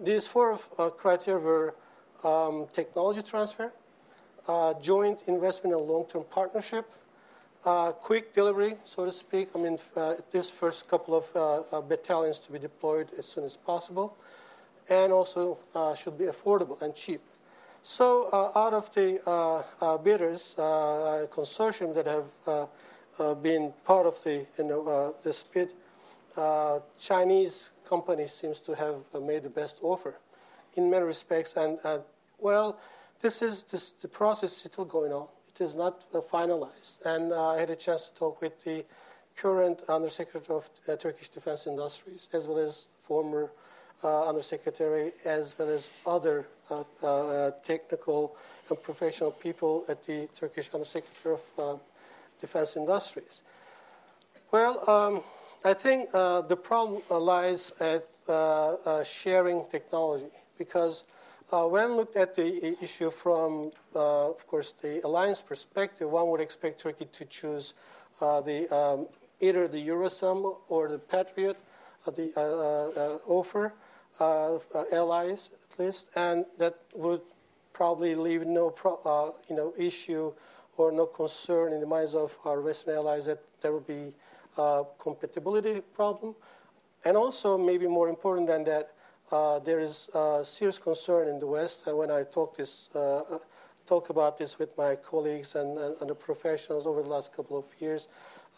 these 0.03 0.27
four 0.27 0.59
uh, 0.77 0.89
criteria 0.89 1.39
were 1.39 1.75
um, 2.23 2.65
technology 2.73 3.21
transfer, 3.21 3.71
uh, 4.47 4.73
joint 4.81 5.19
investment 5.27 5.75
and 5.75 5.85
long-term 5.85 6.23
partnership, 6.29 6.89
uh, 7.65 7.91
quick 7.91 8.33
delivery, 8.33 8.75
so 8.83 9.05
to 9.05 9.11
speak. 9.11 9.49
I 9.55 9.57
mean, 9.57 9.77
uh, 9.95 10.15
this 10.31 10.49
first 10.49 10.87
couple 10.87 11.15
of 11.15 11.25
uh, 11.71 11.81
battalions 11.81 12.39
to 12.39 12.51
be 12.51 12.59
deployed 12.59 13.09
as 13.17 13.25
soon 13.25 13.43
as 13.43 13.57
possible, 13.57 14.15
and 14.89 15.11
also 15.11 15.57
should 15.97 16.17
be 16.17 16.25
affordable 16.25 16.81
and 16.81 16.93
cheap. 16.93 17.21
So, 17.83 18.29
out 18.55 18.73
of 18.73 18.93
the 18.93 19.19
bidders, 20.03 20.55
consortium 20.57 21.93
that 21.93 22.07
have 22.07 23.41
been 23.43 23.73
part 23.83 24.05
of 24.05 24.23
the 24.23 24.45
you 24.57 24.63
know 24.63 25.15
this 25.23 25.43
bid, 25.43 25.73
uh, 26.37 26.79
Chinese 26.99 27.71
company 27.87 28.27
seems 28.27 28.59
to 28.59 28.75
have 28.75 28.95
uh, 29.13 29.19
made 29.19 29.43
the 29.43 29.49
best 29.49 29.77
offer 29.81 30.15
in 30.75 30.89
many 30.89 31.05
respects. 31.05 31.53
And 31.55 31.79
uh, 31.83 31.99
well, 32.39 32.77
this 33.21 33.41
is 33.41 33.63
this, 33.63 33.91
the 34.01 34.07
process 34.07 34.51
is 34.53 34.71
still 34.71 34.85
going 34.85 35.13
on. 35.13 35.27
It 35.55 35.63
is 35.63 35.75
not 35.75 36.03
uh, 36.13 36.19
finalized. 36.19 36.95
And 37.05 37.31
uh, 37.31 37.49
I 37.49 37.59
had 37.59 37.69
a 37.69 37.75
chance 37.75 38.07
to 38.07 38.13
talk 38.13 38.41
with 38.41 38.61
the 38.63 38.83
current 39.37 39.83
Undersecretary 39.87 40.57
of 40.57 40.69
uh, 40.87 40.95
Turkish 40.97 41.29
Defense 41.29 41.65
Industries, 41.65 42.27
as 42.33 42.47
well 42.47 42.59
as 42.59 42.85
former 43.07 43.51
uh, 44.03 44.27
Undersecretary 44.27 45.13
as 45.23 45.57
well 45.57 45.69
as 45.69 45.89
other 46.05 46.45
uh, 46.69 46.83
uh, 47.01 47.51
technical 47.63 48.35
and 48.69 48.81
professional 48.83 49.31
people 49.31 49.85
at 49.87 50.03
the 50.05 50.27
Turkish 50.35 50.69
Undersecretary 50.73 51.37
of 51.57 51.79
Defense 52.41 52.75
Industries. 52.75 53.41
Well, 54.51 54.89
um, 54.89 55.23
I 55.63 55.73
think 55.73 56.11
the 56.11 56.57
problem 56.61 57.01
lies 57.09 57.71
at 57.79 58.05
sharing 59.05 59.63
technology 59.71 60.31
because 60.57 61.03
uh, 61.51 61.65
when 61.65 61.95
looked 61.95 62.15
at 62.15 62.35
the 62.35 62.75
issue 62.81 63.11
from, 63.11 63.71
uh, 63.95 64.29
of 64.29 64.47
course, 64.47 64.73
the 64.81 64.99
alliance 65.05 65.41
perspective, 65.41 66.09
one 66.09 66.29
would 66.29 66.41
expect 66.41 66.81
Turkey 66.81 67.05
to 67.11 67.25
choose 67.25 67.73
uh, 68.19 68.41
the, 68.41 68.67
um, 68.75 69.07
either 69.41 69.67
the 69.67 69.87
Eurosam 69.87 70.55
or 70.69 70.87
the 70.87 70.97
Patriot, 70.97 71.57
the 72.05 73.19
offer 73.27 73.73
allies 74.91 75.49
at 75.71 75.79
least, 75.79 76.05
and 76.15 76.45
that 76.57 76.79
would 76.93 77.21
probably 77.73 78.15
leave 78.15 78.45
no 78.45 78.69
pro, 78.69 79.35
you 79.49 79.55
know 79.55 79.73
issue 79.77 80.31
or 80.77 80.91
no 80.91 81.05
concern 81.05 81.73
in 81.73 81.79
the 81.79 81.87
minds 81.87 82.13
of 82.13 82.37
our 82.45 82.61
Western 82.61 82.95
allies 82.95 83.25
that 83.25 83.41
there 83.61 83.71
will 83.71 83.79
be 83.81 84.13
compatibility 84.99 85.81
problem, 85.95 86.35
and 87.05 87.17
also 87.17 87.57
maybe 87.57 87.87
more 87.87 88.07
important 88.07 88.47
than 88.47 88.63
that, 88.63 88.91
uh, 89.31 89.59
there 89.59 89.79
is 89.79 90.09
uh, 90.13 90.43
serious 90.43 90.77
concern 90.77 91.27
in 91.27 91.39
the 91.39 91.47
West. 91.47 91.83
And 91.87 91.97
when 91.97 92.11
I 92.11 92.23
talk 92.23 92.57
this, 92.57 92.89
uh, 92.93 93.17
uh, 93.17 93.39
talk 93.85 94.09
about 94.09 94.37
this 94.37 94.59
with 94.59 94.77
my 94.77 94.95
colleagues 94.95 95.55
and, 95.55 95.77
and, 95.77 95.95
and, 95.99 96.09
the 96.09 96.15
professionals 96.15 96.85
over 96.85 97.01
the 97.01 97.09
last 97.09 97.35
couple 97.35 97.57
of 97.57 97.65
years, 97.79 98.07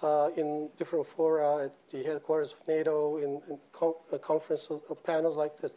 uh, 0.04 0.30
in 0.36 0.70
different 0.78 1.08
fora 1.08 1.66
at 1.66 1.72
the 1.92 2.04
headquarters 2.04 2.54
of 2.54 2.68
NATO, 2.68 3.18
in, 3.18 3.42
in 3.50 3.58
com- 3.72 3.96
conference 4.22 4.68
of, 4.70 4.82
of, 4.90 5.02
panels 5.04 5.36
like 5.36 5.58
this, 5.60 5.72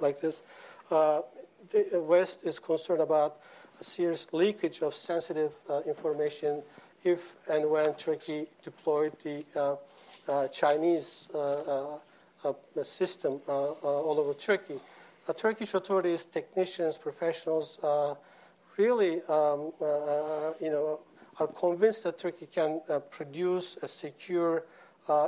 like 0.00 0.20
this, 0.20 0.42
the 0.90 2.00
West 2.00 2.40
is 2.44 2.58
concerned 2.58 3.00
about 3.00 3.38
a 3.80 3.84
serious 3.84 4.28
leakage 4.32 4.82
of 4.82 4.94
sensitive 4.94 5.52
information 5.86 6.62
if 7.04 7.34
and 7.48 7.68
when 7.68 7.94
Turkey 7.94 8.46
deployed 8.62 9.12
the 9.24 9.44
Chinese 10.52 11.26
system 12.82 13.40
uh, 13.48 13.52
uh, 13.52 13.74
all 13.82 14.18
over 14.18 14.34
Turkey. 14.34 14.80
Uh, 15.28 15.32
Turkish 15.32 15.74
authorities, 15.74 16.24
technicians, 16.24 16.96
professionals 16.96 17.78
really, 18.76 19.22
um, 19.24 19.72
you 20.60 20.70
know, 20.70 21.00
are 21.40 21.48
convinced 21.48 22.04
that 22.04 22.18
Turkey 22.18 22.46
can 22.46 22.80
produce 23.10 23.76
a 23.82 23.88
secure 23.88 24.64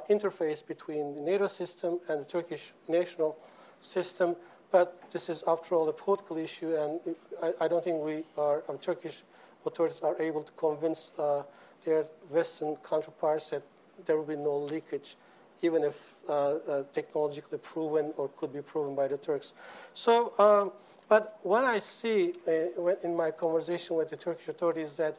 interface 0.08 0.64
between 0.64 1.14
the 1.14 1.20
NATO 1.20 1.48
system 1.48 1.98
and 2.08 2.20
the 2.20 2.24
Turkish 2.24 2.72
national 2.88 3.36
system. 3.80 4.36
But 4.70 5.02
this 5.10 5.28
is, 5.28 5.42
after 5.48 5.74
all, 5.74 5.88
a 5.88 5.92
political 5.92 6.36
issue, 6.36 6.76
and 6.76 7.16
I, 7.42 7.64
I 7.64 7.68
don't 7.68 7.82
think 7.82 8.00
we 8.00 8.22
are, 8.38 8.62
um, 8.68 8.78
Turkish 8.78 9.22
authorities 9.66 10.00
are 10.00 10.16
able 10.20 10.44
to 10.44 10.52
convince 10.52 11.10
uh, 11.18 11.42
their 11.84 12.04
Western 12.28 12.76
counterparts 12.88 13.50
that 13.50 13.62
there 14.06 14.16
will 14.16 14.24
be 14.24 14.36
no 14.36 14.56
leakage 14.56 15.16
even 15.62 15.84
if 15.84 16.14
uh, 16.28 16.32
uh, 16.32 16.82
technologically 16.94 17.58
proven 17.58 18.12
or 18.16 18.28
could 18.36 18.52
be 18.52 18.62
proven 18.62 18.94
by 18.94 19.08
the 19.08 19.16
Turks. 19.16 19.52
So, 19.94 20.32
um, 20.38 20.72
but 21.08 21.38
what 21.42 21.64
I 21.64 21.80
see 21.80 22.34
uh, 22.46 22.94
in 23.02 23.16
my 23.16 23.30
conversation 23.30 23.96
with 23.96 24.10
the 24.10 24.16
Turkish 24.16 24.48
authorities 24.48 24.92
that 24.94 25.16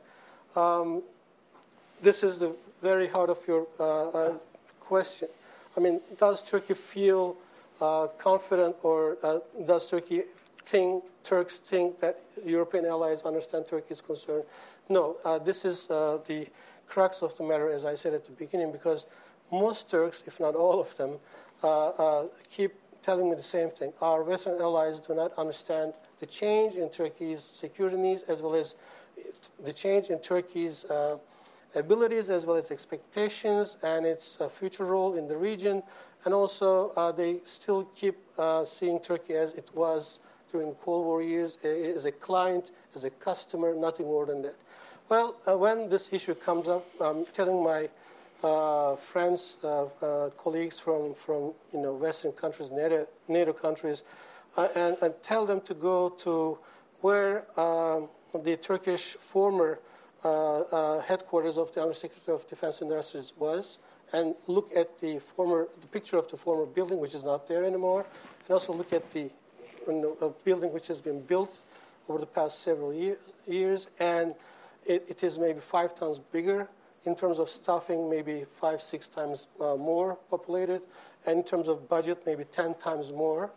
um, 0.56 1.04
this 2.01 2.23
is 2.23 2.38
the 2.38 2.56
very 2.82 3.08
heart 3.08 3.30
of 3.30 3.39
your 3.47 3.67
question. 4.80 5.27
I 5.75 5.80
mean, 5.80 6.01
does 6.17 6.43
Turkey 6.43 6.73
feel 6.73 7.38
uh, 7.82 8.08
confident, 8.17 8.75
or 8.84 9.17
uh, 9.23 9.39
does 9.65 9.89
Turkey 9.89 10.23
think 10.65 11.04
Turks 11.23 11.60
think 11.60 11.99
that 11.99 12.21
European 12.45 12.86
allies 12.86 13.23
understand 13.23 13.67
Turkey's 13.67 14.01
concern? 14.01 14.43
No, 14.89 15.17
uh, 15.25 15.39
this 15.39 15.65
is 15.65 15.88
the 15.88 16.47
crux 16.88 17.21
of 17.21 17.36
the 17.38 17.43
matter, 17.43 17.71
as 17.71 17.86
I 17.86 17.95
said 17.95 18.13
at 18.13 18.25
the 18.25 18.32
beginning, 18.32 18.71
because 18.71 19.06
most 19.51 19.89
Turks, 19.89 20.23
if 20.25 20.39
not 20.39 20.55
all 20.55 20.79
of 20.79 20.95
them, 20.97 21.19
uh, 21.63 21.89
uh, 21.89 22.27
keep 22.49 22.73
telling 23.03 23.29
me 23.29 23.35
the 23.35 23.43
same 23.43 23.69
thing. 23.69 23.93
Our 24.01 24.23
Western 24.23 24.61
allies 24.61 24.99
do 24.99 25.13
not 25.13 25.33
understand 25.37 25.93
the 26.19 26.25
change 26.25 26.75
in 26.75 26.89
Turkey's 26.89 27.43
security 27.43 27.97
needs 27.97 28.23
as 28.23 28.41
well 28.41 28.55
as 28.55 28.75
the 29.63 29.73
change 29.73 30.09
in 30.09 30.19
Turkey's 30.19 30.85
uh, 30.85 31.17
abilities 31.75 32.29
as 32.29 32.45
well 32.45 32.57
as 32.57 32.71
expectations 32.71 33.77
and 33.83 34.05
its 34.05 34.37
uh, 34.39 34.47
future 34.47 34.85
role 34.85 35.15
in 35.15 35.27
the 35.27 35.37
region. 35.37 35.81
And 36.25 36.33
also, 36.33 36.89
uh, 36.95 37.11
they 37.11 37.39
still 37.45 37.85
keep 37.95 38.17
uh, 38.37 38.65
seeing 38.65 38.99
Turkey 38.99 39.33
as 39.33 39.53
it 39.53 39.69
was 39.73 40.19
during 40.51 40.73
Cold 40.75 41.05
War 41.05 41.23
years, 41.23 41.57
as 41.63 42.05
a 42.05 42.11
client, 42.11 42.71
as 42.93 43.03
a 43.03 43.09
customer, 43.09 43.73
nothing 43.73 44.05
more 44.05 44.25
than 44.25 44.41
that. 44.41 44.55
Well, 45.09 45.35
when 45.57 45.89
this 45.89 46.09
issue 46.11 46.35
comes 46.35 46.67
up, 46.67 46.85
I'm 46.99 47.25
telling 47.25 47.63
my 47.63 47.89
uh, 48.43 48.95
friends, 48.95 49.58
uh, 49.63 49.86
uh, 50.01 50.30
colleagues 50.32 50.80
from, 50.80 51.13
from 51.13 51.54
you 51.73 51.80
know, 51.80 51.93
Western 51.93 52.32
countries, 52.32 52.71
NATO, 52.71 53.08
NATO 53.27 53.54
countries, 53.54 54.04
uh, 54.58 54.67
and, 54.75 54.97
and, 55.01 55.13
tell 55.23 55.45
them 55.45 55.62
to 55.62 55.73
go 55.73 56.10
to 56.10 56.58
where 57.01 57.45
um, 57.60 58.10
the 58.43 58.58
Turkish 58.58 59.13
former 59.13 59.80
headquarters 61.06 61.58
of 61.58 61.71
the 61.73 61.82
Undersecretary 61.82 62.36
of 62.36 62.47
Defense 62.47 62.82
Industries 62.82 63.34
was, 63.38 63.80
and 64.13 64.36
look 64.47 64.71
at 64.75 64.99
the 64.99 65.19
former, 65.19 65.67
the 65.80 65.88
picture 65.88 66.17
of 66.17 66.30
the 66.30 66.38
former 66.38 66.65
building, 66.65 66.99
which 66.99 67.15
is 67.15 67.23
not 67.23 67.47
there 67.47 67.63
anymore, 67.63 68.06
and 68.45 68.51
also 68.51 68.73
look 68.73 68.91
at 68.91 69.10
the 69.12 69.30
you 69.88 69.93
know, 69.93 70.36
building 70.43 70.73
which 70.73 70.88
has 70.88 70.99
been 70.99 71.21
built 71.21 71.62
over 72.10 72.19
the 72.19 72.25
past 72.25 72.62
several 72.62 72.93
year, 72.93 73.17
years, 73.47 73.88
and 73.99 74.36
it, 74.86 75.06
it 75.08 75.23
is 75.23 75.39
maybe 75.39 75.60
five 75.60 75.95
times 75.95 76.19
bigger 76.19 76.67
in 77.05 77.15
terms 77.15 77.39
of 77.39 77.49
staffing, 77.49 78.09
maybe 78.09 78.45
five, 78.49 78.81
six 78.81 79.07
times 79.07 79.47
uh, 79.59 79.75
more 79.75 80.15
populated. 80.29 80.81
And 81.25 81.39
in 81.39 81.43
terms 81.43 81.67
of 81.67 81.87
budget, 81.89 82.23
maybe 82.25 82.43
10 82.45 82.75
times 82.75 83.11
more. 83.11 83.51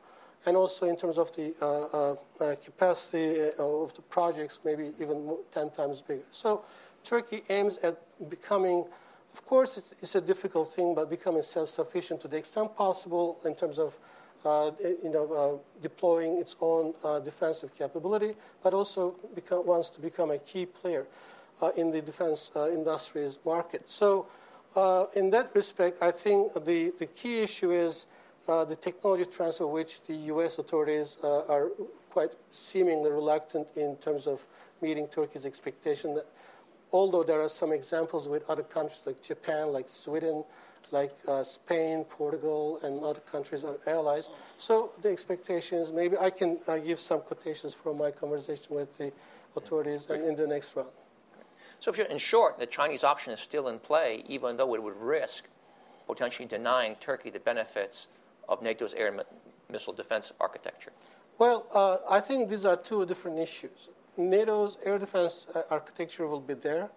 And 0.46 0.56
also 0.56 0.86
in 0.86 0.96
terms 0.96 1.16
of 1.18 1.34
the 1.34 1.54
uh, 1.60 1.66
uh, 1.66 2.16
uh 2.40 2.54
capacity 2.62 3.40
uh, 3.58 3.62
of 3.62 3.94
the 3.94 4.02
projects, 4.02 4.58
maybe 4.64 4.92
even 5.00 5.26
more, 5.26 5.38
10 5.52 5.70
times 5.70 6.02
bigger. 6.02 6.24
So 6.30 6.64
Turkey 7.02 7.42
aims 7.48 7.78
at 7.78 7.98
becoming, 8.28 8.84
of 9.32 9.46
course, 9.46 9.82
it's 10.00 10.14
a 10.14 10.20
difficult 10.20 10.74
thing, 10.74 10.94
but 10.94 11.08
becoming 11.08 11.42
self-sufficient 11.42 12.20
to 12.22 12.28
the 12.28 12.36
extent 12.36 12.76
possible 12.76 13.40
in 13.44 13.54
terms 13.54 13.78
of 13.78 13.98
uh, 14.44 14.72
you 15.02 15.10
know, 15.10 15.32
uh, 15.32 15.80
deploying 15.80 16.36
its 16.38 16.54
own 16.60 16.92
uh, 17.02 17.18
defensive 17.18 17.74
capability, 17.76 18.34
but 18.62 18.74
also 18.74 19.14
become, 19.34 19.64
wants 19.66 19.88
to 19.88 20.00
become 20.00 20.30
a 20.30 20.38
key 20.38 20.66
player. 20.66 21.06
Uh, 21.62 21.70
in 21.76 21.92
the 21.92 22.02
defense 22.02 22.50
uh, 22.56 22.68
industries 22.68 23.38
market. 23.46 23.88
So, 23.88 24.26
uh, 24.74 25.06
in 25.14 25.30
that 25.30 25.54
respect, 25.54 26.02
I 26.02 26.10
think 26.10 26.52
the, 26.64 26.92
the 26.98 27.06
key 27.06 27.42
issue 27.42 27.70
is 27.70 28.06
the 28.46 28.76
technology 28.80 29.24
transfer, 29.24 29.64
which 29.64 30.02
the 30.02 30.14
U.S. 30.34 30.58
authorities 30.58 31.16
are 31.22 31.70
quite 32.10 32.32
seemingly 32.50 33.10
reluctant 33.10 33.68
in 33.76 33.94
terms 33.96 34.26
of 34.26 34.44
meeting 34.82 35.06
Turkey's 35.06 35.46
expectation. 35.46 36.14
That, 36.16 36.26
although 36.92 37.22
there 37.22 37.40
are 37.40 37.48
some 37.48 37.72
examples 37.72 38.26
with 38.26 38.42
other 38.50 38.64
countries 38.64 39.02
like 39.06 39.22
Japan, 39.22 39.72
like 39.72 39.88
Sweden, 39.88 40.42
like 40.90 41.12
uh, 41.28 41.44
Spain, 41.44 42.02
Portugal, 42.04 42.80
and 42.82 43.02
other 43.04 43.20
countries 43.20 43.64
are 43.64 43.78
allies. 43.86 44.28
So 44.58 44.90
the 45.02 45.08
expectations, 45.08 45.92
maybe 45.92 46.18
I 46.18 46.30
can 46.30 46.58
uh, 46.66 46.78
give 46.78 46.98
some 46.98 47.20
quotations 47.20 47.74
from 47.74 47.98
my 47.98 48.10
conversation 48.10 48.74
with 48.74 48.94
the 48.98 49.12
authorities 49.56 50.08
and 50.10 50.24
in 50.24 50.34
the 50.34 50.48
next 50.48 50.74
round. 50.74 50.88
So, 51.84 51.92
in 51.92 52.16
short, 52.16 52.58
the 52.58 52.64
Chinese 52.64 53.04
option 53.04 53.34
is 53.34 53.40
still 53.40 53.68
in 53.68 53.78
play, 53.78 54.24
even 54.26 54.56
though 54.56 54.74
it 54.74 54.82
would 54.82 54.96
risk 54.96 55.44
potentially 56.06 56.48
denying 56.48 56.96
Turkey 56.96 57.28
the 57.28 57.40
benefits 57.40 58.08
of 58.48 58.62
NATO's 58.62 58.94
air 58.94 59.12
missile 59.70 59.92
defense 59.92 60.32
architecture. 60.40 60.92
Well, 61.36 61.66
uh, 61.74 61.98
I 62.08 62.20
think 62.20 62.48
these 62.48 62.64
are 62.64 62.78
two 62.78 63.04
different 63.04 63.38
issues. 63.38 63.90
NATO's 64.16 64.78
air 64.82 64.98
defense 64.98 65.46
uh, 65.54 65.60
architecture 65.68 66.26
will 66.26 66.40
be 66.40 66.54
there 66.54 66.88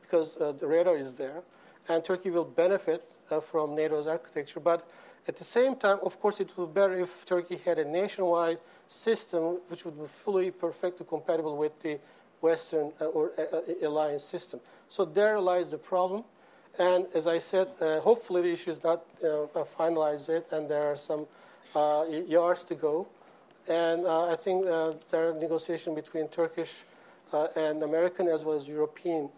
because 0.00 0.36
uh, 0.38 0.50
the 0.50 0.66
radar 0.66 0.96
is 0.96 1.12
there, 1.12 1.44
and 1.88 2.04
Turkey 2.04 2.30
will 2.30 2.44
benefit 2.44 3.08
uh, 3.30 3.38
from 3.38 3.76
NATO's 3.76 4.08
architecture. 4.08 4.58
But 4.58 4.84
at 5.28 5.36
the 5.36 5.44
same 5.44 5.76
time, 5.76 6.00
of 6.02 6.20
course, 6.20 6.40
it 6.40 6.58
would 6.58 6.74
be 6.74 6.80
better 6.80 6.98
if 6.98 7.24
Turkey 7.26 7.60
had 7.64 7.78
a 7.78 7.84
nationwide 7.84 8.58
system 8.88 9.60
which 9.68 9.84
would 9.84 9.96
be 9.96 10.08
fully 10.08 10.50
perfectly 10.50 11.06
compatible 11.08 11.56
with 11.56 11.80
the 11.80 12.00
Western 12.42 12.92
uh, 13.00 13.06
or 13.06 13.32
uh, 13.38 13.42
uh, 13.56 13.88
alliance 13.88 14.24
system. 14.24 14.60
So 14.88 15.04
there 15.04 15.40
lies 15.40 15.68
the 15.68 15.78
problem. 15.78 16.24
And 16.78 17.06
as 17.14 17.26
I 17.26 17.38
said, 17.38 17.68
uh, 17.80 18.00
hopefully 18.00 18.42
the 18.42 18.52
issue 18.52 18.70
is 18.70 18.82
not 18.82 19.04
uh, 19.22 19.46
finalized 19.78 20.28
yet, 20.28 20.46
and 20.52 20.68
there 20.68 20.90
are 20.90 20.96
some 20.96 21.26
yards 22.28 22.64
to 22.64 22.74
go. 22.74 23.06
And 23.68 24.06
I 24.06 24.36
think 24.36 24.64
there 24.64 25.28
are 25.28 25.34
negotiations 25.34 25.94
between 25.94 26.28
Turkish 26.28 26.84
and 27.56 27.82
American 27.82 28.28
as 28.28 28.44
well 28.44 28.56
as 28.56 28.66
European 28.68 29.28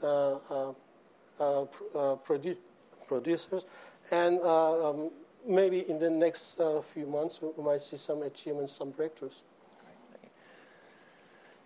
produ- 1.39 2.57
producers. 3.07 3.67
And 4.11 4.41
um, 4.41 5.11
maybe 5.47 5.89
in 5.91 5.99
the 5.99 6.11
next 6.11 6.61
few 6.93 7.07
months, 7.07 7.41
we 7.43 7.63
might 7.63 7.83
see 7.83 7.97
some 7.97 8.23
achievements, 8.23 8.73
some 8.73 8.93
breakthroughs. 8.93 9.43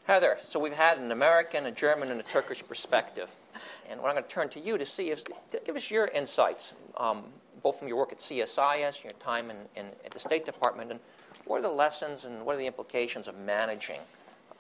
Heather, 0.09 0.39
so 0.43 0.59
we've 0.59 0.73
had 0.73 0.97
an 0.97 1.13
American, 1.13 1.67
a 1.67 1.71
German, 1.71 2.11
and 2.11 2.19
a 2.19 2.23
Turkish 2.23 2.67
perspective. 2.67 3.29
And 3.91 4.01
what 4.01 4.09
I'm 4.09 4.15
going 4.15 4.25
to 4.25 4.31
turn 4.31 4.49
to 4.49 4.59
you 4.59 4.79
to 4.79 4.87
see 4.87 5.11
is 5.11 5.23
to 5.23 5.61
give 5.67 5.77
us 5.77 5.91
your 5.91 6.07
insights, 6.07 6.73
um, 6.97 7.25
both 7.63 7.79
from 7.79 7.89
your 7.89 7.99
work 7.99 8.11
at 8.13 8.19
CSIS, 8.19 9.05
your 9.05 9.13
time 9.21 9.51
in, 9.51 9.59
in, 9.77 9.85
at 10.07 10.13
the 10.13 10.19
State 10.19 10.47
Department, 10.47 10.93
and 10.93 11.01
what 11.45 11.59
are 11.59 11.63
the 11.63 11.69
lessons 11.69 12.25
and 12.25 12.47
what 12.47 12.55
are 12.55 12.59
the 12.59 12.67
implications 12.67 13.29
of 13.29 13.37
managing? 13.37 14.01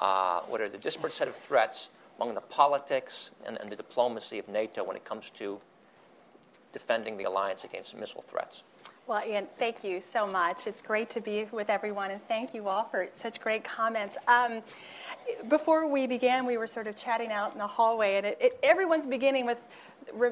Uh, 0.00 0.40
what 0.40 0.60
are 0.60 0.68
the 0.68 0.76
disparate 0.76 1.14
set 1.14 1.28
of 1.28 1.34
threats 1.34 1.88
among 2.20 2.34
the 2.34 2.42
politics 2.42 3.30
and, 3.46 3.58
and 3.58 3.72
the 3.72 3.76
diplomacy 3.76 4.38
of 4.38 4.48
NATO 4.48 4.84
when 4.84 4.96
it 4.96 5.04
comes 5.06 5.30
to 5.30 5.58
defending 6.74 7.16
the 7.16 7.24
alliance 7.24 7.64
against 7.64 7.96
missile 7.96 8.20
threats? 8.20 8.64
Well, 9.08 9.22
Ian, 9.26 9.46
thank 9.58 9.82
you 9.82 10.02
so 10.02 10.26
much. 10.26 10.66
It's 10.66 10.82
great 10.82 11.08
to 11.10 11.22
be 11.22 11.46
with 11.50 11.70
everyone, 11.70 12.10
and 12.10 12.20
thank 12.28 12.52
you 12.52 12.68
all 12.68 12.84
for 12.84 13.08
such 13.14 13.40
great 13.40 13.64
comments. 13.64 14.18
Um, 14.28 14.60
before 15.48 15.90
we 15.90 16.06
began, 16.06 16.44
we 16.44 16.58
were 16.58 16.66
sort 16.66 16.86
of 16.86 16.94
chatting 16.94 17.32
out 17.32 17.54
in 17.54 17.58
the 17.58 17.66
hallway, 17.66 18.16
and 18.16 18.26
it, 18.26 18.36
it, 18.38 18.58
everyone's 18.62 19.06
beginning 19.06 19.46
with, 19.46 19.62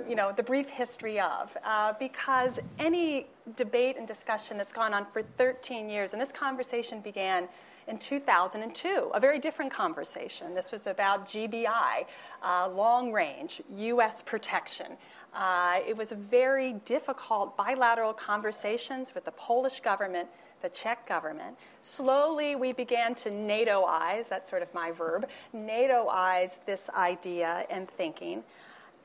you 0.06 0.14
know, 0.14 0.30
the 0.30 0.42
brief 0.42 0.68
history 0.68 1.18
of, 1.18 1.56
uh, 1.64 1.94
because 1.98 2.58
any 2.78 3.28
debate 3.56 3.96
and 3.96 4.06
discussion 4.06 4.58
that's 4.58 4.74
gone 4.74 4.92
on 4.92 5.06
for 5.10 5.22
13 5.22 5.88
years, 5.88 6.12
and 6.12 6.20
this 6.20 6.30
conversation 6.30 7.00
began 7.00 7.48
in 7.88 7.98
2002, 7.98 9.10
a 9.14 9.20
very 9.20 9.38
different 9.38 9.72
conversation. 9.72 10.54
This 10.54 10.72
was 10.72 10.86
about 10.86 11.26
GBI, 11.26 12.06
uh, 12.42 12.68
long 12.68 13.12
range, 13.12 13.62
U.S. 13.76 14.22
protection. 14.22 14.96
Uh, 15.34 15.80
it 15.86 15.96
was 15.96 16.12
very 16.12 16.74
difficult 16.84 17.56
bilateral 17.56 18.12
conversations 18.12 19.14
with 19.14 19.24
the 19.24 19.32
Polish 19.32 19.80
government, 19.80 20.28
the 20.62 20.68
Czech 20.70 21.06
government. 21.06 21.56
Slowly, 21.80 22.56
we 22.56 22.72
began 22.72 23.14
to 23.16 23.30
NATOize, 23.30 24.28
that's 24.28 24.48
sort 24.50 24.62
of 24.62 24.72
my 24.74 24.90
verb, 24.90 25.28
NATOize 25.54 26.58
this 26.64 26.88
idea 26.90 27.66
and 27.70 27.88
thinking. 27.90 28.42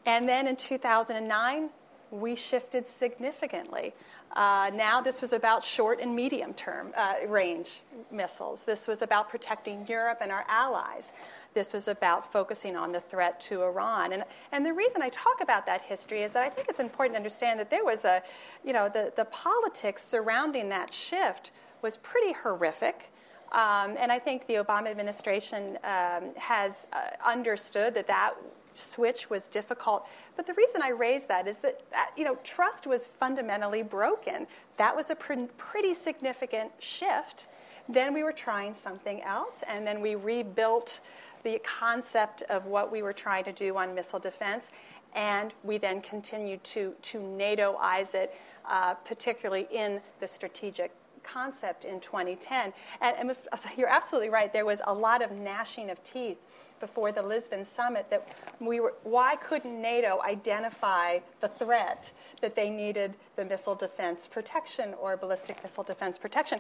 And 0.05 0.27
then 0.27 0.47
in 0.47 0.55
2009, 0.55 1.69
we 2.11 2.35
shifted 2.35 2.87
significantly. 2.87 3.93
Uh, 4.33 4.71
now, 4.75 5.01
this 5.01 5.21
was 5.21 5.33
about 5.33 5.63
short 5.63 5.99
and 5.99 6.15
medium 6.15 6.53
term 6.53 6.93
uh, 6.95 7.15
range 7.27 7.81
missiles. 8.11 8.63
This 8.63 8.87
was 8.87 9.01
about 9.01 9.29
protecting 9.29 9.85
Europe 9.87 10.19
and 10.21 10.31
our 10.31 10.45
allies. 10.47 11.11
This 11.53 11.73
was 11.73 11.89
about 11.89 12.31
focusing 12.31 12.77
on 12.77 12.93
the 12.93 13.01
threat 13.01 13.39
to 13.41 13.63
Iran. 13.63 14.13
And, 14.13 14.23
and 14.53 14.65
the 14.65 14.73
reason 14.73 15.01
I 15.01 15.09
talk 15.09 15.41
about 15.41 15.65
that 15.65 15.81
history 15.81 16.23
is 16.23 16.31
that 16.31 16.43
I 16.43 16.49
think 16.49 16.69
it's 16.69 16.79
important 16.79 17.15
to 17.15 17.17
understand 17.17 17.59
that 17.59 17.69
there 17.69 17.83
was 17.83 18.05
a, 18.05 18.21
you 18.63 18.71
know, 18.71 18.87
the, 18.87 19.11
the 19.17 19.25
politics 19.25 20.01
surrounding 20.01 20.69
that 20.69 20.93
shift 20.93 21.51
was 21.81 21.97
pretty 21.97 22.31
horrific. 22.31 23.11
Um, 23.51 23.97
and 23.99 24.13
I 24.13 24.19
think 24.19 24.47
the 24.47 24.55
Obama 24.55 24.87
administration 24.87 25.77
um, 25.83 26.33
has 26.37 26.87
uh, 26.93 26.99
understood 27.25 27.93
that 27.95 28.07
that 28.07 28.33
switch 28.73 29.29
was 29.29 29.47
difficult. 29.47 30.07
But 30.35 30.45
the 30.45 30.53
reason 30.53 30.81
I 30.81 30.89
raise 30.89 31.25
that 31.25 31.47
is 31.47 31.59
that, 31.59 31.81
that 31.91 32.11
you 32.17 32.23
know 32.23 32.37
trust 32.43 32.87
was 32.87 33.07
fundamentally 33.07 33.83
broken. 33.83 34.47
That 34.77 34.95
was 34.95 35.09
a 35.09 35.15
pre- 35.15 35.47
pretty 35.57 35.93
significant 35.93 36.71
shift. 36.79 37.47
Then 37.89 38.13
we 38.13 38.23
were 38.23 38.31
trying 38.31 38.73
something 38.73 39.21
else, 39.23 39.63
and 39.67 39.85
then 39.85 40.01
we 40.01 40.15
rebuilt 40.15 41.01
the 41.43 41.59
concept 41.63 42.43
of 42.43 42.65
what 42.65 42.91
we 42.91 43.01
were 43.01 43.13
trying 43.13 43.43
to 43.45 43.51
do 43.51 43.75
on 43.77 43.95
missile 43.95 44.19
defense, 44.19 44.71
and 45.13 45.53
we 45.63 45.77
then 45.77 46.01
continued 46.01 46.63
to, 46.63 46.93
to 47.01 47.17
NATOize 47.17 48.13
it, 48.13 48.35
uh, 48.65 48.93
particularly 48.93 49.67
in 49.71 49.99
the 50.19 50.27
strategic 50.27 50.91
concept 51.23 51.85
in 51.85 51.99
2010. 51.99 52.73
And, 53.01 53.15
and 53.17 53.35
you're 53.77 53.89
absolutely 53.89 54.29
right, 54.29 54.51
there 54.51 54.65
was 54.65 54.81
a 54.85 54.93
lot 54.93 55.21
of 55.21 55.31
gnashing 55.31 55.89
of 55.89 56.03
teeth 56.03 56.37
before 56.81 57.13
the 57.13 57.21
Lisbon 57.21 57.63
summit 57.63 58.09
that 58.09 58.27
we 58.59 58.81
were, 58.81 58.95
why 59.03 59.37
couldn't 59.37 59.81
NATO 59.81 60.19
identify 60.23 61.19
the 61.39 61.47
threat 61.47 62.11
that 62.41 62.55
they 62.55 62.69
needed 62.69 63.15
the 63.37 63.45
missile 63.45 63.75
defense 63.75 64.27
protection 64.27 64.93
or 64.95 65.15
ballistic 65.15 65.63
missile 65.63 65.83
defense 65.83 66.17
protection? 66.17 66.59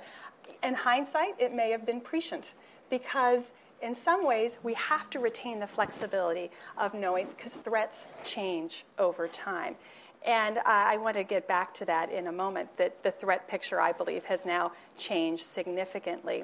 In 0.63 0.73
hindsight, 0.73 1.35
it 1.37 1.53
may 1.53 1.71
have 1.71 1.85
been 1.85 1.99
prescient 1.99 2.53
because 2.89 3.51
in 3.81 3.95
some 3.95 4.25
ways, 4.25 4.59
we 4.63 4.75
have 4.75 5.09
to 5.09 5.19
retain 5.19 5.59
the 5.59 5.67
flexibility 5.67 6.51
of 6.77 6.93
knowing 6.93 7.27
because 7.27 7.55
threats 7.55 8.07
change 8.23 8.85
over 8.99 9.27
time. 9.27 9.75
And 10.23 10.59
I 10.59 10.97
want 10.97 11.17
to 11.17 11.23
get 11.23 11.47
back 11.47 11.73
to 11.75 11.85
that 11.85 12.11
in 12.11 12.27
a 12.27 12.31
moment, 12.31 12.77
that 12.77 13.01
the 13.01 13.09
threat 13.09 13.47
picture, 13.47 13.81
I 13.81 13.91
believe, 13.91 14.23
has 14.25 14.45
now 14.45 14.71
changed 14.97 15.43
significantly. 15.43 16.43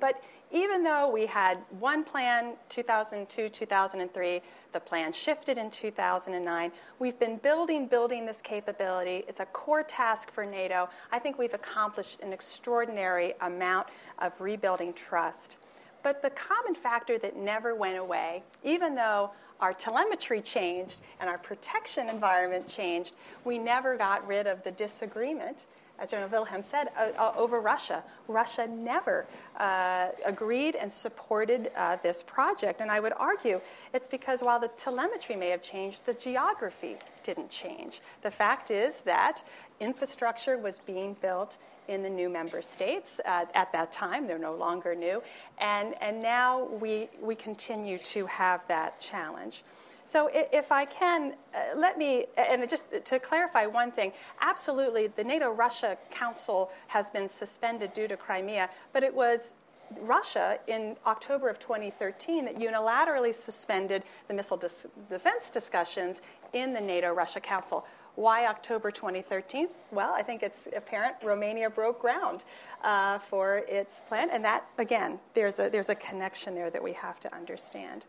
But 0.00 0.22
even 0.50 0.82
though 0.82 1.10
we 1.10 1.26
had 1.26 1.58
one 1.78 2.04
plan 2.04 2.54
2002 2.68 3.48
2003 3.48 4.42
the 4.72 4.80
plan 4.80 5.12
shifted 5.12 5.58
in 5.58 5.70
2009 5.70 6.72
we've 6.98 7.18
been 7.18 7.36
building 7.36 7.86
building 7.86 8.26
this 8.26 8.40
capability. 8.40 9.24
It's 9.28 9.40
a 9.40 9.46
core 9.46 9.82
task 9.82 10.30
for 10.30 10.44
nato. 10.44 10.88
I 11.12 11.18
think 11.18 11.38
we've 11.38 11.54
accomplished 11.54 12.20
an 12.20 12.32
extraordinary 12.32 13.34
amount 13.40 13.88
of 14.20 14.32
rebuilding 14.40 14.92
trust. 14.92 15.58
But 16.02 16.22
the 16.22 16.30
common 16.30 16.74
factor 16.74 17.18
that 17.18 17.36
never 17.36 17.74
went 17.74 17.98
away, 17.98 18.42
even 18.62 18.94
though 18.94 19.32
our 19.60 19.72
telemetry 19.74 20.40
changed 20.40 21.00
and 21.20 21.28
our 21.28 21.38
protection 21.38 22.08
environment 22.08 22.68
changed, 22.68 23.14
we 23.44 23.58
never 23.58 23.96
got 23.96 24.26
rid 24.26 24.46
of 24.46 24.62
the 24.62 24.70
disagreement, 24.70 25.66
as 25.98 26.10
General 26.10 26.28
Wilhelm 26.28 26.62
said, 26.62 26.88
uh, 26.96 27.10
uh, 27.18 27.32
over 27.36 27.60
Russia. 27.60 28.02
Russia 28.28 28.66
never 28.66 29.26
uh, 29.56 30.08
agreed 30.24 30.76
and 30.76 30.92
supported 30.92 31.70
uh, 31.76 31.96
this 32.02 32.22
project. 32.22 32.80
And 32.80 32.90
I 32.90 33.00
would 33.00 33.14
argue 33.16 33.60
it's 33.92 34.06
because 34.06 34.42
while 34.42 34.60
the 34.60 34.68
telemetry 34.68 35.36
may 35.36 35.48
have 35.48 35.62
changed, 35.62 36.06
the 36.06 36.14
geography 36.14 36.96
didn't 37.24 37.50
change. 37.50 38.00
The 38.22 38.30
fact 38.30 38.70
is 38.70 38.98
that 38.98 39.42
infrastructure 39.80 40.56
was 40.56 40.80
being 40.80 41.16
built 41.20 41.56
in 41.88 42.02
the 42.02 42.10
new 42.10 42.28
member 42.28 42.62
states 42.62 43.20
uh, 43.24 43.46
at 43.54 43.72
that 43.72 43.90
time. 43.90 44.26
They're 44.26 44.38
no 44.38 44.54
longer 44.54 44.94
new. 44.94 45.22
And, 45.58 45.94
and 46.00 46.22
now 46.22 46.64
we, 46.64 47.08
we 47.20 47.34
continue 47.34 47.98
to 47.98 48.26
have 48.26 48.60
that 48.68 49.00
challenge. 49.00 49.64
So, 50.08 50.30
if 50.32 50.72
I 50.72 50.86
can, 50.86 51.34
uh, 51.54 51.76
let 51.76 51.98
me, 51.98 52.24
and 52.38 52.66
just 52.66 52.86
to 53.04 53.18
clarify 53.18 53.66
one 53.66 53.90
thing 53.92 54.14
absolutely, 54.40 55.08
the 55.08 55.22
NATO 55.22 55.50
Russia 55.50 55.98
Council 56.10 56.70
has 56.86 57.10
been 57.10 57.28
suspended 57.28 57.92
due 57.92 58.08
to 58.08 58.16
Crimea, 58.16 58.70
but 58.94 59.02
it 59.02 59.14
was 59.14 59.52
Russia 60.00 60.60
in 60.66 60.96
October 61.04 61.50
of 61.50 61.58
2013 61.58 62.46
that 62.46 62.56
unilaterally 62.56 63.34
suspended 63.34 64.02
the 64.28 64.32
missile 64.32 64.56
dis- 64.56 64.86
defense 65.10 65.50
discussions 65.50 66.22
in 66.54 66.72
the 66.72 66.80
NATO 66.80 67.12
Russia 67.12 67.38
Council. 67.38 67.84
Why 68.14 68.46
October 68.46 68.90
2013? 68.90 69.68
Well, 69.92 70.14
I 70.14 70.22
think 70.22 70.42
it's 70.42 70.68
apparent 70.74 71.16
Romania 71.22 71.68
broke 71.68 72.00
ground 72.00 72.44
uh, 72.82 73.18
for 73.18 73.58
its 73.68 74.00
plan, 74.08 74.30
and 74.30 74.42
that, 74.42 74.64
again, 74.78 75.18
there's 75.34 75.58
a, 75.58 75.68
there's 75.68 75.90
a 75.90 75.94
connection 75.94 76.54
there 76.54 76.70
that 76.70 76.82
we 76.82 76.94
have 76.94 77.20
to 77.20 77.34
understand. 77.34 78.06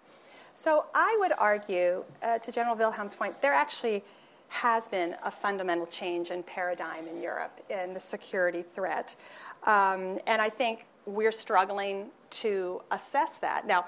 So 0.59 0.87
I 0.93 1.15
would 1.21 1.31
argue, 1.37 2.03
uh, 2.21 2.37
to 2.39 2.51
General 2.51 2.75
Wilhelm's 2.75 3.15
point, 3.15 3.41
there 3.41 3.53
actually 3.53 4.03
has 4.49 4.89
been 4.89 5.15
a 5.23 5.31
fundamental 5.31 5.85
change 5.85 6.31
in 6.31 6.43
paradigm 6.43 7.07
in 7.07 7.21
Europe 7.21 7.61
in 7.69 7.93
the 7.93 7.99
security 8.01 8.61
threat. 8.61 9.15
Um, 9.63 10.19
and 10.27 10.41
I 10.41 10.49
think 10.49 10.85
we're 11.05 11.31
struggling 11.31 12.07
to 12.41 12.81
assess 12.91 13.37
that. 13.37 13.65
Now, 13.67 13.85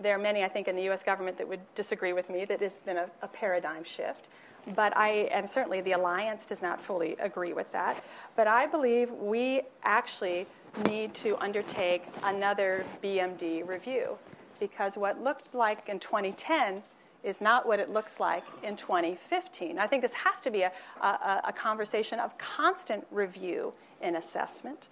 there 0.00 0.16
are 0.16 0.18
many, 0.18 0.42
I 0.42 0.48
think, 0.48 0.66
in 0.66 0.76
the 0.76 0.88
US 0.88 1.02
government 1.02 1.36
that 1.36 1.46
would 1.46 1.60
disagree 1.74 2.14
with 2.14 2.30
me 2.30 2.46
that 2.46 2.62
it's 2.62 2.78
been 2.78 2.96
a, 2.96 3.10
a 3.20 3.28
paradigm 3.28 3.84
shift 3.84 4.30
but 4.74 4.96
I, 4.96 5.28
and 5.30 5.48
certainly 5.50 5.82
the 5.82 5.92
alliance 5.92 6.46
does 6.46 6.62
not 6.62 6.80
fully 6.80 7.16
agree 7.20 7.52
with 7.52 7.70
that. 7.72 8.02
But 8.34 8.46
I 8.46 8.64
believe 8.64 9.10
we 9.10 9.60
actually 9.82 10.46
need 10.88 11.12
to 11.16 11.36
undertake 11.36 12.06
another 12.22 12.86
BMD 13.02 13.68
review 13.68 14.16
because 14.64 14.96
what 14.96 15.22
looked 15.22 15.54
like 15.54 15.90
in 15.90 16.00
2010 16.00 16.82
is 17.22 17.42
not 17.42 17.66
what 17.66 17.78
it 17.78 17.90
looks 17.90 18.18
like 18.18 18.44
in 18.62 18.76
2015. 18.76 19.78
I 19.78 19.86
think 19.86 20.00
this 20.00 20.14
has 20.14 20.40
to 20.40 20.50
be 20.50 20.62
a, 20.62 20.72
a, 21.02 21.42
a 21.44 21.52
conversation 21.52 22.18
of 22.18 22.38
constant 22.38 23.06
review 23.10 23.74
and 24.00 24.16
assessment. 24.16 24.88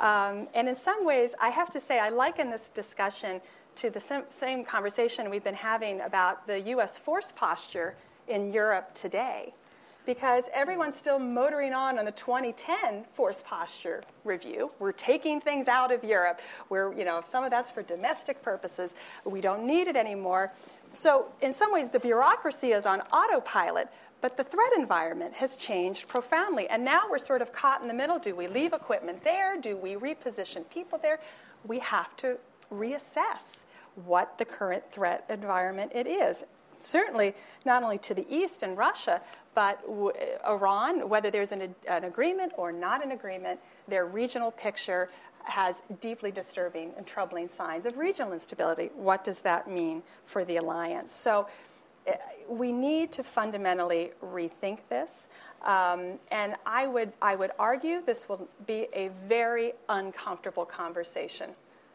Um, 0.00 0.46
and 0.52 0.68
in 0.68 0.76
some 0.76 1.06
ways, 1.06 1.34
I 1.40 1.48
have 1.48 1.70
to 1.70 1.80
say, 1.80 1.98
I 2.00 2.10
liken 2.10 2.50
this 2.50 2.68
discussion 2.68 3.40
to 3.76 3.88
the 3.88 4.00
same, 4.00 4.24
same 4.28 4.62
conversation 4.62 5.30
we've 5.30 5.42
been 5.42 5.54
having 5.54 6.02
about 6.02 6.46
the 6.46 6.60
U.S. 6.60 6.98
force 6.98 7.32
posture 7.32 7.96
in 8.28 8.52
Europe 8.52 8.92
today 8.92 9.54
because 10.06 10.44
everyone's 10.52 10.96
still 10.96 11.18
motoring 11.18 11.72
on 11.72 11.98
on 11.98 12.04
the 12.04 12.12
2010 12.12 13.04
force 13.14 13.42
posture 13.46 14.02
review. 14.24 14.70
We're 14.78 14.92
taking 14.92 15.40
things 15.40 15.68
out 15.68 15.92
of 15.92 16.04
Europe. 16.04 16.40
Where 16.68 16.92
you 16.92 17.04
know, 17.04 17.22
some 17.24 17.44
of 17.44 17.50
that's 17.50 17.70
for 17.70 17.82
domestic 17.82 18.42
purposes. 18.42 18.94
We 19.24 19.40
don't 19.40 19.66
need 19.66 19.86
it 19.86 19.96
anymore. 19.96 20.52
So, 20.92 21.26
in 21.40 21.52
some 21.52 21.72
ways, 21.72 21.88
the 21.88 21.98
bureaucracy 21.98 22.70
is 22.70 22.86
on 22.86 23.00
autopilot, 23.12 23.88
But 24.20 24.36
the 24.36 24.44
threat 24.44 24.70
environment 24.76 25.34
has 25.34 25.56
changed 25.56 26.08
profoundly. 26.08 26.68
And 26.68 26.84
now 26.84 27.02
we're 27.10 27.18
sort 27.18 27.42
of 27.42 27.52
caught 27.52 27.82
in 27.82 27.88
the 27.88 27.94
middle. 27.94 28.18
Do 28.18 28.34
we 28.34 28.46
leave 28.46 28.72
equipment 28.72 29.22
there? 29.24 29.60
Do 29.60 29.76
we 29.76 29.96
reposition 29.96 30.64
people 30.70 30.98
there? 30.98 31.18
We 31.66 31.80
have 31.80 32.16
to 32.18 32.38
reassess 32.72 33.66
what 34.06 34.38
the 34.38 34.44
current 34.44 34.88
threat 34.90 35.24
environment 35.28 35.92
it 35.94 36.06
is. 36.06 36.44
Certainly, 36.78 37.34
not 37.64 37.82
only 37.82 37.98
to 37.98 38.14
the 38.14 38.26
east 38.28 38.62
and 38.62 38.76
Russia, 38.76 39.20
but 39.54 39.80
w- 39.86 40.12
Iran, 40.46 41.08
whether 41.08 41.30
there's 41.30 41.52
an, 41.52 41.74
an 41.88 42.04
agreement 42.04 42.52
or 42.56 42.72
not 42.72 43.04
an 43.04 43.12
agreement, 43.12 43.60
their 43.88 44.06
regional 44.06 44.50
picture 44.50 45.10
has 45.44 45.82
deeply 46.00 46.30
disturbing 46.30 46.92
and 46.96 47.06
troubling 47.06 47.48
signs 47.48 47.86
of 47.86 47.98
regional 47.98 48.32
instability. 48.32 48.90
What 48.94 49.24
does 49.24 49.40
that 49.42 49.68
mean 49.68 50.02
for 50.24 50.44
the 50.44 50.56
alliance? 50.56 51.12
So 51.12 51.46
eh, 52.06 52.16
we 52.48 52.72
need 52.72 53.12
to 53.12 53.22
fundamentally 53.22 54.12
rethink 54.22 54.78
this. 54.88 55.28
Um, 55.62 56.18
and 56.30 56.56
I 56.66 56.86
would, 56.86 57.12
I 57.20 57.36
would 57.36 57.52
argue 57.58 58.02
this 58.04 58.28
will 58.28 58.48
be 58.66 58.86
a 58.94 59.10
very 59.28 59.72
uncomfortable 59.88 60.64
conversation 60.64 61.50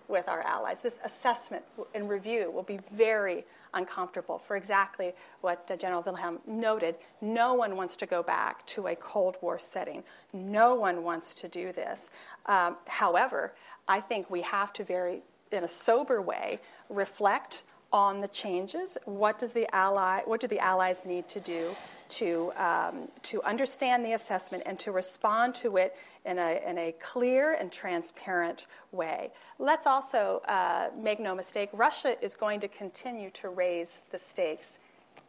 with 0.07 0.27
our 0.27 0.41
allies. 0.41 0.77
This 0.81 0.99
assessment 1.03 1.63
and 1.93 2.09
review 2.09 2.51
will 2.51 2.63
be 2.63 2.79
very 2.91 3.45
uncomfortable 3.73 4.39
for 4.39 4.55
exactly 4.55 5.13
what 5.41 5.69
uh, 5.71 5.75
General 5.75 6.01
Wilhelm 6.03 6.39
noted. 6.47 6.95
No 7.21 7.53
one 7.53 7.75
wants 7.75 7.95
to 7.97 8.05
go 8.05 8.23
back 8.23 8.65
to 8.67 8.87
a 8.87 8.95
Cold 8.95 9.37
War 9.41 9.59
setting. 9.59 10.03
No 10.33 10.75
one 10.75 11.03
wants 11.03 11.33
to 11.35 11.47
do 11.47 11.71
this. 11.71 12.09
Um, 12.45 12.77
however, 12.87 13.53
I 13.87 14.01
think 14.01 14.29
we 14.29 14.41
have 14.41 14.73
to 14.73 14.83
very, 14.83 15.21
in 15.51 15.63
a 15.63 15.67
sober 15.67 16.21
way, 16.21 16.59
reflect 16.89 17.63
on 17.91 18.21
the 18.21 18.27
changes. 18.27 18.97
What 19.05 19.39
does 19.39 19.53
the 19.53 19.73
ally? 19.75 20.21
What 20.25 20.41
do 20.41 20.47
the 20.47 20.59
allies 20.59 21.03
need 21.05 21.27
to 21.29 21.39
do 21.39 21.75
to 22.09 22.51
um, 22.57 23.07
to 23.23 23.41
understand 23.43 24.05
the 24.05 24.13
assessment 24.13 24.63
and 24.65 24.77
to 24.79 24.91
respond 24.91 25.55
to 25.55 25.77
it 25.77 25.95
in 26.25 26.37
a 26.37 26.61
in 26.67 26.77
a 26.77 26.91
clear 26.99 27.53
and 27.53 27.71
transparent 27.71 28.67
way? 28.91 29.31
Let's 29.57 29.87
also 29.87 30.41
uh, 30.47 30.89
make 30.97 31.19
no 31.19 31.35
mistake. 31.35 31.69
Russia 31.73 32.15
is 32.23 32.35
going 32.35 32.59
to 32.61 32.67
continue 32.67 33.29
to 33.31 33.49
raise 33.49 33.99
the 34.11 34.19
stakes 34.19 34.79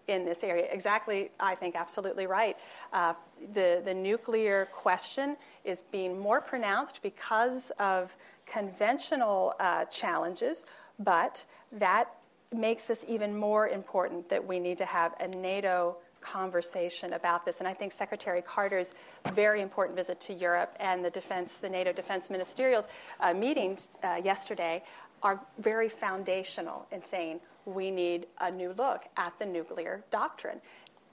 in 0.08 0.24
this 0.24 0.42
area. 0.42 0.66
Exactly, 0.70 1.30
I 1.38 1.54
think 1.54 1.76
absolutely 1.76 2.26
right. 2.26 2.56
Uh, 2.92 3.14
the, 3.54 3.80
the 3.84 3.94
nuclear 3.94 4.66
question 4.72 5.36
is 5.64 5.82
being 5.92 6.18
more 6.18 6.40
pronounced 6.40 7.00
because 7.02 7.70
of 7.78 8.16
conventional 8.44 9.54
uh, 9.60 9.84
challenges, 9.84 10.66
but 10.98 11.44
that 11.72 12.14
makes 12.52 12.86
this 12.86 13.04
even 13.08 13.36
more 13.36 13.68
important 13.68 14.28
that 14.28 14.44
we 14.44 14.58
need 14.58 14.76
to 14.78 14.84
have 14.84 15.14
a 15.20 15.28
NATO 15.28 15.96
conversation 16.20 17.14
about 17.14 17.44
this. 17.44 17.60
And 17.60 17.68
I 17.68 17.74
think 17.74 17.92
Secretary 17.92 18.42
Carter's 18.42 18.94
very 19.32 19.60
important 19.60 19.96
visit 19.96 20.20
to 20.20 20.34
Europe 20.34 20.76
and 20.80 21.04
the 21.04 21.10
defense, 21.10 21.58
the 21.58 21.68
NATO 21.68 21.92
defense 21.92 22.28
ministerials 22.28 22.86
uh, 23.20 23.34
meetings 23.34 23.98
uh, 24.02 24.20
yesterday 24.22 24.82
are 25.22 25.40
very 25.58 25.88
foundational 25.88 26.86
in 26.92 27.02
saying 27.02 27.40
we 27.66 27.90
need 27.90 28.26
a 28.40 28.50
new 28.50 28.72
look 28.78 29.04
at 29.16 29.38
the 29.38 29.46
nuclear 29.46 30.02
doctrine. 30.10 30.60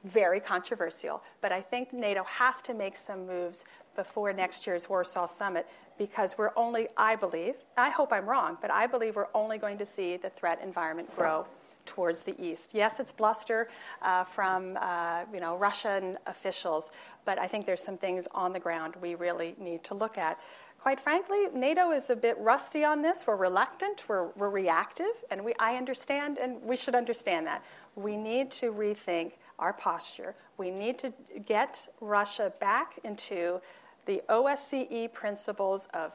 Very 0.05 0.39
controversial, 0.39 1.21
but 1.41 1.51
I 1.51 1.59
think 1.59 1.91
NATO 1.91 2.23
has 2.23 2.61
to 2.63 2.73
make 2.73 2.95
some 2.95 3.25
moves 3.25 3.65
before 3.95 4.31
next 4.31 4.65
year's 4.65 4.87
Warsaw 4.87 5.25
Summit 5.25 5.67
because 5.97 6.37
we're 6.37 6.51
only, 6.55 6.87
I 6.95 7.15
believe, 7.15 7.55
I 7.75 7.89
hope 7.89 8.13
I'm 8.13 8.29
wrong, 8.29 8.57
but 8.61 8.71
I 8.71 8.87
believe 8.87 9.15
we're 9.15 9.27
only 9.33 9.57
going 9.57 9.77
to 9.79 9.85
see 9.85 10.15
the 10.15 10.29
threat 10.29 10.61
environment 10.61 11.13
grow 11.15 11.47
towards 11.87 12.21
the 12.23 12.39
east. 12.39 12.75
Yes, 12.75 12.99
it's 12.99 13.11
bluster 13.11 13.67
uh, 14.03 14.23
from 14.23 14.77
uh, 14.79 15.23
you 15.33 15.39
know 15.39 15.57
Russian 15.57 16.17
officials, 16.27 16.91
but 17.25 17.39
I 17.39 17.47
think 17.47 17.65
there's 17.65 17.83
some 17.83 17.97
things 17.97 18.27
on 18.35 18.53
the 18.53 18.59
ground 18.59 18.95
we 19.01 19.15
really 19.15 19.55
need 19.57 19.83
to 19.85 19.95
look 19.95 20.17
at. 20.19 20.39
Quite 20.79 20.99
frankly, 20.99 21.47
NATO 21.53 21.91
is 21.91 22.09
a 22.11 22.15
bit 22.15 22.37
rusty 22.39 22.85
on 22.85 23.01
this. 23.01 23.25
We're 23.25 23.35
reluctant, 23.35 24.05
we're, 24.07 24.27
we're 24.35 24.51
reactive, 24.51 25.07
and 25.31 25.43
we, 25.43 25.53
I 25.59 25.75
understand, 25.75 26.37
and 26.37 26.61
we 26.61 26.75
should 26.75 26.95
understand 26.95 27.47
that. 27.47 27.63
We 27.95 28.15
need 28.15 28.51
to 28.51 28.71
rethink 28.71 29.33
our 29.59 29.73
posture. 29.73 30.35
We 30.57 30.69
need 30.69 30.99
to 30.99 31.11
get 31.45 31.87
Russia 31.99 32.53
back 32.59 32.99
into 33.03 33.59
the 34.05 34.23
OSCE 34.29 35.11
principles 35.11 35.87
of 35.93 36.13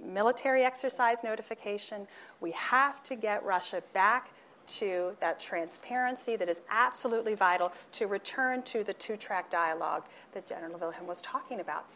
military 0.00 0.62
exercise 0.62 1.24
notification. 1.24 2.06
We 2.40 2.52
have 2.52 3.02
to 3.04 3.16
get 3.16 3.44
Russia 3.44 3.82
back 3.92 4.30
to 4.66 5.16
that 5.20 5.40
transparency 5.40 6.36
that 6.36 6.48
is 6.48 6.62
absolutely 6.70 7.34
vital 7.34 7.72
to 7.92 8.06
return 8.06 8.62
to 8.62 8.84
the 8.84 8.94
two 8.94 9.16
track 9.16 9.50
dialogue 9.50 10.04
that 10.32 10.46
General 10.46 10.78
Wilhelm 10.78 11.06
was 11.06 11.20
talking 11.20 11.60
about. 11.60 11.86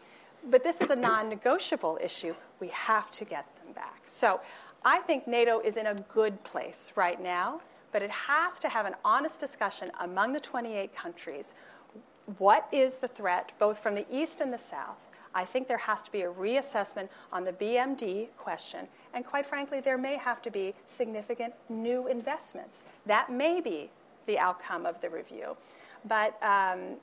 But 0.49 0.63
this 0.63 0.81
is 0.81 0.89
a 0.89 0.95
non 0.95 1.29
negotiable 1.29 1.99
issue. 2.01 2.33
We 2.59 2.69
have 2.69 3.11
to 3.11 3.25
get 3.25 3.45
them 3.57 3.73
back. 3.73 4.03
So 4.09 4.39
I 4.85 4.99
think 4.99 5.27
NATO 5.27 5.59
is 5.59 5.77
in 5.77 5.87
a 5.87 5.95
good 5.95 6.41
place 6.43 6.93
right 6.95 7.21
now, 7.21 7.61
but 7.91 8.01
it 8.01 8.11
has 8.11 8.59
to 8.59 8.69
have 8.69 8.85
an 8.85 8.95
honest 9.03 9.39
discussion 9.39 9.91
among 9.99 10.33
the 10.33 10.39
28 10.39 10.95
countries. 10.95 11.55
What 12.37 12.67
is 12.71 12.97
the 12.97 13.07
threat, 13.07 13.51
both 13.59 13.79
from 13.79 13.95
the 13.95 14.05
East 14.11 14.39
and 14.39 14.53
the 14.53 14.59
South? 14.59 15.08
I 15.33 15.45
think 15.45 15.67
there 15.67 15.77
has 15.77 16.01
to 16.03 16.11
be 16.11 16.21
a 16.21 16.31
reassessment 16.31 17.09
on 17.31 17.43
the 17.43 17.53
BMD 17.53 18.29
question. 18.37 18.87
And 19.13 19.25
quite 19.25 19.45
frankly, 19.45 19.79
there 19.79 19.97
may 19.97 20.17
have 20.17 20.41
to 20.43 20.51
be 20.51 20.73
significant 20.87 21.53
new 21.69 22.07
investments. 22.07 22.83
That 23.05 23.31
may 23.31 23.61
be 23.61 23.89
the 24.25 24.39
outcome 24.39 24.85
of 24.85 24.99
the 25.01 25.09
review. 25.09 25.55
But, 26.05 26.41
um, 26.41 26.95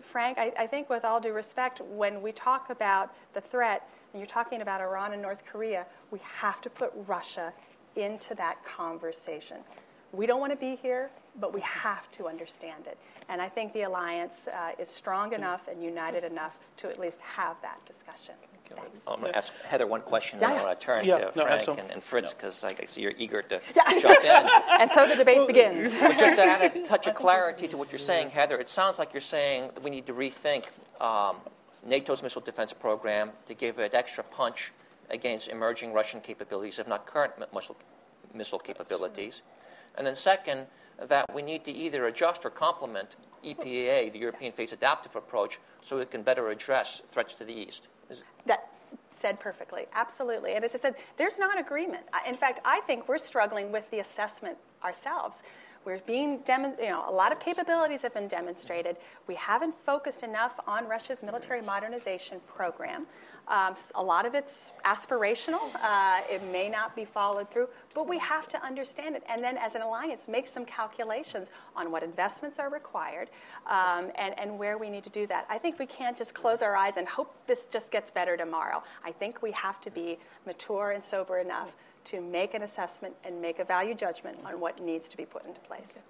Frank, 0.00 0.38
I, 0.38 0.52
I, 0.56 0.66
think 0.66 0.88
with 0.88 1.04
all 1.04 1.20
due 1.20 1.32
respect, 1.32 1.80
when 1.80 2.22
we 2.22 2.30
talk 2.30 2.70
about 2.70 3.12
the 3.32 3.40
threat, 3.40 3.88
and 4.12 4.20
you're 4.20 4.28
talking 4.28 4.62
about 4.62 4.80
Iran 4.80 5.12
and 5.12 5.20
North 5.20 5.44
Korea, 5.44 5.86
we 6.12 6.20
have 6.22 6.60
to 6.60 6.70
put 6.70 6.92
Russia 7.08 7.52
into 7.96 8.34
that 8.36 8.64
conversation. 8.64 9.58
We 10.14 10.26
don't 10.26 10.40
want 10.40 10.52
to 10.52 10.56
be 10.56 10.76
here, 10.76 11.10
but 11.40 11.52
we 11.52 11.60
have 11.62 12.10
to 12.12 12.28
understand 12.28 12.86
it. 12.86 12.98
And 13.28 13.40
I 13.42 13.48
think 13.48 13.72
the 13.72 13.82
alliance 13.82 14.48
uh, 14.48 14.72
is 14.78 14.88
strong 14.88 15.32
enough 15.32 15.68
and 15.68 15.82
united 15.82 16.24
enough 16.24 16.58
to 16.78 16.88
at 16.88 17.00
least 17.00 17.20
have 17.20 17.56
that 17.62 17.84
discussion. 17.86 18.34
Thanks. 18.68 19.00
I'm 19.06 19.20
going 19.20 19.32
to 19.32 19.36
ask 19.36 19.52
Heather 19.64 19.86
one 19.86 20.00
question, 20.00 20.40
then 20.40 20.50
yeah. 20.50 20.56
I 20.56 20.64
want 20.64 20.80
to 20.80 20.86
turn 20.86 21.04
yeah, 21.04 21.18
to 21.18 21.24
no, 21.36 21.44
Frank 21.44 21.68
and, 21.68 21.90
and, 21.90 22.02
Fritz 22.02 22.32
because 22.32 22.62
no. 22.62 22.70
I 22.70 22.86
see 22.86 23.02
you're 23.02 23.12
eager 23.18 23.42
to 23.42 23.60
yeah. 23.76 23.98
jump 23.98 24.24
in. 24.24 24.48
and 24.80 24.90
so 24.90 25.06
the 25.06 25.16
debate 25.16 25.46
begins. 25.46 25.94
But 25.94 26.18
just 26.18 26.36
to 26.36 26.42
add 26.42 26.74
a 26.74 26.82
touch 26.86 27.06
of 27.06 27.14
clarity 27.14 27.68
to 27.68 27.76
what 27.76 27.92
you're 27.92 27.98
saying, 27.98 28.30
Heather, 28.30 28.58
it 28.58 28.68
sounds 28.68 28.98
like 28.98 29.12
you're 29.12 29.20
saying 29.20 29.70
that 29.74 29.82
we 29.82 29.90
need 29.90 30.06
to 30.06 30.14
rethink 30.14 30.66
um, 31.00 31.36
NATO's 31.86 32.22
missile 32.22 32.40
defense 32.40 32.72
program 32.72 33.30
to 33.46 33.54
give 33.54 33.78
it 33.78 33.94
extra 33.94 34.24
punch 34.24 34.72
against 35.10 35.48
emerging 35.48 35.92
Russian 35.92 36.20
capabilities, 36.20 36.78
if 36.78 36.88
not 36.88 37.06
current 37.06 37.34
missile, 37.52 37.76
missile 38.32 38.58
capabilities. 38.58 39.42
And 39.96 40.06
then, 40.06 40.14
second, 40.14 40.66
that 41.08 41.32
we 41.34 41.42
need 41.42 41.64
to 41.64 41.72
either 41.72 42.06
adjust 42.06 42.44
or 42.44 42.50
complement 42.50 43.16
EPA, 43.44 44.12
the 44.12 44.18
European 44.18 44.46
yes. 44.46 44.54
Phase 44.54 44.72
Adaptive 44.72 45.16
Approach, 45.16 45.58
so 45.82 45.98
it 45.98 46.10
can 46.10 46.22
better 46.22 46.48
address 46.50 47.02
threats 47.10 47.34
to 47.34 47.44
the 47.44 47.52
East. 47.52 47.88
Is 48.10 48.22
that 48.46 48.70
said 49.10 49.38
perfectly, 49.38 49.86
absolutely. 49.94 50.54
And 50.54 50.64
as 50.64 50.74
I 50.74 50.78
said, 50.78 50.96
there's 51.16 51.38
not 51.38 51.58
agreement. 51.58 52.04
In 52.26 52.36
fact, 52.36 52.60
I 52.64 52.80
think 52.80 53.08
we're 53.08 53.18
struggling 53.18 53.70
with 53.70 53.88
the 53.90 54.00
assessment 54.00 54.58
ourselves. 54.82 55.42
We're 55.84 55.98
being, 55.98 56.38
demo- 56.38 56.74
you 56.80 56.88
know, 56.88 57.04
a 57.08 57.12
lot 57.12 57.30
of 57.30 57.38
capabilities 57.38 58.02
have 58.02 58.14
been 58.14 58.28
demonstrated. 58.28 58.96
We 59.26 59.34
haven't 59.34 59.74
focused 59.84 60.22
enough 60.22 60.58
on 60.66 60.88
Russia's 60.88 61.22
military 61.22 61.60
modernization 61.60 62.40
program. 62.46 63.06
Um, 63.48 63.74
a 63.94 64.02
lot 64.02 64.24
of 64.24 64.34
it's 64.34 64.72
aspirational. 64.84 65.74
Uh, 65.82 66.20
it 66.30 66.42
may 66.50 66.68
not 66.68 66.96
be 66.96 67.04
followed 67.04 67.50
through, 67.50 67.68
but 67.94 68.08
we 68.08 68.18
have 68.18 68.48
to 68.48 68.62
understand 68.64 69.16
it. 69.16 69.22
And 69.28 69.44
then, 69.44 69.58
as 69.58 69.74
an 69.74 69.82
alliance, 69.82 70.28
make 70.28 70.46
some 70.46 70.64
calculations 70.64 71.50
on 71.76 71.90
what 71.90 72.02
investments 72.02 72.58
are 72.58 72.70
required 72.70 73.28
um, 73.66 74.10
and, 74.16 74.38
and 74.38 74.58
where 74.58 74.78
we 74.78 74.88
need 74.88 75.04
to 75.04 75.10
do 75.10 75.26
that. 75.26 75.46
I 75.50 75.58
think 75.58 75.78
we 75.78 75.86
can't 75.86 76.16
just 76.16 76.34
close 76.34 76.62
our 76.62 76.76
eyes 76.76 76.94
and 76.96 77.06
hope 77.06 77.34
this 77.46 77.66
just 77.66 77.90
gets 77.90 78.10
better 78.10 78.36
tomorrow. 78.36 78.82
I 79.04 79.12
think 79.12 79.42
we 79.42 79.52
have 79.52 79.80
to 79.82 79.90
be 79.90 80.18
mature 80.46 80.92
and 80.92 81.04
sober 81.04 81.38
enough 81.38 81.72
to 82.06 82.20
make 82.20 82.54
an 82.54 82.62
assessment 82.62 83.14
and 83.24 83.40
make 83.40 83.58
a 83.58 83.64
value 83.64 83.94
judgment 83.94 84.38
on 84.44 84.60
what 84.60 84.80
needs 84.80 85.08
to 85.08 85.16
be 85.16 85.24
put 85.24 85.44
into 85.46 85.60
place. 85.60 86.02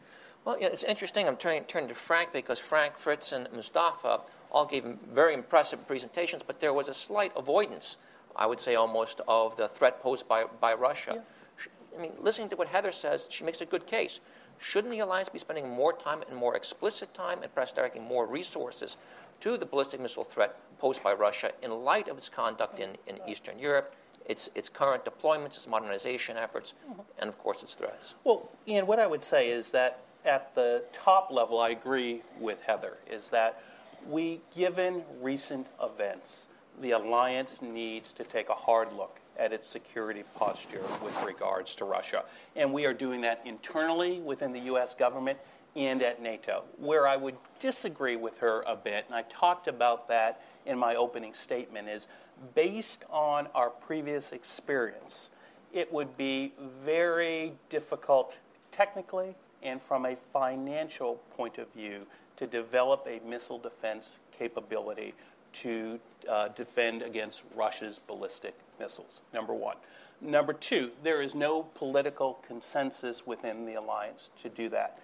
Well, 0.45 0.57
it's 0.61 0.85
interesting. 0.85 1.27
I'm 1.27 1.37
turning, 1.37 1.65
turning 1.65 1.89
to 1.89 1.95
Frank 1.95 2.33
because 2.33 2.59
Frank, 2.59 2.99
Fritz, 2.99 3.33
and 3.33 3.49
Mustafa 3.53 4.21
all 4.55 4.65
gave 4.65 4.85
very 5.13 5.35
impressive 5.35 5.85
presentations, 5.87 6.43
but 6.47 6.61
there 6.61 6.73
was 6.73 6.87
a 6.89 6.95
slight 6.95 7.33
avoidance, 7.37 7.99
I 8.37 8.47
would 8.47 8.61
say 8.61 8.77
almost, 8.77 9.21
of 9.27 9.57
the 9.57 9.67
threat 9.67 10.01
posed 10.01 10.29
by, 10.29 10.45
by 10.61 10.75
Russia. 10.75 11.15
Yeah. 11.17 11.67
I 11.99 12.03
mean, 12.03 12.13
listening 12.21 12.49
to 12.51 12.57
what 12.57 12.69
Heather 12.69 12.93
says, 12.93 13.27
she 13.31 13.45
makes 13.45 13.61
a 13.61 13.67
good 13.67 13.87
case. 13.87 14.21
Shouldn't 14.61 14.93
the 14.93 15.01
alliance 15.01 15.29
be 15.29 15.41
spending 15.41 15.69
more 15.69 15.93
time 15.93 16.23
and 16.29 16.37
more 16.37 16.57
explicit 16.57 17.13
time 17.13 17.43
and 17.43 17.53
perhaps 17.53 17.73
directing 17.73 18.05
more 18.05 18.27
resources 18.27 18.97
to 19.41 19.57
the 19.57 19.67
ballistic 19.67 20.01
missile 20.01 20.25
threat 20.25 20.57
posed 20.79 21.03
by 21.03 21.13
Russia 21.13 21.51
in 21.63 21.71
light 21.71 22.09
of 22.09 22.17
its 22.17 22.29
conduct 22.29 22.79
in, 22.79 22.91
in 23.09 23.19
Eastern 23.29 23.59
Europe, 23.59 23.93
its, 24.27 24.49
its 24.55 24.69
current 24.69 25.05
deployments, 25.05 25.57
its 25.57 25.67
modernization 25.67 26.37
efforts, 26.37 26.75
mm-hmm. 26.89 27.01
and 27.19 27.29
of 27.29 27.37
course 27.39 27.63
its 27.63 27.75
threats? 27.75 28.15
Well, 28.23 28.49
Ian, 28.69 28.87
what 28.87 29.01
I 29.01 29.07
would 29.07 29.23
say 29.23 29.51
is 29.51 29.73
that 29.73 30.01
at 30.25 30.55
the 30.55 30.85
top 30.93 31.31
level, 31.31 31.61
I 31.61 31.71
agree 31.71 32.23
with 32.41 32.63
Heather, 32.63 32.99
is 33.11 33.29
that 33.31 33.63
we, 34.09 34.41
given 34.55 35.03
recent 35.21 35.67
events, 35.83 36.47
the 36.81 36.93
alliance 36.93 37.63
needs 37.63 38.13
to 38.15 38.25
take 38.25 38.49
a 38.49 38.55
hard 38.55 38.93
look 38.93 39.19
at 39.39 39.53
its 39.53 39.67
security 39.67 40.25
posture 40.37 40.83
with 41.03 41.21
regards 41.25 41.75
to 41.77 41.85
Russia. 41.85 42.25
And 42.57 42.73
we 42.73 42.87
are 42.87 42.95
doing 42.95 43.21
that 43.23 43.41
internally 43.45 44.21
within 44.21 44.53
the 44.53 44.61
U.S. 44.61 44.95
government 44.95 45.39
and 45.77 46.03
at 46.03 46.23
NATO. 46.23 46.65
Where 46.79 47.07
I 47.07 47.17
would 47.17 47.37
disagree 47.59 48.17
with 48.17 48.39
her 48.39 48.63
a 48.67 48.77
bit, 48.77 49.05
and 49.07 49.15
I 49.15 49.23
talked 49.23 49.67
about 49.67 50.09
that 50.09 50.43
in 50.67 50.79
my 50.79 50.95
opening 50.95 51.35
statement, 51.35 51.89
is 51.89 52.09
based 52.55 53.05
on 53.11 53.49
our 53.55 53.71
previous 53.71 54.33
experience, 54.33 55.31
it 55.73 55.93
would 55.93 56.17
be 56.17 56.53
very 56.85 57.53
difficult 57.69 58.37
technically 58.71 59.35
and 59.63 59.81
from 59.83 60.07
a 60.07 60.17
financial 60.33 61.15
point 61.37 61.59
of 61.59 61.73
view 61.73 62.07
to 62.37 62.47
develop 62.47 63.07
a 63.09 63.25
missile 63.27 63.59
defense 63.59 64.17
capability 64.37 65.15
to 65.53 65.99
uh, 66.29 66.49
defend 66.49 67.03
against 67.03 67.43
Russia's 67.55 68.01
ballistic 68.07 68.55
missiles, 68.79 69.21
number 69.33 69.55
one. 69.55 69.77
Number 70.21 70.53
two, 70.53 70.91
there 71.03 71.23
is 71.23 71.35
no 71.35 71.63
political 71.75 72.39
consensus 72.47 73.27
within 73.27 73.67
the 73.67 73.75
alliance 73.75 74.31
to 74.43 74.49
do 74.49 74.69
that. 74.71 74.99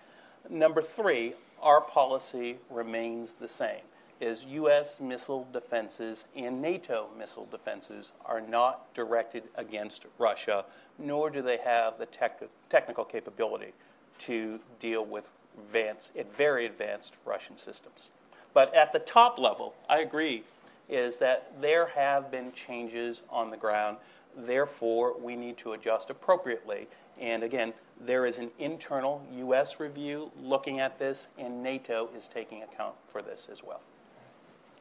Number 0.49 0.83
three, 0.83 1.35
our 1.63 1.81
policy 1.81 2.57
remains 2.71 3.35
the 3.35 3.49
same 3.49 3.83
is 4.21 4.45
U.S. 4.45 5.01
missile 5.01 5.49
defenses 5.53 6.27
and 6.37 6.61
NATO 6.61 7.09
missile 7.19 7.49
defenses 7.51 8.13
are 8.27 8.41
not 8.41 8.93
directed 8.95 9.45
against 9.57 10.05
Russia, 10.19 10.67
nor 10.99 11.31
do 11.31 11.41
they 11.41 11.57
have 11.57 11.99
the 11.99 12.07
tech- 12.07 12.43
technical 12.69 13.05
capability 13.05 13.73
to 14.19 14.61
deal 14.79 15.05
with 15.05 15.25
advanced, 15.61 16.13
very 16.37 16.67
advanced 16.67 17.15
Russian 17.25 17.57
systems. 17.57 18.09
But 18.53 18.75
at 18.75 18.93
the 18.93 18.99
top 18.99 19.39
level, 19.39 19.75
I 19.89 20.01
agree, 20.01 20.43
is 20.89 21.19
that 21.19 21.53
there 21.61 21.87
have 21.87 22.31
been 22.31 22.53
changes 22.53 23.23
on 23.31 23.51
the 23.51 23.57
ground. 23.57 23.97
Therefore, 24.37 25.17
we 25.19 25.37
need 25.37 25.57
to 25.59 25.73
adjust 25.73 26.11
appropriately. 26.11 26.89
And 27.21 27.43
again, 27.43 27.73
there 28.01 28.27
is 28.27 28.39
an 28.39 28.51
internal 28.59 29.25
U.S. 29.35 29.79
review 29.79 30.33
looking 30.43 30.81
at 30.81 30.99
this, 30.99 31.29
and 31.39 31.63
NATO 31.63 32.09
is 32.17 32.29
taking 32.29 32.63
account 32.63 32.95
for 33.13 33.23
this 33.23 33.49
as 33.53 33.63
well. 33.63 33.81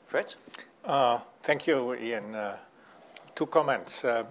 Fritz? 0.07 0.36
Uh, 0.86 1.19
thank 1.43 1.67
you, 1.67 1.93
Ian. 1.95 2.34
Uh, 2.34 2.57
two 3.36 3.45
comments. 3.45 4.03
Uh, 4.03 4.23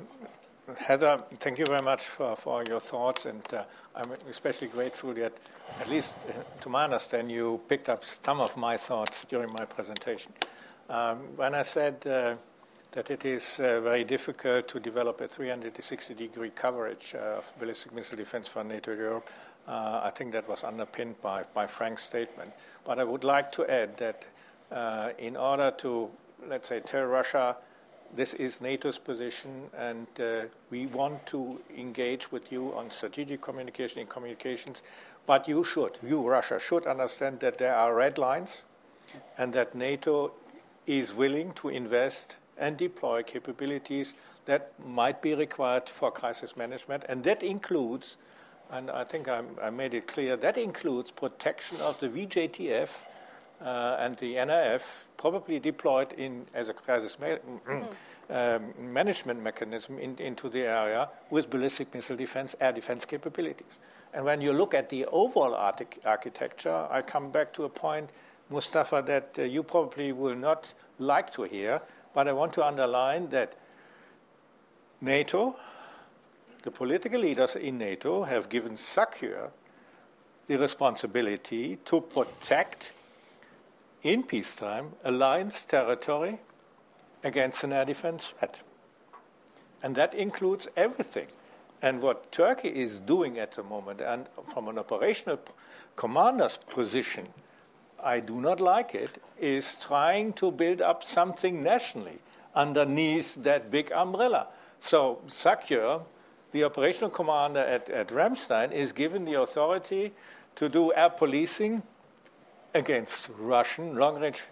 Heather, 0.76 1.22
thank 1.38 1.58
you 1.58 1.64
very 1.64 1.80
much 1.80 2.02
for, 2.02 2.36
for 2.36 2.62
your 2.64 2.80
thoughts, 2.80 3.24
and 3.24 3.42
uh, 3.54 3.64
I'm 3.96 4.12
especially 4.28 4.68
grateful 4.68 5.14
that, 5.14 5.32
at 5.80 5.88
least 5.88 6.14
uh, 6.28 6.32
to 6.60 6.68
my 6.68 6.84
understanding, 6.84 7.34
you 7.34 7.60
picked 7.68 7.88
up 7.88 8.04
some 8.22 8.40
of 8.40 8.54
my 8.54 8.76
thoughts 8.76 9.24
during 9.24 9.50
my 9.50 9.64
presentation. 9.64 10.30
Um, 10.90 11.20
when 11.36 11.54
I 11.54 11.62
said 11.62 12.06
uh, 12.06 12.34
that 12.92 13.10
it 13.10 13.24
is 13.24 13.60
uh, 13.60 13.80
very 13.80 14.04
difficult 14.04 14.68
to 14.68 14.78
develop 14.78 15.22
a 15.22 15.28
360 15.28 16.12
degree 16.12 16.50
coverage 16.50 17.14
uh, 17.14 17.38
of 17.38 17.50
ballistic 17.58 17.94
missile 17.94 18.18
defense 18.18 18.46
for 18.46 18.62
NATO 18.62 18.94
Europe, 18.94 19.30
uh, 19.66 20.02
I 20.04 20.10
think 20.10 20.32
that 20.32 20.46
was 20.46 20.64
underpinned 20.64 21.20
by, 21.22 21.44
by 21.54 21.66
Frank's 21.66 22.02
statement. 22.02 22.52
But 22.84 22.98
I 22.98 23.04
would 23.04 23.24
like 23.24 23.50
to 23.52 23.66
add 23.70 23.96
that 23.96 24.26
in 25.18 25.34
order 25.34 25.70
to, 25.78 26.10
let's 26.46 26.68
say, 26.68 26.80
tell 26.80 27.04
Russia 27.04 27.56
this 28.14 28.34
is 28.34 28.60
NATO's 28.60 28.98
position, 28.98 29.70
and 29.76 30.06
uh, 30.18 30.46
we 30.70 30.86
want 30.86 31.24
to 31.26 31.60
engage 31.76 32.32
with 32.32 32.50
you 32.50 32.74
on 32.74 32.90
strategic 32.90 33.40
communication 33.40 34.00
and 34.00 34.08
communications. 34.08 34.82
But 35.26 35.46
you 35.46 35.62
should, 35.62 35.98
you, 36.02 36.26
Russia, 36.26 36.58
should 36.58 36.86
understand 36.86 37.40
that 37.40 37.58
there 37.58 37.74
are 37.74 37.94
red 37.94 38.16
lines 38.18 38.64
and 39.36 39.52
that 39.52 39.74
NATO 39.74 40.32
is 40.86 41.12
willing 41.12 41.52
to 41.52 41.68
invest 41.68 42.38
and 42.56 42.76
deploy 42.76 43.22
capabilities 43.22 44.14
that 44.46 44.72
might 44.84 45.20
be 45.20 45.34
required 45.34 45.88
for 45.88 46.10
crisis 46.10 46.56
management. 46.56 47.04
And 47.08 47.22
that 47.24 47.42
includes, 47.42 48.16
and 48.70 48.90
I 48.90 49.04
think 49.04 49.28
I'm, 49.28 49.48
i 49.62 49.68
made 49.68 49.92
it 49.92 50.06
clear, 50.06 50.36
that 50.36 50.56
includes 50.56 51.10
protection 51.10 51.78
of 51.82 52.00
the 52.00 52.08
VJTF 52.08 52.88
and 53.60 54.16
the 54.16 54.34
NRF 54.34 55.04
probably 55.16 55.58
deployed 55.58 56.12
in 56.12 56.46
as 56.54 56.68
a 56.68 56.74
crisis 56.74 57.18
ma- 57.18 57.36
um, 58.30 58.72
management 58.92 59.42
mechanism 59.42 59.98
in, 59.98 60.16
into 60.18 60.48
the 60.48 60.60
area 60.60 61.08
with 61.30 61.50
ballistic 61.50 61.92
missile 61.94 62.16
defense, 62.16 62.54
air 62.60 62.72
defense 62.72 63.04
capabilities. 63.04 63.80
And 64.14 64.24
when 64.24 64.40
you 64.40 64.52
look 64.52 64.74
at 64.74 64.88
the 64.88 65.06
overall 65.06 65.54
architecture, 65.54 66.86
I 66.90 67.02
come 67.02 67.30
back 67.30 67.52
to 67.54 67.64
a 67.64 67.68
point, 67.68 68.10
Mustafa, 68.50 69.02
that 69.06 69.34
uh, 69.38 69.42
you 69.42 69.62
probably 69.62 70.12
will 70.12 70.34
not 70.36 70.72
like 70.98 71.32
to 71.34 71.42
hear, 71.42 71.80
but 72.14 72.28
I 72.28 72.32
want 72.32 72.52
to 72.54 72.64
underline 72.64 73.28
that 73.30 73.54
NATO, 75.00 75.56
the 76.62 76.70
political 76.70 77.20
leaders 77.20 77.56
in 77.56 77.78
NATO, 77.78 78.24
have 78.24 78.48
given 78.48 78.76
SACEUR 78.76 79.50
the 80.48 80.56
responsibility 80.56 81.76
to 81.84 82.00
protect 82.00 82.92
in 84.02 84.22
peacetime 84.22 84.92
alliance 85.04 85.64
territory 85.64 86.38
against 87.24 87.64
an 87.64 87.72
air 87.72 87.84
defense 87.84 88.32
threat. 88.38 88.60
And 89.82 89.94
that 89.96 90.14
includes 90.14 90.68
everything. 90.76 91.26
And 91.82 92.02
what 92.02 92.32
Turkey 92.32 92.68
is 92.68 92.98
doing 92.98 93.38
at 93.38 93.52
the 93.52 93.62
moment, 93.62 94.00
and 94.00 94.26
from 94.52 94.68
an 94.68 94.78
operational 94.78 95.38
commander's 95.94 96.56
position, 96.56 97.28
I 98.02 98.20
do 98.20 98.40
not 98.40 98.60
like 98.60 98.94
it, 98.94 99.22
is 99.38 99.76
trying 99.76 100.32
to 100.34 100.50
build 100.50 100.80
up 100.80 101.04
something 101.04 101.62
nationally 101.62 102.18
underneath 102.54 103.36
that 103.42 103.70
big 103.70 103.92
umbrella. 103.92 104.48
So 104.80 105.20
SACEUR, 105.28 106.00
the 106.52 106.64
operational 106.64 107.10
commander 107.10 107.60
at, 107.60 107.88
at 107.90 108.08
Ramstein, 108.08 108.72
is 108.72 108.92
given 108.92 109.24
the 109.24 109.40
authority 109.40 110.12
to 110.56 110.68
do 110.68 110.92
air 110.94 111.10
policing 111.10 111.82
against 112.74 113.28
Russian 113.38 113.94
long 113.94 114.20
range 114.20 114.42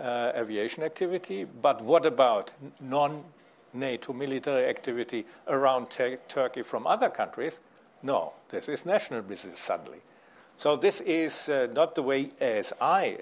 uh, 0.00 0.32
aviation 0.34 0.82
activity, 0.82 1.44
but 1.44 1.82
what 1.82 2.06
about 2.06 2.52
non 2.80 3.24
NATO 3.72 4.12
military 4.12 4.68
activity 4.68 5.26
around 5.48 5.88
Turkey 5.90 6.62
from 6.62 6.86
other 6.86 7.10
countries? 7.10 7.60
No, 8.02 8.32
this 8.50 8.68
is 8.68 8.86
national 8.86 9.22
business 9.22 9.58
suddenly. 9.58 10.00
So, 10.56 10.76
this 10.76 11.00
is 11.02 11.48
uh, 11.48 11.68
not 11.74 11.94
the 11.94 12.02
way 12.02 12.30
as 12.40 12.72
I, 12.80 13.18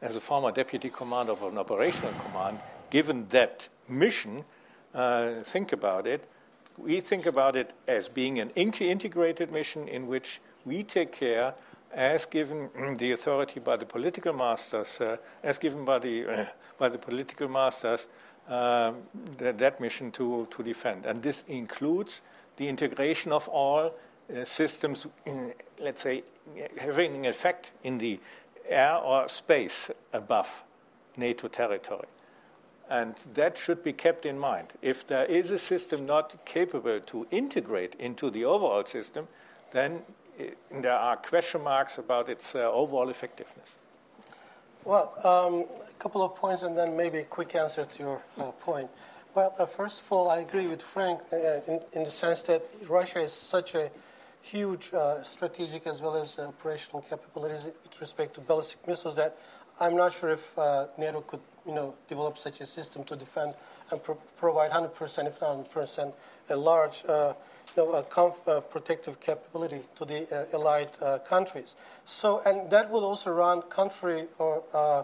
as 0.00 0.16
a 0.16 0.20
former 0.20 0.50
deputy 0.50 0.88
commander 0.88 1.32
of 1.32 1.42
an 1.42 1.58
operational 1.58 2.14
command, 2.14 2.58
given 2.90 3.26
that 3.28 3.68
mission, 3.88 4.44
uh, 4.94 5.40
think 5.40 5.72
about 5.72 6.06
it. 6.06 6.26
We 6.78 7.00
think 7.00 7.26
about 7.26 7.56
it 7.56 7.74
as 7.86 8.08
being 8.08 8.38
an 8.38 8.50
integrated 8.50 9.52
mission 9.52 9.88
in 9.88 10.06
which 10.06 10.40
we 10.64 10.82
take 10.82 11.12
care 11.12 11.54
as 11.92 12.26
given 12.26 12.70
the 12.98 13.12
authority 13.12 13.60
by 13.60 13.76
the 13.76 13.86
political 13.86 14.32
masters, 14.32 15.00
uh, 15.00 15.16
as 15.42 15.58
given 15.58 15.84
by 15.84 15.98
the, 15.98 16.26
uh, 16.26 16.46
by 16.78 16.88
the 16.88 16.98
political 16.98 17.48
masters, 17.48 18.08
uh, 18.48 18.92
that, 19.38 19.58
that, 19.58 19.80
mission 19.80 20.10
to, 20.10 20.46
to 20.50 20.62
defend. 20.62 21.06
And 21.06 21.22
this 21.22 21.44
includes 21.46 22.22
the 22.56 22.68
integration 22.68 23.32
of 23.32 23.46
all 23.48 23.94
uh, 24.34 24.44
systems, 24.44 25.06
in, 25.26 25.52
let's 25.78 26.02
say, 26.02 26.24
having 26.78 27.16
an 27.16 27.24
effect 27.26 27.70
in 27.84 27.98
the 27.98 28.18
air 28.68 28.96
or 28.96 29.28
space 29.28 29.90
above 30.12 30.62
NATO 31.16 31.48
territory. 31.48 32.08
And 32.88 33.14
that 33.34 33.56
should 33.56 33.84
be 33.84 33.92
kept 33.92 34.26
in 34.26 34.36
mind. 34.36 34.72
If 34.82 35.06
there 35.06 35.26
is 35.26 35.52
a 35.52 35.58
system 35.58 36.06
not 36.06 36.44
capable 36.44 36.98
to 36.98 37.26
integrate 37.30 37.94
into 38.00 38.30
the 38.30 38.44
overall 38.44 38.84
system, 38.84 39.28
then 39.70 40.02
there 40.70 40.92
are 40.92 41.16
question 41.16 41.62
marks 41.62 41.98
about 41.98 42.28
its 42.28 42.54
uh, 42.54 42.70
overall 42.70 43.08
effectiveness. 43.08 43.76
Well, 44.84 45.12
um, 45.24 45.66
a 45.88 45.92
couple 45.98 46.22
of 46.22 46.34
points 46.34 46.62
and 46.62 46.76
then 46.76 46.96
maybe 46.96 47.18
a 47.18 47.24
quick 47.24 47.54
answer 47.54 47.84
to 47.84 47.98
your 47.98 48.22
uh, 48.38 48.44
point. 48.52 48.88
Well, 49.34 49.54
uh, 49.58 49.66
first 49.66 50.00
of 50.00 50.10
all, 50.10 50.30
I 50.30 50.38
agree 50.38 50.66
with 50.66 50.82
Frank 50.82 51.20
uh, 51.32 51.36
in, 51.68 51.80
in, 51.92 52.04
the 52.04 52.10
sense 52.10 52.42
that 52.42 52.62
Russia 52.88 53.20
is 53.20 53.32
such 53.32 53.74
a 53.74 53.90
huge 54.42 54.92
uh, 54.94 55.22
strategic 55.22 55.86
as 55.86 56.00
well 56.00 56.16
as 56.16 56.38
operational 56.38 57.02
capabilities 57.02 57.64
with 57.64 58.00
respect 58.00 58.34
to 58.34 58.40
ballistic 58.40 58.86
missiles 58.88 59.16
that 59.16 59.36
I'm 59.78 59.96
not 59.96 60.12
sure 60.12 60.30
if 60.30 60.58
uh, 60.58 60.86
NATO 60.98 61.20
could, 61.22 61.40
you 61.66 61.74
know, 61.74 61.94
develop 62.08 62.38
such 62.38 62.60
a 62.60 62.66
system 62.66 63.04
to 63.04 63.16
defend 63.16 63.54
and 63.90 64.02
pro- 64.02 64.18
provide 64.36 64.70
100%, 64.70 65.26
if 65.26 65.40
not 65.40 65.72
100%, 65.72 66.12
a 66.50 66.56
large 66.56 67.04
know, 67.76 68.02
comf- 68.10 68.70
protective 68.70 69.20
capability 69.20 69.80
to 69.96 70.04
the 70.04 70.26
uh, 70.34 70.56
allied 70.56 70.90
uh, 71.00 71.18
countries. 71.18 71.74
So, 72.06 72.42
and 72.44 72.70
that 72.70 72.90
would 72.90 73.02
also 73.02 73.30
run 73.30 73.62
country 73.62 74.26
or 74.38 74.62
uh, 74.74 75.02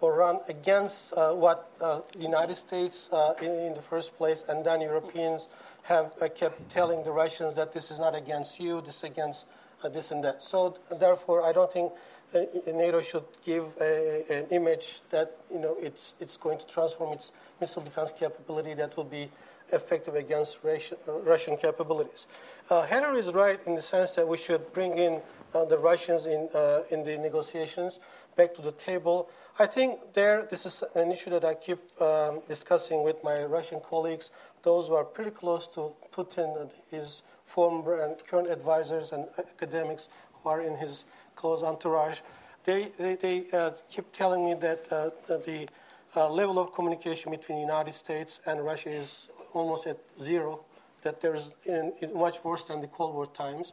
or 0.00 0.16
run 0.16 0.40
against 0.48 1.16
what 1.16 1.70
the 1.78 2.02
United 2.18 2.56
States 2.56 3.08
in, 3.40 3.46
in, 3.46 3.74
the 3.74 3.82
first 3.82 4.18
place, 4.18 4.42
and 4.48 4.66
then 4.66 4.80
Europeans 4.80 5.46
have 5.82 6.12
kept 6.34 6.68
telling 6.70 7.04
the 7.04 7.12
Russians 7.12 7.54
that 7.54 7.72
this 7.72 7.88
is 7.88 8.00
not 8.00 8.16
against 8.16 8.58
you, 8.58 8.80
this 8.80 8.96
is 8.96 9.04
against 9.04 9.44
uh, 9.84 9.88
this 9.88 10.10
and 10.10 10.22
that. 10.22 10.42
So 10.42 10.76
therefore, 10.98 11.44
I 11.44 11.52
don't 11.52 11.72
think 11.72 11.92
uh, 12.34 12.40
NATO 12.66 13.02
should 13.02 13.24
give 13.44 13.64
a, 13.80 14.24
an 14.30 14.46
image 14.50 15.00
that 15.10 15.36
you 15.52 15.58
know 15.58 15.76
it's 15.80 16.14
it's 16.20 16.36
going 16.36 16.58
to 16.58 16.66
transform 16.66 17.12
its 17.12 17.32
missile 17.60 17.82
defense 17.82 18.12
capability 18.16 18.74
that 18.74 18.96
will 18.96 19.04
be 19.04 19.28
effective 19.70 20.14
against 20.14 20.60
Russian 21.06 21.56
capabilities. 21.56 22.26
Uh, 22.70 22.82
Heather 22.82 23.14
is 23.14 23.32
right 23.34 23.60
in 23.66 23.74
the 23.74 23.82
sense 23.82 24.12
that 24.12 24.26
we 24.26 24.36
should 24.36 24.72
bring 24.72 24.98
in 24.98 25.20
uh, 25.54 25.64
the 25.64 25.78
Russians 25.78 26.26
in 26.26 26.48
uh, 26.54 26.82
in 26.90 27.04
the 27.04 27.16
negotiations 27.16 28.00
back 28.36 28.54
to 28.54 28.62
the 28.62 28.72
table. 28.72 29.28
I 29.58 29.66
think 29.66 30.00
there 30.14 30.46
this 30.50 30.64
is 30.64 30.82
an 30.94 31.12
issue 31.12 31.30
that 31.30 31.44
I 31.44 31.54
keep 31.54 31.78
um, 32.00 32.40
discussing 32.48 33.02
with 33.02 33.22
my 33.22 33.44
Russian 33.44 33.80
colleagues, 33.80 34.30
those 34.62 34.88
who 34.88 34.94
are 34.94 35.04
pretty 35.04 35.30
close 35.30 35.68
to 35.68 35.92
Putin 36.12 36.60
and 36.60 36.70
his 36.90 37.22
former 37.44 38.02
and 38.02 38.16
current 38.26 38.50
advisors 38.50 39.12
and 39.12 39.26
academics 39.38 40.08
who 40.32 40.48
are 40.48 40.62
in 40.62 40.76
his 40.76 41.04
close 41.36 41.62
entourage. 41.62 42.20
They, 42.64 42.88
they, 42.98 43.16
they 43.16 43.44
uh, 43.52 43.72
keep 43.90 44.10
telling 44.12 44.44
me 44.44 44.54
that 44.54 44.86
uh, 44.90 45.10
the 45.28 45.68
uh, 46.14 46.28
level 46.28 46.58
of 46.58 46.72
communication 46.72 47.30
between 47.30 47.58
the 47.58 47.62
United 47.62 47.94
States 47.94 48.40
and 48.46 48.64
Russia 48.64 48.90
is 48.90 49.28
almost 49.54 49.86
at 49.86 49.98
zero, 50.20 50.60
that 51.02 51.20
there's 51.20 51.50
in, 51.64 51.92
in 52.00 52.14
much 52.14 52.44
worse 52.44 52.64
than 52.64 52.80
the 52.80 52.86
Cold 52.86 53.14
War 53.14 53.26
times. 53.26 53.72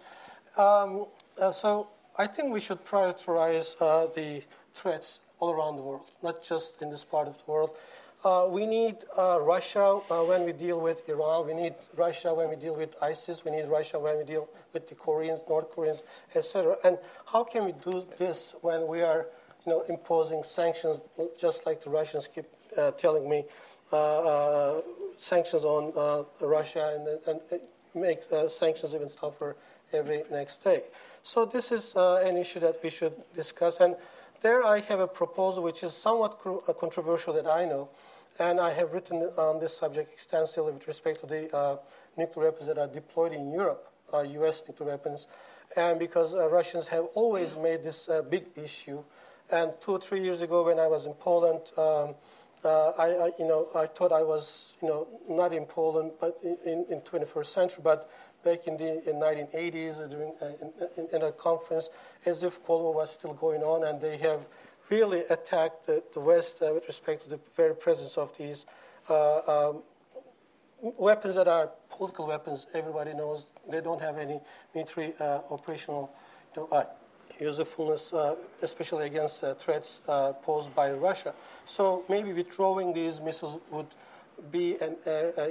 Um, 0.57 1.05
uh, 1.39 1.51
so 1.51 1.87
I 2.17 2.27
think 2.27 2.53
we 2.53 2.59
should 2.59 2.83
prioritize 2.85 3.75
uh, 3.79 4.07
the 4.13 4.43
threats 4.73 5.19
all 5.39 5.51
around 5.51 5.77
the 5.77 5.81
world, 5.81 6.05
not 6.21 6.43
just 6.43 6.81
in 6.81 6.89
this 6.89 7.03
part 7.03 7.27
of 7.27 7.37
the 7.37 7.51
world. 7.51 7.71
Uh, 8.25 8.45
we 8.49 8.65
need 8.65 8.97
uh, 9.17 9.39
Russia 9.41 10.01
uh, 10.11 10.23
when 10.23 10.43
we 10.43 10.51
deal 10.51 10.81
with 10.81 11.07
Iran. 11.07 11.47
We 11.47 11.53
need 11.53 11.75
Russia 11.95 12.33
when 12.33 12.49
we 12.49 12.57
deal 12.57 12.75
with 12.75 13.01
ISIS. 13.01 13.45
We 13.45 13.51
need 13.51 13.67
Russia 13.67 13.97
when 13.97 14.17
we 14.17 14.25
deal 14.25 14.49
with 14.73 14.89
the 14.89 14.95
Koreans, 14.95 15.39
North 15.47 15.71
Koreans, 15.71 16.03
etc. 16.35 16.75
And 16.83 16.97
how 17.25 17.45
can 17.45 17.63
we 17.63 17.71
do 17.71 18.05
this 18.17 18.55
when 18.61 18.87
we 18.87 19.01
are, 19.03 19.27
you 19.65 19.71
know, 19.71 19.85
imposing 19.87 20.43
sanctions, 20.43 20.99
just 21.39 21.65
like 21.65 21.81
the 21.81 21.89
Russians 21.89 22.27
keep 22.27 22.45
uh, 22.77 22.91
telling 22.91 23.29
me, 23.29 23.45
sanctions 25.19 25.63
on 25.65 25.93
Russia 26.41 27.19
and, 27.27 27.39
and 27.51 27.61
make 27.93 28.23
sanctions 28.47 28.93
even 28.93 29.09
tougher 29.09 29.55
every 29.93 30.23
next 30.31 30.63
day. 30.63 30.83
So 31.23 31.45
this 31.45 31.71
is 31.71 31.93
an 31.95 32.37
issue 32.37 32.59
that 32.61 32.81
we 32.83 32.89
should 32.89 33.13
discuss. 33.33 33.79
And 33.79 33.95
there 34.41 34.63
I 34.63 34.79
have 34.79 34.99
a 34.99 35.07
proposal 35.07 35.63
which 35.63 35.83
is 35.83 35.93
somewhat 35.93 36.39
controversial 36.79 37.33
that 37.33 37.47
I 37.47 37.65
know. 37.65 37.89
And 38.39 38.59
I 38.59 38.71
have 38.71 38.93
written 38.93 39.23
on 39.37 39.59
this 39.59 39.75
subject 39.75 40.13
extensively 40.13 40.71
with 40.71 40.87
respect 40.87 41.19
to 41.21 41.25
the 41.25 41.53
uh, 41.53 41.77
nuclear 42.15 42.45
weapons 42.45 42.67
that 42.67 42.77
are 42.77 42.87
deployed 42.87 43.33
in 43.33 43.51
Europe, 43.51 43.91
uh, 44.13 44.21
U.S. 44.21 44.63
nuclear 44.65 44.91
weapons. 44.91 45.27
And 45.75 45.99
because 45.99 46.35
uh, 46.35 46.47
Russians 46.47 46.87
have 46.87 47.05
always 47.15 47.57
made 47.57 47.83
this 47.83 48.07
a 48.07 48.23
big 48.23 48.45
issue. 48.55 49.03
And 49.51 49.73
two 49.81 49.91
or 49.93 49.99
three 49.99 50.23
years 50.23 50.41
ago, 50.41 50.63
when 50.63 50.79
I 50.79 50.87
was 50.87 51.05
in 51.05 51.13
Poland, 51.13 51.59
um, 51.77 52.15
uh, 52.63 52.89
I, 52.97 53.05
I, 53.05 53.31
you 53.39 53.47
know, 53.47 53.67
I 53.75 53.85
thought 53.87 54.11
I 54.11 54.23
was, 54.23 54.75
you 54.81 54.87
know, 54.87 55.07
not 55.29 55.53
in 55.53 55.65
Poland, 55.65 56.11
but 56.19 56.39
in, 56.43 56.85
in 56.89 57.01
21st 57.01 57.45
century, 57.45 57.81
but 57.83 58.09
back 58.43 58.67
in 58.67 58.77
the 58.77 59.09
in 59.09 59.15
1980s 59.17 60.09
during 60.09 60.33
uh, 60.41 60.45
in, 60.61 60.71
in, 60.97 61.07
in, 61.15 61.21
a 61.23 61.31
conference, 61.31 61.89
as 62.25 62.43
if 62.43 62.63
Cold 62.65 62.83
War 62.83 62.93
was 62.93 63.11
still 63.11 63.33
going 63.33 63.61
on, 63.61 63.85
and 63.85 64.01
they 64.01 64.17
have 64.17 64.45
really 64.89 65.21
attacked 65.29 65.85
the, 65.85 66.03
the 66.13 66.19
West 66.19 66.61
uh, 66.61 66.73
with 66.73 66.87
respect 66.87 67.23
to 67.23 67.29
the 67.29 67.39
very 67.55 67.75
presence 67.75 68.17
of 68.17 68.35
these 68.37 68.65
uh, 69.09 69.69
um, 69.69 69.83
weapons 70.81 71.35
that 71.35 71.47
are 71.47 71.69
political 71.89 72.27
weapons. 72.27 72.65
Everybody 72.73 73.13
knows 73.13 73.45
they 73.69 73.81
don't 73.81 74.01
have 74.01 74.17
any 74.17 74.39
military 74.73 75.13
uh, 75.19 75.41
operational 75.49 76.11
you 76.55 76.63
know, 76.63 76.67
uh, 76.69 76.85
usefulness, 77.39 78.13
uh, 78.13 78.35
especially 78.61 79.07
against 79.07 79.43
threats 79.59 80.01
posed 80.43 80.73
by 80.75 80.91
Russia. 80.91 81.33
So 81.65 82.03
maybe 82.09 82.33
withdrawing 82.33 82.93
these 82.93 83.21
missiles 83.21 83.59
would 83.71 83.87
be, 84.51 84.77
an, 84.81 84.95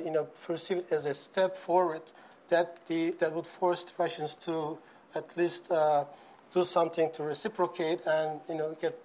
you 0.05 0.11
know, 0.11 0.25
perceived 0.47 0.93
as 0.93 1.05
a 1.05 1.15
step 1.15 1.57
forward 1.57 2.03
that 2.49 2.87
the, 2.87 3.11
that 3.19 3.33
would 3.33 3.47
force 3.47 3.85
Russians 3.99 4.35
to 4.35 4.79
at 5.15 5.37
least 5.37 5.71
uh, 5.71 6.05
do 6.53 6.65
something 6.65 7.11
to 7.13 7.23
reciprocate 7.23 8.01
and 8.07 8.41
you 8.49 8.55
know 8.55 8.77
get 8.81 8.99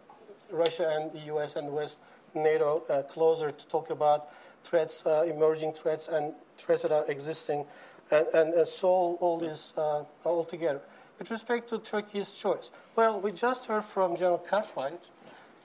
Russia 0.51 0.89
and 0.95 1.11
the 1.11 1.25
U.S. 1.33 1.55
and 1.55 1.71
West, 1.71 1.97
NATO 2.35 2.83
uh, 2.89 3.01
closer 3.03 3.51
to 3.51 3.67
talk 3.67 3.89
about 3.89 4.29
threats, 4.63 5.05
uh, 5.05 5.25
emerging 5.27 5.73
threats, 5.73 6.07
and 6.07 6.33
threats 6.57 6.83
that 6.83 6.91
are 6.91 7.05
existing, 7.07 7.65
and, 8.11 8.27
and, 8.27 8.53
and 8.53 8.67
solve 8.67 9.17
all 9.19 9.39
this 9.39 9.73
uh, 9.77 10.03
all 10.23 10.45
together. 10.45 10.81
With 11.23 11.31
respect 11.31 11.69
to 11.69 11.77
Turkey's 11.77 12.31
choice, 12.31 12.69
well, 12.97 13.17
we 13.17 13.31
just 13.31 13.63
heard 13.67 13.85
from 13.85 14.17
General 14.17 14.39
Cartwright 14.39 14.99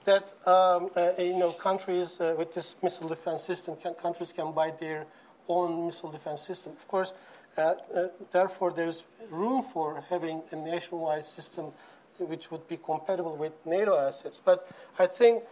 that 0.04 0.22
um, 0.46 0.88
uh, 0.94 1.10
you 1.18 1.36
know 1.36 1.50
countries 1.50 2.20
uh, 2.20 2.36
with 2.38 2.54
this 2.54 2.76
missile 2.80 3.08
defense 3.08 3.42
system, 3.42 3.74
can, 3.74 3.94
countries 3.94 4.32
can 4.32 4.52
buy 4.52 4.70
their 4.70 5.04
own 5.48 5.86
missile 5.86 6.12
defense 6.12 6.42
system. 6.42 6.74
Of 6.74 6.86
course, 6.86 7.12
uh, 7.56 7.74
uh, 7.92 8.06
therefore, 8.30 8.70
there's 8.70 9.02
room 9.30 9.64
for 9.64 10.04
having 10.08 10.42
a 10.52 10.54
nationwide 10.54 11.24
system 11.24 11.72
which 12.18 12.52
would 12.52 12.68
be 12.68 12.76
compatible 12.76 13.34
with 13.34 13.54
NATO 13.66 13.98
assets. 13.98 14.40
But 14.44 14.68
I 14.96 15.06
think 15.08 15.42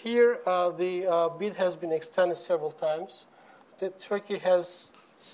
here 0.00 0.38
uh, 0.46 0.70
the 0.70 1.08
uh, 1.08 1.28
bid 1.30 1.56
has 1.56 1.74
been 1.74 1.90
extended 1.90 2.36
several 2.36 2.70
times. 2.70 3.24
The, 3.80 3.88
Turkey 3.98 4.38
has 4.38 4.90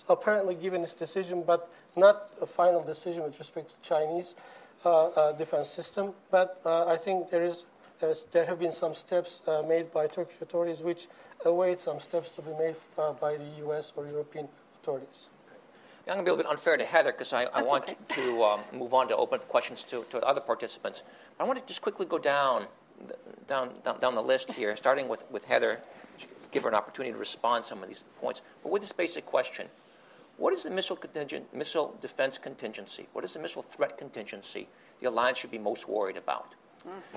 apparently 0.09 0.55
given 0.55 0.81
its 0.81 0.95
decision, 0.95 1.43
but 1.47 1.71
not 1.97 2.31
a 2.41 2.47
final 2.47 2.83
decision 2.83 3.23
with 3.23 3.39
respect 3.39 3.71
to 3.71 3.89
Chinese 3.89 4.35
uh, 4.85 5.07
uh 5.07 5.33
defense 5.33 5.69
system. 5.69 6.13
But 6.31 6.61
uh, 6.65 6.87
I 6.87 6.97
think 6.97 7.31
there 7.31 7.45
is 7.45 7.65
there 8.33 8.45
have 8.45 8.59
been 8.59 8.73
some 8.73 8.95
steps 8.95 9.43
uh, 9.47 9.63
made 9.63 9.93
by 9.93 10.09
Turkish 10.09 10.41
authorities 10.41 10.81
which 10.83 11.07
await 11.45 11.81
some 11.81 12.01
steps 12.01 12.31
to 12.31 12.43
be 12.43 12.51
made 12.59 12.75
by 12.97 13.37
the 13.37 13.47
U.S. 13.59 13.93
or 13.97 14.07
European 14.07 14.49
authorities. 14.81 15.29
I'm 16.09 16.15
going 16.15 16.19
to 16.19 16.25
be 16.25 16.31
a 16.31 16.35
little 16.35 16.51
bit 16.51 16.51
unfair 16.51 16.77
to 16.77 16.85
Heather 16.85 17.13
because 17.13 17.33
I, 17.33 17.45
I, 17.45 17.63
want 17.63 17.85
okay. 17.85 17.97
to 18.17 18.43
um, 18.43 18.61
move 18.73 18.93
on 18.93 19.07
to 19.09 19.17
open 19.17 19.39
up 19.39 19.49
questions 19.49 19.85
to, 19.85 20.05
to 20.11 20.19
other 20.25 20.41
participants. 20.41 21.05
But 21.39 21.45
I 21.45 21.47
want 21.47 21.61
to 21.61 21.65
just 21.65 21.81
quickly 21.81 22.07
go 22.07 22.19
down, 22.19 22.67
down, 23.47 23.71
down, 23.85 24.01
down 24.01 24.17
the 24.17 24.23
list 24.23 24.53
here, 24.53 24.75
starting 24.75 25.07
with, 25.07 25.23
with 25.31 25.45
Heather, 25.45 25.79
give 26.51 26.65
her 26.65 26.69
an 26.69 26.75
opportunity 26.75 27.13
to 27.13 27.19
respond 27.19 27.63
to 27.65 27.69
some 27.69 27.83
of 27.85 27.89
these 27.89 28.03
points. 28.21 28.43
But 28.65 28.73
with 28.73 28.83
this 28.83 28.91
basic 28.91 29.27
question 29.27 29.69
what 30.37 30.53
is 30.53 30.63
the 30.63 30.71
missile, 30.71 30.99
missile 31.53 31.97
defense 32.01 32.39
contingency? 32.39 33.07
What 33.13 33.25
is 33.25 33.35
the 33.35 33.41
missile 33.41 33.63
threat 33.63 33.99
contingency 33.99 34.69
the 35.01 35.09
alliance 35.09 35.39
should 35.39 35.51
be 35.51 35.59
most 35.59 35.89
worried 35.89 36.17
about? 36.17 36.55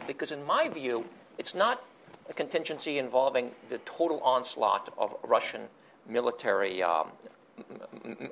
Because, 0.07 0.31
in 0.31 0.43
my 0.43 0.69
view, 0.69 1.05
it's 1.37 1.55
not 1.55 1.85
a 2.29 2.33
contingency 2.33 2.97
involving 2.97 3.51
the 3.69 3.77
total 3.79 4.19
onslaught 4.21 4.93
of 4.97 5.15
Russian 5.23 5.61
military 6.07 6.83
um, 6.83 7.07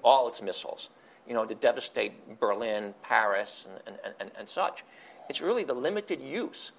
all 0.03 0.27
its 0.27 0.41
missiles, 0.41 0.89
you 1.27 1.33
know, 1.33 1.45
to 1.45 1.55
devastate 1.55 2.39
Berlin, 2.39 2.93
Paris, 3.01 3.67
and, 3.87 3.97
and, 4.03 4.13
and, 4.19 4.31
and 4.37 4.49
such. 4.49 4.83
It's 5.29 5.41
really 5.41 5.63
the 5.63 5.73
limited 5.73 6.21
use 6.21 6.71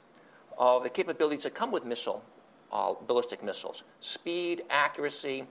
of 0.59 0.83
the 0.83 0.91
capabilities 0.91 1.45
that 1.45 1.55
come 1.55 1.73
with 1.73 1.85
missile, 1.85 2.23
uh, 2.73 2.95
ballistic 3.07 3.43
missiles 3.43 3.85
speed, 4.01 4.63
accuracy, 4.71 5.45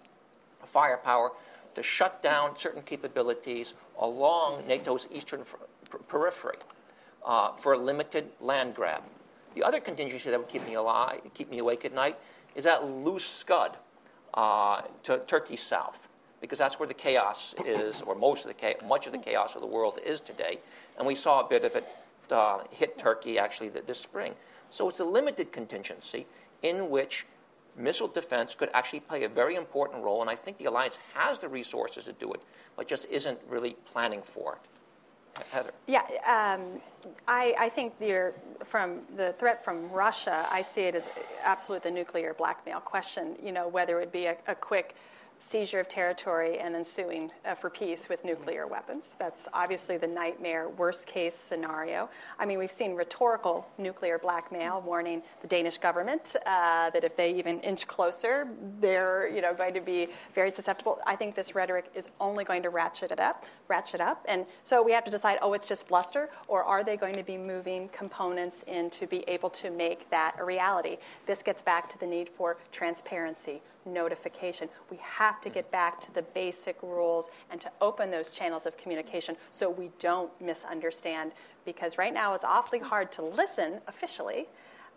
firepower 0.66 1.32
to 1.76 1.84
shut 1.84 2.22
down 2.22 2.58
certain 2.58 2.82
capabilities 2.82 3.74
along 4.00 4.68
NATO's 4.68 5.08
eastern 5.12 5.44
periphery 6.08 6.58
uh, 7.26 7.52
for 7.54 7.74
a 7.74 7.78
limited 7.78 8.30
land 8.42 8.76
grab. 8.76 9.04
The 9.56 9.64
other 9.64 9.80
contingency 9.80 10.30
that 10.30 10.40
would 10.40 10.50
keep 10.50 10.66
me 10.66 10.76
alive, 10.76 11.22
keep 11.34 11.50
me 11.50 11.60
awake 11.60 11.86
at 11.86 11.94
night, 11.94 12.18
is 12.56 12.64
that 12.64 12.86
loose 12.86 13.26
scud 13.26 13.78
uh, 14.34 14.82
to 15.04 15.20
Turkey's 15.20 15.62
south 15.62 16.10
because 16.42 16.60
that's 16.60 16.78
where 16.78 16.88
the 16.88 16.94
chaos 16.94 17.56
is, 17.66 18.02
or 18.02 18.16
most 18.16 18.44
of 18.44 18.50
the 18.50 18.54
chaos, 18.54 18.76
much 18.86 19.06
of 19.06 19.14
the 19.14 19.18
chaos 19.18 19.56
of 19.56 19.62
the 19.62 19.68
world 19.68 19.98
is 20.06 20.20
today. 20.20 20.60
And 20.98 21.08
we 21.08 21.16
saw 21.16 21.40
a 21.40 21.48
bit 21.48 21.64
of 21.64 21.74
it 21.78 21.88
uh, 22.32 22.64
hit 22.70 22.98
Turkey 22.98 23.40
actually 23.40 23.70
this 23.70 24.00
spring. 24.00 24.34
So 24.70 24.90
it's 24.90 25.00
a 25.00 25.06
limited 25.06 25.54
contingency 25.54 26.28
in 26.62 26.90
which 26.90 27.26
missile 27.76 28.08
defense 28.08 28.56
could 28.56 28.70
actually 28.74 29.00
play 29.00 29.24
a 29.24 29.30
very 29.30 29.56
important 29.56 30.04
role, 30.04 30.22
and 30.22 30.30
I 30.30 30.36
think 30.36 30.58
the 30.58 30.66
alliance 30.66 31.00
has 31.14 31.40
the 31.40 31.48
resources 31.48 32.06
to 32.06 32.14
do 32.14 32.32
it, 32.34 32.42
but 32.76 32.88
just 32.88 33.06
isn't 33.10 33.40
really 33.50 33.76
planning 33.86 34.22
for 34.22 34.54
it. 34.54 34.70
Heather. 35.50 35.72
Yeah, 35.88 36.02
um, 36.28 36.80
I, 37.28 37.56
I, 37.58 37.70
think 37.70 37.98
the, 37.98 38.34
from 38.66 39.00
the 39.16 39.34
threat 39.34 39.64
from 39.64 39.90
Russia, 39.90 40.48
I 40.52 40.62
see 40.62 40.84
it 40.84 40.96
as 40.96 41.10
absolutely 41.44 41.90
the 41.90 41.96
nuclear 41.96 42.36
blackmail 42.36 42.80
question. 42.80 43.36
You 43.42 43.52
know, 43.52 43.68
whether 43.68 43.98
it 43.98 44.00
would 44.02 44.12
be 44.12 44.26
a, 44.26 44.38
a 44.48 44.54
quick 44.54 44.96
seizure 45.40 45.80
of 45.80 45.88
territory 45.88 46.60
and 46.60 46.76
ensuing 46.76 47.32
uh, 47.46 47.56
for 47.56 47.70
peace 47.70 48.10
with 48.10 48.24
nuclear 48.24 48.68
weapons. 48.68 49.16
That's 49.20 49.48
obviously 49.54 49.98
the 49.98 50.08
nightmare, 50.08 50.70
worst 50.70 51.08
case 51.08 51.36
scenario. 51.36 52.10
I 52.40 52.46
mean, 52.46 52.60
we've 52.60 52.72
seen 52.72 52.96
rhetorical 52.96 53.68
nuclear 53.78 54.18
blackmail 54.18 54.82
warning 54.82 55.22
the 55.42 55.48
Danish 55.48 55.78
government 55.78 56.36
uh, 56.46 56.90
that 56.92 57.04
if 57.04 57.16
they 57.16 57.34
even 57.34 57.60
inch 57.62 57.88
closer, 57.88 58.48
they're 58.80 59.30
you 59.34 59.42
know 59.42 59.54
going 59.54 59.74
to 59.74 59.82
be 59.82 60.08
very 60.34 60.50
susceptible. 60.50 61.00
I 61.06 61.16
think 61.16 61.36
this 61.36 61.56
rhetoric 61.56 61.92
is 61.94 62.10
only 62.20 62.44
going 62.44 62.64
to 62.64 62.70
ratchet 62.70 63.12
it 63.12 63.20
up, 63.20 63.46
ratchet 63.68 64.02
up, 64.02 64.26
and 64.28 64.46
so 64.64 64.82
we 64.82 64.92
have 64.92 65.04
to 65.06 65.12
decide: 65.12 65.40
oh, 65.42 65.54
it's 65.54 65.66
just 65.66 65.88
bluster, 65.88 66.30
or 66.48 66.64
are 66.64 66.84
they 66.84 66.98
going 66.98 67.16
to 67.16 67.24
be 67.24 67.38
moving 67.38 67.90
components 67.90 68.64
in 68.68 68.90
to 68.92 69.08
be 69.08 69.24
able 69.28 69.50
to 69.50 69.70
make 69.70 70.10
that 70.10 70.36
a 70.40 70.44
reality? 70.44 70.98
This 71.26 71.44
gets 71.44 71.62
back 71.62 71.90
to 71.90 72.00
the 72.00 72.08
need 72.08 72.30
for 72.30 72.58
transparency 72.72 73.62
notification. 73.86 74.70
We 74.90 74.98
have 75.02 75.42
to 75.42 75.50
get 75.50 75.70
back 75.72 76.00
to 76.02 76.14
the 76.14 76.22
basic 76.22 76.82
rules 76.82 77.30
and 77.52 77.60
to 77.62 77.72
open 77.82 78.12
those 78.12 78.30
channels 78.30 78.66
of 78.66 78.78
communication 78.78 79.36
so 79.50 79.70
we 79.70 79.90
don't 80.00 80.32
misunderstand. 80.42 81.32
Because 81.66 81.98
right 81.98 82.14
now 82.14 82.34
it's 82.34 82.44
awfully 82.44 82.80
hard 82.80 83.12
to 83.14 83.22
listen 83.22 83.80
officially 83.88 84.48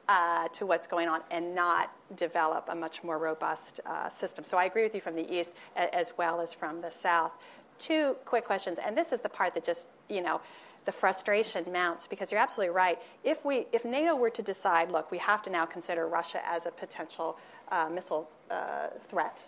uh, 0.09 0.49
to 0.49 0.67
what's 0.67 0.87
going 0.87 1.09
on 1.09 1.21
and 1.31 1.55
not 1.55 1.93
develop 2.17 2.69
a 2.71 2.75
much 2.75 3.03
more 3.03 3.19
robust 3.19 3.81
uh, 3.87 4.09
system. 4.09 4.45
So 4.45 4.57
I 4.57 4.65
agree 4.65 4.83
with 4.83 4.95
you 4.95 5.01
from 5.01 5.17
the 5.17 5.33
east 5.33 5.53
as 5.75 6.13
well 6.17 6.41
as 6.41 6.53
from 6.53 6.81
the 6.81 6.91
south. 6.91 7.33
Two 7.79 8.17
quick 8.25 8.45
questions, 8.45 8.79
and 8.85 8.97
this 8.97 9.13
is 9.13 9.21
the 9.21 9.29
part 9.29 9.53
that 9.55 9.65
just, 9.65 9.89
you 10.09 10.23
know, 10.23 10.41
the 10.87 10.93
frustration 10.93 11.65
mounts 11.73 12.07
because 12.07 12.31
you're 12.31 12.41
absolutely 12.41 12.75
right. 12.75 13.03
If 13.25 13.45
we, 13.45 13.67
if 13.73 13.85
NATO 13.85 14.15
were 14.15 14.31
to 14.31 14.43
decide, 14.43 14.91
look, 14.91 15.11
we 15.11 15.19
have 15.19 15.43
to 15.43 15.51
now 15.51 15.67
consider 15.67 16.07
Russia 16.07 16.41
as 16.47 16.65
a 16.65 16.71
potential 16.71 17.39
uh, 17.71 17.89
missile 17.89 18.31
uh, 18.51 18.89
threat. 19.09 19.43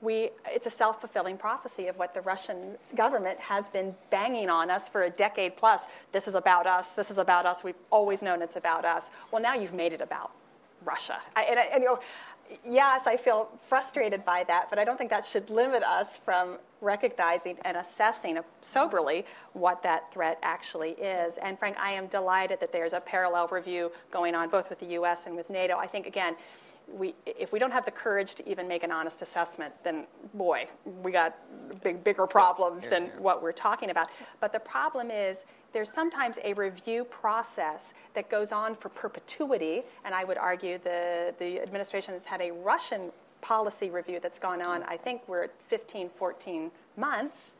We, 0.00 0.30
it's 0.46 0.66
a 0.66 0.70
self 0.70 1.00
fulfilling 1.00 1.36
prophecy 1.36 1.88
of 1.88 1.98
what 1.98 2.14
the 2.14 2.20
Russian 2.20 2.76
government 2.94 3.40
has 3.40 3.68
been 3.68 3.94
banging 4.10 4.48
on 4.48 4.70
us 4.70 4.88
for 4.88 5.04
a 5.04 5.10
decade 5.10 5.56
plus. 5.56 5.88
This 6.12 6.28
is 6.28 6.36
about 6.36 6.66
us. 6.66 6.92
This 6.92 7.10
is 7.10 7.18
about 7.18 7.46
us. 7.46 7.64
We've 7.64 7.74
always 7.90 8.22
known 8.22 8.40
it's 8.42 8.56
about 8.56 8.84
us. 8.84 9.10
Well, 9.32 9.42
now 9.42 9.54
you've 9.54 9.74
made 9.74 9.92
it 9.92 10.00
about 10.00 10.30
Russia. 10.84 11.18
I, 11.34 11.42
and, 11.44 11.58
and, 11.58 11.82
you 11.82 11.88
know, 11.88 11.98
yes, 12.64 13.06
I 13.06 13.16
feel 13.16 13.48
frustrated 13.68 14.24
by 14.24 14.44
that, 14.44 14.70
but 14.70 14.78
I 14.78 14.84
don't 14.84 14.96
think 14.96 15.10
that 15.10 15.24
should 15.24 15.50
limit 15.50 15.82
us 15.82 16.16
from 16.16 16.58
recognizing 16.80 17.56
and 17.64 17.76
assessing 17.76 18.38
soberly 18.62 19.24
what 19.52 19.82
that 19.82 20.12
threat 20.12 20.38
actually 20.42 20.90
is. 20.92 21.38
And 21.38 21.58
Frank, 21.58 21.76
I 21.78 21.90
am 21.92 22.06
delighted 22.06 22.60
that 22.60 22.72
there's 22.72 22.92
a 22.92 23.00
parallel 23.00 23.48
review 23.48 23.90
going 24.10 24.34
on 24.34 24.48
both 24.48 24.70
with 24.70 24.78
the 24.78 24.86
U.S. 24.86 25.26
and 25.26 25.36
with 25.36 25.50
NATO. 25.50 25.76
I 25.76 25.86
think, 25.86 26.06
again, 26.06 26.36
we, 26.92 27.14
if 27.26 27.52
we 27.52 27.58
don't 27.58 27.70
have 27.70 27.84
the 27.84 27.90
courage 27.90 28.34
to 28.36 28.48
even 28.48 28.66
make 28.66 28.82
an 28.82 28.90
honest 28.90 29.22
assessment, 29.22 29.72
then 29.84 30.06
boy, 30.34 30.66
we 31.02 31.12
got 31.12 31.36
big, 31.82 32.02
bigger 32.02 32.26
problems 32.26 32.86
than 32.86 33.06
what 33.18 33.42
we're 33.42 33.52
talking 33.52 33.90
about. 33.90 34.08
But 34.40 34.52
the 34.52 34.60
problem 34.60 35.10
is 35.10 35.44
there's 35.72 35.92
sometimes 35.92 36.38
a 36.44 36.54
review 36.54 37.04
process 37.04 37.92
that 38.14 38.30
goes 38.30 38.52
on 38.52 38.74
for 38.74 38.88
perpetuity, 38.88 39.82
and 40.04 40.14
I 40.14 40.24
would 40.24 40.38
argue 40.38 40.78
the, 40.78 41.34
the 41.38 41.60
administration 41.60 42.14
has 42.14 42.24
had 42.24 42.40
a 42.40 42.50
Russian 42.50 43.12
policy 43.40 43.90
review 43.90 44.18
that's 44.20 44.38
gone 44.38 44.62
on, 44.62 44.82
I 44.84 44.96
think 44.96 45.22
we're 45.28 45.44
at 45.44 45.52
15, 45.68 46.10
14 46.16 46.70
months, 46.96 47.56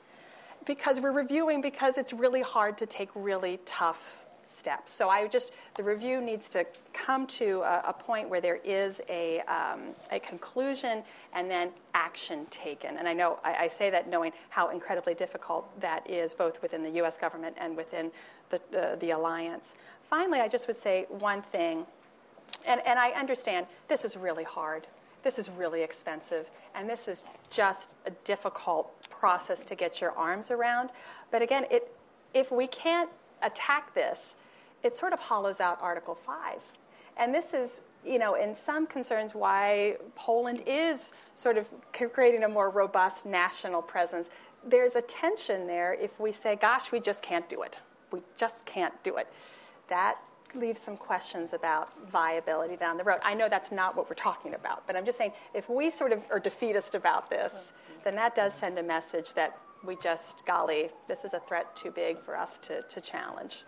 because 0.65 1.01
we're 1.01 1.13
reviewing 1.13 1.61
because 1.61 1.99
it's 1.99 2.13
really 2.13 2.43
hard 2.43 2.77
to 2.79 2.87
take 2.87 3.11
really 3.15 3.61
tough 3.65 4.25
steps. 4.49 4.93
So 4.93 5.09
I 5.09 5.27
just, 5.27 5.53
the 5.75 5.83
review 5.83 6.21
needs 6.21 6.49
to 6.51 6.67
come 6.93 7.27
to 7.29 7.61
a, 7.63 7.83
a 7.89 7.93
point 7.93 8.29
where 8.29 8.41
there 8.41 8.61
is 8.65 9.01
a, 9.09 9.41
um, 9.41 9.95
a 10.11 10.19
conclusion 10.19 11.03
and 11.33 11.51
then 11.51 11.71
action 11.95 12.47
taken. 12.51 12.97
And 12.97 13.09
I 13.09 13.13
know 13.13 13.39
I, 13.45 13.55
I, 13.55 13.69
say 13.69 13.91
that 13.91 14.09
knowing 14.09 14.33
how 14.49 14.71
incredibly 14.71 15.15
difficult 15.15 15.69
that 15.81 16.09
is, 16.09 16.35
both 16.35 16.61
within 16.63 16.83
the 16.83 16.91
US 17.03 17.19
government 17.19 17.57
and 17.59 17.77
within 17.77 18.11
the, 18.51 18.61
uh, 18.79 18.97
the 18.97 19.11
alliance. 19.11 19.77
Finally, 20.09 20.41
I 20.41 20.49
just 20.49 20.67
would 20.67 20.77
say 20.77 21.07
one 21.09 21.43
thing, 21.43 21.85
and, 22.67 22.81
and 22.87 22.99
I 22.99 23.11
understand 23.11 23.67
this 23.89 24.05
is 24.05 24.17
really 24.17 24.45
hard. 24.45 24.87
This 25.23 25.39
is 25.39 25.51
really 25.51 25.83
expensive, 25.83 26.49
and 26.75 26.89
this 26.89 27.09
is 27.09 27.25
just 27.51 27.97
a 28.07 28.11
difficult 28.25 29.09
process 29.11 29.65
to 29.65 29.75
get 29.75 30.01
your 30.01 30.13
arms 30.13 30.51
around. 30.51 30.91
But 31.31 31.43
again, 31.43 31.67
it, 31.71 31.93
if 32.35 32.53
we 32.53 32.67
can't 32.69 33.11
attack 33.43 33.95
this, 33.95 34.37
it 34.83 34.95
sort 34.95 35.13
of 35.13 35.21
hollows 35.21 35.61
out 35.61 35.79
Article 35.81 36.15
5. 36.15 36.59
And 37.17 37.35
this 37.35 37.53
is, 37.53 37.81
you 38.05 38.19
know, 38.19 38.35
in 38.35 38.55
some 38.55 38.87
concerns 38.87 39.35
why 39.35 39.97
Poland 40.15 40.63
is 40.67 41.13
sort 41.35 41.59
of 41.59 41.69
creating 41.93 42.45
a 42.45 42.49
more 42.49 42.71
robust 42.71 43.27
national 43.27 43.83
presence. 43.83 44.31
There's 44.65 44.95
a 44.95 45.03
tension 45.03 45.67
there 45.67 45.95
if 45.95 46.19
we 46.21 46.31
say, 46.33 46.57
gosh, 46.57 46.93
we 46.93 47.01
just 47.01 47.23
can't 47.23 47.49
do 47.49 47.63
it. 47.63 47.81
We 48.13 48.21
just 48.37 48.65
can't 48.67 48.95
do 49.03 49.17
it. 49.17 49.27
That 49.89 50.19
leaves 50.55 50.81
some 50.81 50.97
questions 50.97 51.53
about 51.53 51.91
viability 52.09 52.77
down 52.77 52.97
the 52.97 53.05
road. 53.05 53.19
I 53.23 53.35
know 53.35 53.49
that's 53.49 53.73
not 53.73 53.97
what 53.97 54.09
we're 54.09 54.15
talking 54.15 54.55
about, 54.55 54.87
but 54.87 54.97
I'm 54.97 55.05
just 55.05 55.19
saying 55.19 55.33
if 55.53 55.69
we 55.69 55.91
sort 55.91 56.13
of 56.13 56.23
are 56.31 56.41
defeatist 56.41 56.95
about 56.95 57.29
this, 57.29 57.73
then 58.05 58.15
that 58.15 58.35
does 58.35 58.55
send 58.55 58.79
a 58.79 58.83
message 58.83 59.35
that 59.35 59.59
we 59.85 59.97
just, 59.97 60.45
golly, 60.47 60.91
this 61.07 61.25
is 61.25 61.35
a 61.35 61.41
threat 61.41 61.75
too 61.77 61.91
big 61.91 62.21
for 62.21 62.37
us 62.37 62.59
to, 62.59 62.83
to 62.83 63.01
challenge. 63.01 63.65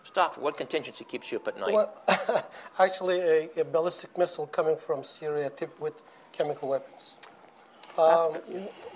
Mustafa, 0.00 0.38
what 0.38 0.56
contingency 0.56 1.04
keeps 1.04 1.32
you 1.32 1.38
up 1.38 1.48
at 1.48 1.58
night? 1.58 1.72
Well, 1.72 2.46
actually, 2.78 3.20
a, 3.20 3.48
a, 3.56 3.64
ballistic 3.64 4.16
missile 4.16 4.46
coming 4.46 4.76
from 4.76 5.02
Syria 5.02 5.50
tipped 5.50 5.80
with 5.80 5.94
chemical 6.32 6.68
weapons. 6.68 7.14
Um, 7.98 8.36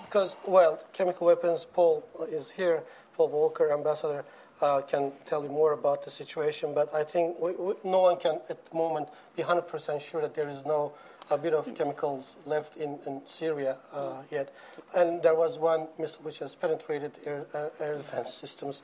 because, 0.05 0.35
well, 0.47 0.79
chemical 0.93 1.27
weapons, 1.27 1.65
Paul 1.65 2.05
is 2.29 2.49
here, 2.49 2.83
Paul 3.13 3.29
Walker, 3.29 3.73
ambassador, 3.73 4.23
uh, 4.61 4.81
can 4.81 5.11
tell 5.25 5.43
you 5.43 5.49
more 5.49 5.73
about 5.73 6.03
the 6.03 6.11
situation, 6.11 6.73
but 6.73 6.93
I 6.93 7.03
think 7.03 7.39
we, 7.39 7.51
we, 7.53 7.73
no 7.83 8.01
one 8.01 8.17
can 8.17 8.39
at 8.49 8.65
the 8.65 8.75
moment 8.75 9.09
be 9.35 9.43
100% 9.43 9.99
sure 9.99 10.21
that 10.21 10.35
there 10.35 10.47
is 10.47 10.65
no 10.65 10.93
a 11.31 11.37
bit 11.37 11.53
of 11.53 11.73
chemicals 11.73 12.35
left 12.45 12.75
in, 12.75 12.99
in 13.07 13.21
Syria 13.25 13.77
uh, 13.93 14.21
yet. 14.29 14.53
And 14.95 15.23
there 15.23 15.35
was 15.35 15.57
one 15.57 15.87
missile 15.97 16.23
which 16.23 16.39
has 16.39 16.53
penetrated 16.55 17.13
air, 17.25 17.45
uh, 17.53 17.69
air 17.79 17.95
defense 17.97 18.33
systems. 18.33 18.81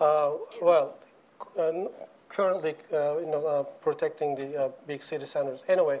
Uh, 0.00 0.32
well, 0.62 0.96
uh, 1.58 1.72
currently, 2.28 2.74
uh, 2.92 3.18
you 3.18 3.26
know, 3.26 3.44
uh, 3.46 3.62
protecting 3.62 4.36
the 4.36 4.72
big 4.86 5.02
city 5.02 5.26
centers. 5.26 5.64
Anyway, 5.68 6.00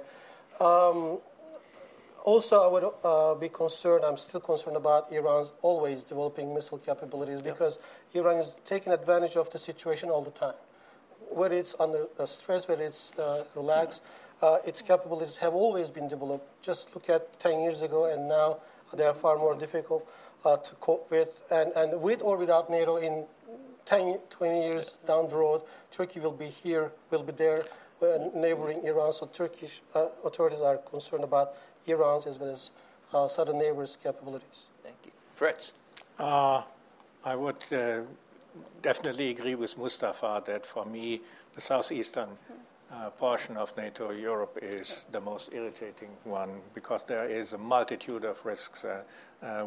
um, 0.60 1.18
also, 2.24 2.62
I 2.62 2.68
would 2.68 3.40
be 3.40 3.48
concerned. 3.48 4.04
I'm 4.04 4.16
still 4.16 4.40
concerned 4.40 4.76
about 4.76 5.10
Iran's 5.12 5.52
always 5.62 6.04
developing 6.04 6.54
missile 6.54 6.78
capabilities 6.78 7.40
because 7.42 7.78
Iran 8.14 8.36
is 8.36 8.56
taking 8.64 8.92
advantage 8.92 9.36
of 9.36 9.50
the 9.50 9.58
situation 9.58 10.10
all 10.10 10.22
the 10.22 10.30
time 10.30 10.54
whether 11.30 11.54
it's 11.54 11.74
under 11.78 12.06
stress, 12.24 12.68
whether 12.68 12.84
it's 12.84 13.12
uh, 13.18 13.44
relaxed, 13.54 14.02
uh, 14.42 14.58
its 14.64 14.82
capabilities 14.82 15.36
have 15.36 15.54
always 15.54 15.90
been 15.90 16.08
developed. 16.08 16.46
Just 16.62 16.94
look 16.94 17.08
at 17.10 17.38
10 17.40 17.60
years 17.60 17.82
ago, 17.82 18.06
and 18.06 18.28
now 18.28 18.58
they 18.94 19.04
are 19.04 19.14
far 19.14 19.36
more 19.36 19.54
difficult 19.54 20.08
uh, 20.44 20.56
to 20.56 20.74
cope 20.76 21.10
with. 21.10 21.42
And, 21.50 21.72
and 21.76 22.00
with 22.00 22.22
or 22.22 22.36
without 22.36 22.70
NATO, 22.70 22.96
in 22.96 23.24
10, 23.86 24.18
20 24.30 24.60
years 24.60 24.98
down 25.06 25.28
the 25.28 25.36
road, 25.36 25.62
Turkey 25.90 26.20
will 26.20 26.32
be 26.32 26.48
here, 26.48 26.92
will 27.10 27.22
be 27.22 27.32
there, 27.32 27.64
uh, 28.02 28.18
neighboring 28.34 28.84
Iran. 28.84 29.12
So 29.12 29.26
Turkish 29.26 29.80
uh, 29.94 30.06
authorities 30.24 30.60
are 30.60 30.76
concerned 30.76 31.24
about 31.24 31.54
Iran's 31.86 32.26
as 32.26 32.38
well 32.38 32.50
as 32.50 32.70
uh, 33.12 33.26
southern 33.26 33.58
neighbors' 33.58 33.96
capabilities. 34.02 34.66
Thank 34.82 34.96
you. 35.04 35.12
Fritz. 35.32 35.72
Uh, 36.18 36.62
I 37.24 37.34
would 37.34 37.56
definitely 38.82 39.30
agree 39.30 39.54
with 39.54 39.76
Mustafa 39.76 40.42
that 40.46 40.66
for 40.66 40.84
me, 40.84 41.20
the 41.54 41.60
southeastern 41.60 42.28
uh, 42.90 43.10
portion 43.10 43.56
of 43.56 43.76
NATO 43.76 44.10
Europe 44.12 44.58
is 44.62 45.04
the 45.12 45.20
most 45.20 45.50
irritating 45.52 46.08
one 46.24 46.60
because 46.74 47.02
there 47.06 47.28
is 47.28 47.52
a 47.52 47.58
multitude 47.58 48.24
of 48.24 48.44
risks, 48.46 48.84
uh, 48.84 49.02
uh, 49.42 49.66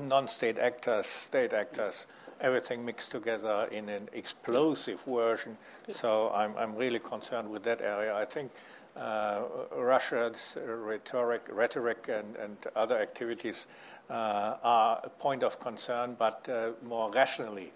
non 0.00 0.26
state 0.26 0.58
actors, 0.58 1.06
state 1.06 1.52
actors, 1.52 2.06
everything 2.40 2.84
mixed 2.84 3.10
together 3.10 3.68
in 3.72 3.88
an 3.88 4.08
explosive 4.14 5.00
version. 5.02 5.56
So 5.92 6.30
I'm, 6.30 6.56
I'm 6.56 6.74
really 6.74 6.98
concerned 6.98 7.50
with 7.50 7.62
that 7.64 7.82
area. 7.82 8.14
I 8.14 8.24
think 8.24 8.50
uh, 8.96 9.42
Russia's 9.76 10.56
rhetoric, 10.66 11.48
rhetoric 11.52 12.08
and, 12.08 12.36
and 12.36 12.56
other 12.74 12.98
activities 12.98 13.66
uh, 14.08 14.56
are 14.62 15.00
a 15.04 15.10
point 15.10 15.42
of 15.42 15.60
concern, 15.60 16.16
but 16.18 16.48
more 16.82 17.10
rationally 17.12 17.72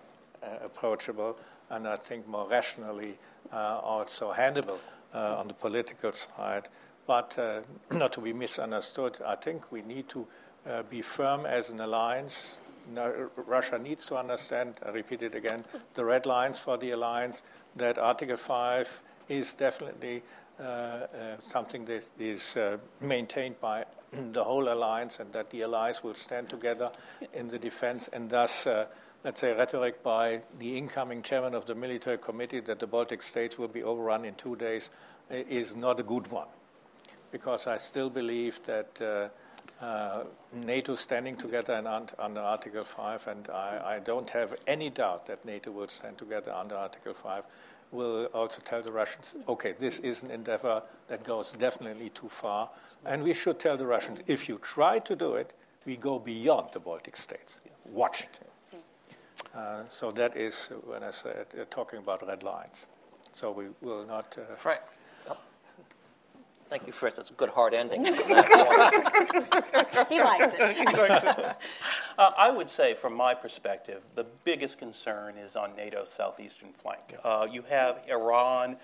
approachable 0.65 1.37
and 1.71 1.87
I 1.87 1.97
think 1.97 2.27
more 2.29 2.47
rationally 2.49 3.19
uh, 3.53 3.81
also 3.83 4.33
handleable 4.33 4.79
uh, 5.15 5.37
on 5.39 5.49
the 5.49 5.55
political 5.55 6.13
side. 6.13 6.69
But 7.07 7.39
uh, 7.39 7.61
not 7.91 8.13
to 8.15 8.21
be 8.21 8.33
misunderstood, 8.33 9.19
I 9.27 9.37
think 9.37 9.73
we 9.73 9.83
need 9.83 10.09
to 10.11 10.27
be 10.91 11.01
firm 11.01 11.47
as 11.47 11.71
an 11.71 11.81
alliance. 11.81 12.59
Russia 13.47 13.79
needs 13.79 14.05
to 14.07 14.17
understand, 14.17 14.75
I 14.85 14.91
repeat 14.91 15.23
it 15.23 15.35
again, 15.35 15.65
the 15.95 16.05
red 16.05 16.27
lines 16.27 16.59
for 16.59 16.77
the 16.77 16.91
alliance, 16.91 17.43
that 17.77 17.97
Article 17.97 18.37
5 18.37 19.03
is 19.31 19.55
definitely 19.55 20.23
something 21.49 21.87
that 21.87 22.05
is 22.19 22.59
maintained 23.01 23.59
by 23.59 23.87
the 24.33 24.45
whole 24.45 24.71
alliance 24.71 25.19
and 25.19 25.33
that 25.33 25.49
the 25.51 25.63
allies 25.63 26.05
will 26.05 26.15
stand 26.15 26.51
together 26.51 26.89
in 27.33 27.49
the 27.49 27.59
defense 27.59 28.09
and 28.13 28.29
thus 28.29 28.67
let's 29.25 29.41
say, 29.41 29.53
rhetoric 29.53 30.03
by 30.03 30.41
the 30.59 30.77
incoming 30.79 31.23
chairman 31.23 31.55
of 31.55 31.67
the 31.67 31.75
military 31.75 32.19
committee 32.19 32.61
that 32.61 32.79
the 32.79 32.87
Baltic 32.87 33.23
states 33.23 33.59
will 33.59 33.69
be 33.69 33.83
overrun 33.83 34.25
in 34.25 34.35
two 34.35 34.57
days 34.57 34.91
is 35.31 35.77
not 35.77 36.01
a 36.01 36.03
good 36.03 36.27
one. 36.29 36.49
Because 37.31 37.67
I 37.67 37.79
still 37.79 38.11
believe 38.11 38.61
that 38.67 39.01
uh, 39.01 39.85
uh, 39.85 40.25
NATO 40.53 40.95
standing 40.95 41.37
together 41.37 41.75
under 42.19 42.41
Article 42.41 42.83
5, 42.83 43.29
and 43.29 43.49
I, 43.51 43.97
I, 43.97 43.99
don't 44.01 44.29
have 44.31 44.55
any 44.67 44.91
doubt 44.91 45.27
that 45.27 45.45
NATO 45.45 45.71
will 45.71 45.89
stand 45.89 46.19
together 46.19 46.53
under 46.53 46.75
Article 46.75 47.15
5, 47.15 47.45
will 47.93 48.25
also 48.27 48.61
tell 48.65 48.83
the 48.83 48.93
Russians, 48.93 49.33
okay, 49.49 49.75
this 49.79 49.99
is 50.01 50.23
an 50.23 50.31
endeavor 50.31 50.83
that 51.09 51.25
goes 51.25 51.53
definitely 51.53 52.11
too 52.11 52.29
far. 52.29 52.69
And 53.05 53.23
we 53.23 53.33
should 53.33 53.59
tell 53.59 53.77
the 53.77 53.87
Russians, 53.87 54.21
if 54.27 54.49
you 54.49 54.59
try 54.59 54.99
to 54.99 55.17
do 55.17 55.35
it, 55.35 55.53
we 55.87 55.97
go 55.97 56.19
beyond 56.19 56.69
the 56.73 56.81
Baltic 56.81 57.17
states. 57.17 57.59
Watch 57.85 58.23
it. 58.23 58.50
Uh, 59.55 59.83
so 59.91 60.11
that 60.13 60.37
is, 60.37 60.71
when 60.85 61.03
I 61.03 61.11
said, 61.11 61.47
uh, 61.61 61.65
talking 61.71 61.99
about 61.99 62.27
red 62.27 62.43
lines. 62.43 62.87
So 63.33 63.51
we 63.51 63.67
will 63.81 64.07
not. 64.07 64.37
Uh, 64.39 64.55
Frank. 64.55 64.81
Thank 66.71 66.87
you, 66.87 66.93
Fritz. 66.93 67.17
That's 67.17 67.31
a 67.31 67.33
good 67.33 67.49
hard 67.49 67.75
ending. 67.75 68.05
he 68.05 68.13
likes 68.13 68.23
it. 70.57 71.57
uh, 72.17 72.31
I 72.39 72.49
would 72.49 72.69
say, 72.69 72.95
from 72.95 73.13
my 73.13 73.35
perspective, 73.35 74.03
the 74.15 74.25
biggest 74.45 74.79
concern 74.79 75.37
is 75.37 75.57
on 75.57 75.75
NATO's 75.75 76.11
southeastern 76.11 76.73
flank. 76.73 77.17
Uh, 77.25 77.49
you 77.51 77.63
have 77.63 77.99
Iran 78.09 78.77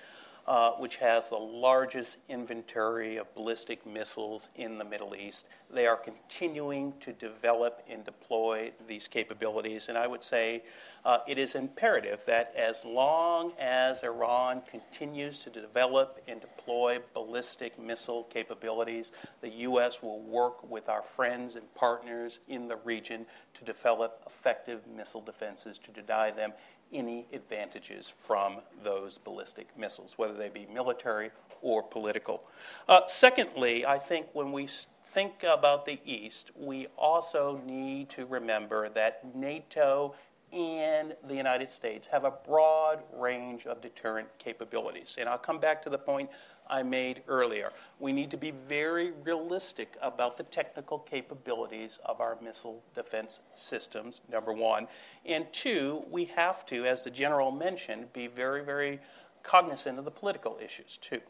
uh, 0.47 0.71
which 0.73 0.97
has 0.97 1.29
the 1.29 1.37
largest 1.37 2.19
inventory 2.29 3.17
of 3.17 3.33
ballistic 3.35 3.85
missiles 3.85 4.49
in 4.55 4.79
the 4.79 4.85
Middle 4.85 5.15
East. 5.17 5.49
They 5.71 5.87
are 5.87 5.97
continuing 5.97 6.93
to 7.01 7.13
develop 7.13 7.83
and 7.89 8.05
deploy 8.05 8.71
these 8.87 9.09
capabilities, 9.09 9.89
and 9.89 9.99
I 9.99 10.07
would 10.07 10.23
say 10.23 10.63
uh, 11.05 11.19
it 11.27 11.39
is 11.39 11.55
imperative 11.57 12.21
that 12.27 12.55
as 12.57 12.85
long 12.85 13.53
as 13.59 14.03
Iran 14.03 14.63
continues 14.71 15.41
to 15.41 15.51
develop 15.51 16.23
and 16.29 16.41
deploy 16.41 17.01
ballistic 17.15 17.79
missile 17.79 18.25
capabilities, 18.25 19.13
the 19.41 19.49
U.S. 19.49 20.03
will 20.03 20.21
work 20.21 20.69
with 20.69 20.89
our 20.89 21.03
friends 21.03 21.57
and 21.57 21.75
partners 21.75 22.39
in 22.49 22.69
the 22.69 22.77
region 22.77 23.27
to 23.55 23.65
develop 23.65 24.23
effective 24.27 24.81
missile 24.87 25.21
defenses 25.21 25.79
to 25.79 25.91
deny 25.91 26.31
them 26.31 26.53
any 26.93 27.27
advantages 27.33 28.13
from 28.27 28.59
those 28.83 29.19
ballistic 29.19 29.67
missiles, 29.79 30.15
whether 30.17 30.35
they 30.35 30.49
be 30.49 30.67
military 30.73 31.31
or 31.63 31.83
political. 31.83 32.43
Uh, 32.89 33.01
secondly, 33.07 33.85
I 33.85 33.99
think 33.99 34.27
when 34.33 34.53
we 34.53 34.69
think 35.13 35.45
about 35.45 35.87
the 35.87 35.99
East, 36.05 36.51
we 36.55 36.87
also 36.99 37.61
need 37.67 38.11
to 38.11 38.27
remember 38.27 38.89
that 38.91 39.35
NATO 39.35 40.15
and 40.53 41.15
the 41.27 41.35
United 41.35 41.71
States 41.71 42.07
have 42.07 42.25
a 42.25 42.31
broad 42.31 43.03
range 43.13 43.67
of 43.67 43.81
deterrent 43.81 44.29
capabilities. 44.39 45.17
And 45.19 45.29
I'll 45.29 45.39
come 45.39 45.59
back 45.59 45.83
to 45.83 45.91
the 45.91 45.99
point 45.99 46.31
I 46.69 46.83
made 46.83 47.23
earlier. 47.29 47.73
We 48.01 48.13
need 48.13 48.31
to 48.31 48.37
be 48.37 48.53
very 48.69 49.13
realistic 49.25 49.97
about 50.03 50.37
the 50.37 50.43
technical 50.45 50.99
capabilities 50.99 51.99
of 52.05 52.21
our 52.21 52.37
missile 52.43 52.83
defense 52.95 53.41
systems, 53.55 54.23
number 54.31 54.53
one. 54.53 54.89
And 55.25 55.47
two, 55.53 56.05
we 56.11 56.25
have 56.27 56.67
to, 56.67 56.85
as 56.87 57.05
the 57.05 57.11
general 57.11 57.51
mentioned, 57.51 58.13
be 58.13 58.27
very, 58.27 58.65
very 58.65 59.01
cognizant 59.43 59.99
of 59.99 60.05
the 60.05 60.11
political 60.11 60.59
issues, 60.63 60.99
too. 60.99 61.21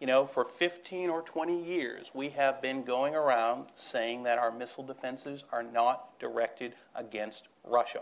You 0.00 0.06
know, 0.06 0.26
for 0.26 0.44
15 0.44 1.08
or 1.08 1.22
20 1.22 1.64
years, 1.64 2.10
we 2.14 2.28
have 2.30 2.60
been 2.60 2.82
going 2.82 3.14
around 3.14 3.66
saying 3.76 4.24
that 4.24 4.38
our 4.38 4.50
missile 4.50 4.84
defenses 4.84 5.44
are 5.52 5.62
not 5.62 6.18
directed 6.18 6.74
against 6.94 7.48
Russia. 7.64 8.00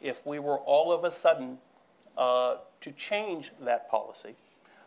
If 0.00 0.24
we 0.26 0.38
were 0.38 0.58
all 0.58 0.92
of 0.92 1.04
a 1.04 1.10
sudden 1.10 1.58
uh, 2.16 2.56
to 2.80 2.92
change 2.92 3.52
that 3.60 3.88
policy, 3.90 4.34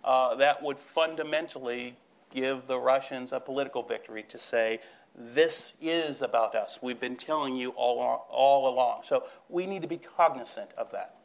uh, 0.03 0.35
that 0.35 0.61
would 0.61 0.77
fundamentally 0.77 1.95
give 2.31 2.67
the 2.67 2.77
Russians 2.77 3.33
a 3.33 3.39
political 3.39 3.83
victory 3.83 4.23
to 4.23 4.39
say, 4.39 4.79
this 5.15 5.73
is 5.81 6.21
about 6.21 6.55
us. 6.55 6.79
We've 6.81 6.99
been 6.99 7.17
telling 7.17 7.55
you 7.55 7.69
all, 7.71 8.25
all 8.29 8.73
along. 8.73 9.01
So 9.03 9.25
we 9.49 9.65
need 9.65 9.81
to 9.81 9.87
be 9.87 9.97
cognizant 9.97 10.69
of 10.77 10.91
that. 10.91 11.15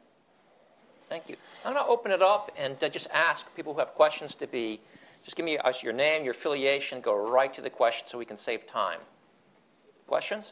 Thank 1.09 1.29
you. 1.29 1.37
I'm 1.63 1.73
going 1.73 1.85
to 1.85 1.89
open 1.89 2.11
it 2.11 2.21
up 2.21 2.51
and 2.57 2.81
uh, 2.83 2.89
just 2.89 3.07
ask 3.11 3.47
people 3.55 3.73
who 3.73 3.79
have 3.79 3.93
questions 3.93 4.35
to 4.35 4.47
be, 4.47 4.81
just 5.23 5.37
give 5.37 5.45
me 5.45 5.57
us 5.57 5.81
your 5.81 5.93
name, 5.93 6.23
your 6.25 6.31
affiliation, 6.31 6.99
go 6.99 7.15
right 7.15 7.53
to 7.53 7.61
the 7.61 7.69
question 7.69 8.07
so 8.07 8.17
we 8.17 8.25
can 8.25 8.37
save 8.37 8.67
time. 8.67 8.99
Questions? 10.05 10.51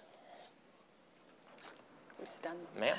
Who's 2.18 2.40
done? 2.40 2.56
Ma'am? 2.80 2.98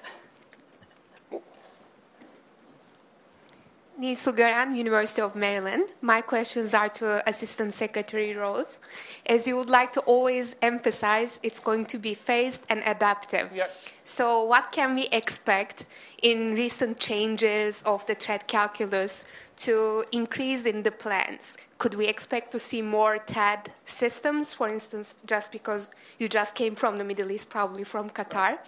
Nisu 3.98 4.36
Gören, 4.36 4.76
University 4.76 5.22
of 5.22 5.34
Maryland. 5.34 5.88
My 6.02 6.20
questions 6.20 6.74
are 6.74 6.90
to 6.90 7.26
Assistant 7.26 7.72
Secretary 7.72 8.34
Rose. 8.34 8.82
As 9.24 9.48
you 9.48 9.56
would 9.56 9.70
like 9.70 9.90
to 9.92 10.00
always 10.00 10.54
emphasize, 10.60 11.40
it's 11.42 11.60
going 11.60 11.86
to 11.86 11.98
be 11.98 12.12
phased 12.12 12.62
and 12.68 12.82
adaptive. 12.84 13.48
Yep. 13.54 13.70
So, 14.04 14.44
what 14.44 14.70
can 14.70 14.94
we 14.94 15.06
expect 15.12 15.86
in 16.22 16.54
recent 16.54 16.98
changes 16.98 17.82
of 17.84 18.04
the 18.06 18.14
threat 18.14 18.48
calculus 18.48 19.24
to 19.58 20.04
increase 20.12 20.66
in 20.66 20.82
the 20.82 20.90
plans? 20.90 21.56
Could 21.78 21.94
we 21.94 22.06
expect 22.06 22.52
to 22.52 22.58
see 22.58 22.80
more 22.80 23.18
THAAD 23.18 23.66
systems, 23.84 24.54
for 24.54 24.68
instance, 24.68 25.14
just 25.26 25.52
because 25.52 25.90
you 26.18 26.26
just 26.26 26.54
came 26.54 26.74
from 26.74 26.96
the 26.96 27.04
Middle 27.04 27.30
East, 27.30 27.50
probably 27.50 27.84
from 27.84 28.08
Qatar? 28.08 28.58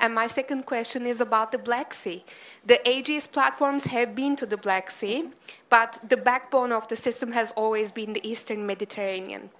And 0.00 0.14
my 0.14 0.26
second 0.26 0.64
question 0.64 1.06
is 1.06 1.20
about 1.20 1.52
the 1.52 1.58
Black 1.58 1.92
Sea. 1.92 2.24
The 2.64 2.80
Aegis 2.88 3.26
platforms 3.26 3.84
have 3.84 4.14
been 4.14 4.34
to 4.36 4.46
the 4.46 4.56
Black 4.56 4.90
Sea, 4.90 5.28
but 5.68 6.00
the 6.08 6.16
backbone 6.16 6.72
of 6.72 6.88
the 6.88 6.96
system 6.96 7.32
has 7.32 7.52
always 7.52 7.92
been 7.92 8.14
the 8.14 8.26
Eastern 8.26 8.66
Mediterranean. 8.66 9.50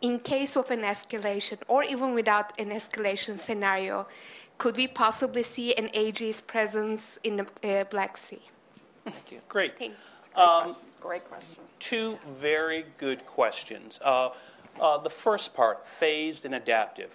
In 0.00 0.18
case 0.18 0.56
of 0.56 0.70
an 0.70 0.82
escalation, 0.82 1.58
or 1.68 1.84
even 1.84 2.14
without 2.14 2.58
an 2.60 2.70
escalation 2.70 3.38
scenario, 3.38 4.06
could 4.62 4.76
we 4.76 4.86
possibly 4.86 5.42
see 5.42 5.74
an 5.74 5.90
Aegis 5.92 6.40
presence 6.40 7.18
in 7.24 7.34
the 7.34 7.46
uh, 7.68 7.82
Black 7.90 8.16
Sea? 8.16 8.40
Thank 9.04 9.32
you. 9.32 9.40
Great. 9.48 9.76
Thank 9.76 9.90
you. 9.90 9.96
Great, 10.34 10.44
um, 10.44 10.64
question. 10.66 10.86
Great 11.00 11.24
question. 11.28 11.58
Two 11.80 12.16
very 12.38 12.84
good 12.96 13.26
questions. 13.26 13.98
Uh, 14.04 14.28
uh, 14.80 14.98
the 14.98 15.10
first 15.10 15.52
part, 15.52 15.84
phased 15.88 16.44
and 16.44 16.54
adaptive. 16.54 17.10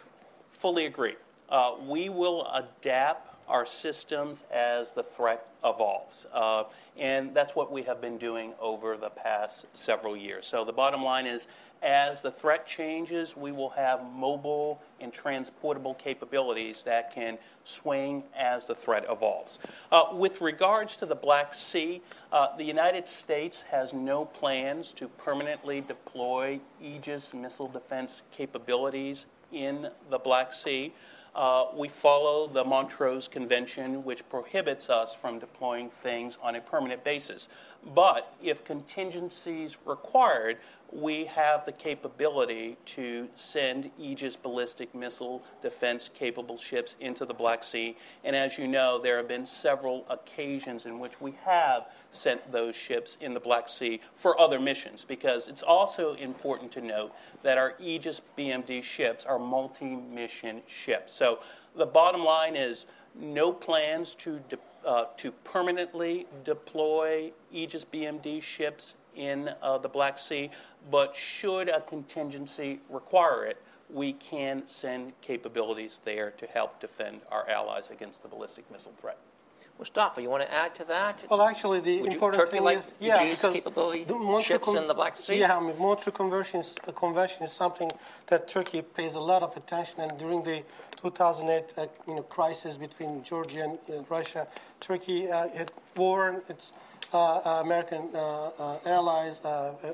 Fully 0.51 0.87
agree. 0.87 1.15
Uh, 1.47 1.75
we 1.87 2.09
will 2.09 2.51
adapt 2.53 3.26
our 3.47 3.65
systems 3.65 4.43
as 4.51 4.93
the 4.93 5.03
threat 5.03 5.47
evolves. 5.63 6.25
Uh, 6.33 6.63
and 6.97 7.33
that's 7.33 7.55
what 7.55 7.71
we 7.71 7.83
have 7.83 8.01
been 8.01 8.17
doing 8.17 8.53
over 8.59 8.97
the 8.97 9.09
past 9.09 9.65
several 9.73 10.17
years. 10.17 10.45
So 10.45 10.65
the 10.65 10.73
bottom 10.73 11.03
line 11.03 11.25
is 11.25 11.47
as 11.83 12.21
the 12.21 12.31
threat 12.31 12.65
changes, 12.65 13.37
we 13.37 13.51
will 13.51 13.69
have 13.69 14.03
mobile 14.13 14.81
and 14.99 15.13
transportable 15.13 15.93
capabilities 15.93 16.81
that 16.83 17.13
can 17.13 17.37
swing 17.65 18.23
as 18.35 18.65
the 18.65 18.73
threat 18.73 19.05
evolves. 19.09 19.59
Uh, 19.91 20.05
with 20.13 20.41
regards 20.41 20.97
to 20.97 21.05
the 21.05 21.15
Black 21.15 21.53
Sea, 21.53 22.01
uh, 22.31 22.55
the 22.57 22.63
United 22.63 23.07
States 23.07 23.61
has 23.69 23.93
no 23.93 24.25
plans 24.25 24.91
to 24.93 25.07
permanently 25.07 25.81
deploy 25.81 26.59
Aegis 26.81 27.33
missile 27.33 27.67
defense 27.67 28.23
capabilities 28.31 29.27
in 29.51 29.87
the 30.09 30.17
Black 30.17 30.53
Sea. 30.53 30.91
Uh, 31.37 31.67
we 31.75 31.87
follow 31.87 32.47
the 32.47 32.63
Montreux 32.63 33.21
Convention, 33.29 34.03
which 34.03 34.27
prohibits 34.27 34.89
us 34.89 35.13
from 35.13 35.37
deploying 35.37 35.91
things 36.01 36.35
on 36.41 36.55
a 36.55 36.61
permanent 36.61 37.03
basis. 37.03 37.47
But 37.93 38.33
if 38.41 38.65
contingencies 38.65 39.77
required, 39.85 40.57
we 40.91 41.25
have 41.25 41.65
the 41.65 41.71
capability 41.71 42.77
to 42.85 43.27
send 43.35 43.91
Aegis 43.99 44.35
ballistic 44.35 44.93
missile 44.95 45.43
defense 45.61 46.09
capable 46.13 46.57
ships 46.57 46.95
into 46.99 47.25
the 47.25 47.33
Black 47.33 47.63
Sea. 47.63 47.97
And 48.23 48.35
as 48.35 48.57
you 48.57 48.67
know, 48.67 48.99
there 48.99 49.17
have 49.17 49.27
been 49.27 49.45
several 49.45 50.05
occasions 50.09 50.85
in 50.85 50.99
which 50.99 51.19
we 51.19 51.33
have 51.43 51.87
sent 52.11 52.51
those 52.51 52.75
ships 52.75 53.17
in 53.19 53.33
the 53.33 53.39
Black 53.39 53.67
Sea 53.67 53.99
for 54.15 54.39
other 54.39 54.59
missions 54.59 55.03
because 55.03 55.47
it's 55.47 55.61
also 55.61 56.13
important 56.15 56.71
to 56.73 56.81
note 56.81 57.11
that 57.43 57.57
our 57.57 57.75
Aegis 57.79 58.21
BMD 58.37 58.81
ships 58.81 59.25
are 59.25 59.39
multi 59.39 59.95
mission 59.95 60.61
ships. 60.67 61.13
So 61.13 61.39
the 61.75 61.85
bottom 61.85 62.23
line 62.23 62.55
is 62.55 62.87
no 63.19 63.51
plans 63.51 64.15
to, 64.15 64.39
de- 64.49 64.57
uh, 64.85 65.05
to 65.17 65.31
permanently 65.31 66.27
deploy 66.43 67.31
Aegis 67.51 67.85
BMD 67.85 68.41
ships 68.41 68.95
in 69.17 69.49
uh, 69.61 69.77
the 69.77 69.89
Black 69.89 70.19
Sea, 70.19 70.49
but 70.89 71.15
should 71.15 71.67
a 71.67 71.81
contingency 71.81 72.79
require 72.89 73.45
it, 73.45 73.61
we 73.89 74.13
can 74.13 74.63
send 74.67 75.19
capabilities 75.21 75.99
there 76.05 76.31
to 76.31 76.45
help 76.47 76.79
defend 76.79 77.21
our 77.31 77.49
allies 77.49 77.89
against 77.89 78.21
the 78.21 78.27
ballistic 78.29 78.69
missile 78.71 78.93
threat. 79.01 79.17
Mustafa, 79.79 80.21
you 80.21 80.29
want 80.29 80.41
to 80.41 80.51
add 80.51 80.73
to 80.75 80.83
that? 80.85 81.23
Well, 81.29 81.43
actually, 81.43 81.79
the 81.81 82.01
Would 82.01 82.13
important 82.13 82.41
Turkey 82.41 82.51
thing 82.53 82.63
like 82.63 82.79
is, 82.79 82.87
to 82.87 82.93
yeah, 82.99 83.23
use 83.23 83.37
because 83.37 83.53
capability 83.53 84.05
the 84.05 84.15
Montreux 84.15 84.41
ships 84.41 84.65
Con- 84.65 84.77
in 84.77 84.87
the 84.87 84.93
Black 84.93 85.15
Sea? 85.15 85.35
Yeah, 85.35 85.55
I 85.55 85.61
mean, 85.61 85.77
Montreux 85.77 86.13
Convention 86.13 86.61
is, 86.61 86.75
uh, 86.87 86.91
Convention 86.93 87.43
is 87.43 87.51
something 87.51 87.91
that 88.27 88.47
Turkey 88.47 88.81
pays 88.81 89.13
a 89.13 89.19
lot 89.19 89.43
of 89.43 89.55
attention, 89.55 90.01
and 90.01 90.17
during 90.17 90.43
the 90.43 90.63
2008 90.95 91.73
uh, 91.77 91.85
you 92.07 92.15
know, 92.15 92.23
crisis 92.23 92.75
between 92.75 93.23
Georgia 93.23 93.63
and 93.65 93.77
uh, 93.87 94.01
Russia, 94.09 94.47
Turkey 94.79 95.29
uh, 95.29 95.47
had 95.49 95.71
warned 95.97 96.41
its 96.49 96.71
uh, 97.13 97.37
uh, 97.37 97.61
American 97.63 98.09
uh, 98.13 98.49
uh, 98.59 98.77
allies, 98.85 99.37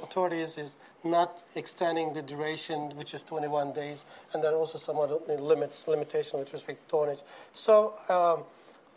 authorities, 0.02 0.58
is 0.58 0.74
not 1.04 1.44
extending 1.54 2.12
the 2.12 2.24
duration, 2.24 2.90
which 2.96 3.14
is 3.14 3.22
21 3.22 3.72
days, 3.74 4.06
and 4.34 4.44
there 4.44 4.52
are 4.52 4.56
also 4.56 4.80
some 4.80 4.98
other 4.98 5.18
limits, 5.28 5.88
limitation 5.88 6.40
with 6.40 6.52
respect 6.54 6.84
to 6.90 6.92
tonnage. 6.92 7.22
So. 7.54 7.94
Um, 8.10 8.44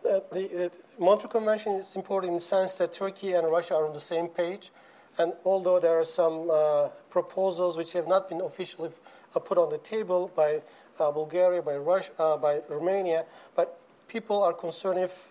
the, 0.03 0.23
the 0.31 0.71
Montreux 1.01 1.29
Convention 1.29 1.73
is 1.73 1.97
important 1.97 2.31
in 2.31 2.35
the 2.37 2.41
sense 2.41 2.75
that 2.75 2.95
Turkey 2.95 3.33
and 3.33 3.51
Russia 3.51 3.75
are 3.75 3.89
on 3.89 3.93
the 3.93 3.99
same 3.99 4.29
page, 4.29 4.71
and 5.19 5.33
although 5.45 5.81
there 5.81 5.99
are 5.99 6.05
some 6.05 6.49
uh, 6.49 6.89
proposals 7.11 7.77
which 7.77 7.93
have 7.93 8.07
not 8.07 8.29
been 8.29 8.41
officially 8.41 8.91
uh, 9.35 9.41
put 9.41 9.59
on 9.59 9.69
the 9.69 9.79
table 9.79 10.31
by 10.37 10.63
uh, 11.01 11.11
Bulgaria, 11.11 11.61
by 11.61 11.77
Russia, 11.77 12.39
by 12.41 12.61
Romania, 12.69 13.25
but 13.57 13.81
people 14.07 14.45
are 14.45 14.53
concerned 14.53 15.01
if 15.01 15.29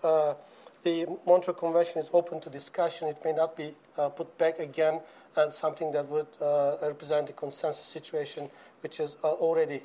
the 0.86 1.06
Montreux 1.26 1.56
Convention 1.56 2.00
is 2.00 2.10
open 2.14 2.40
to 2.40 2.50
discussion, 2.50 3.10
it 3.10 3.18
may 3.26 3.34
not 3.34 3.58
be 3.58 3.74
put 4.16 4.38
back 4.38 4.60
again 4.60 5.02
and 5.36 5.52
something 5.52 5.92
that 5.92 6.08
would 6.08 6.28
represent 6.82 7.30
a 7.30 7.34
consensus 7.34 7.86
situation, 7.86 8.50
which 8.82 9.02
is 9.02 9.18
already 9.24 9.82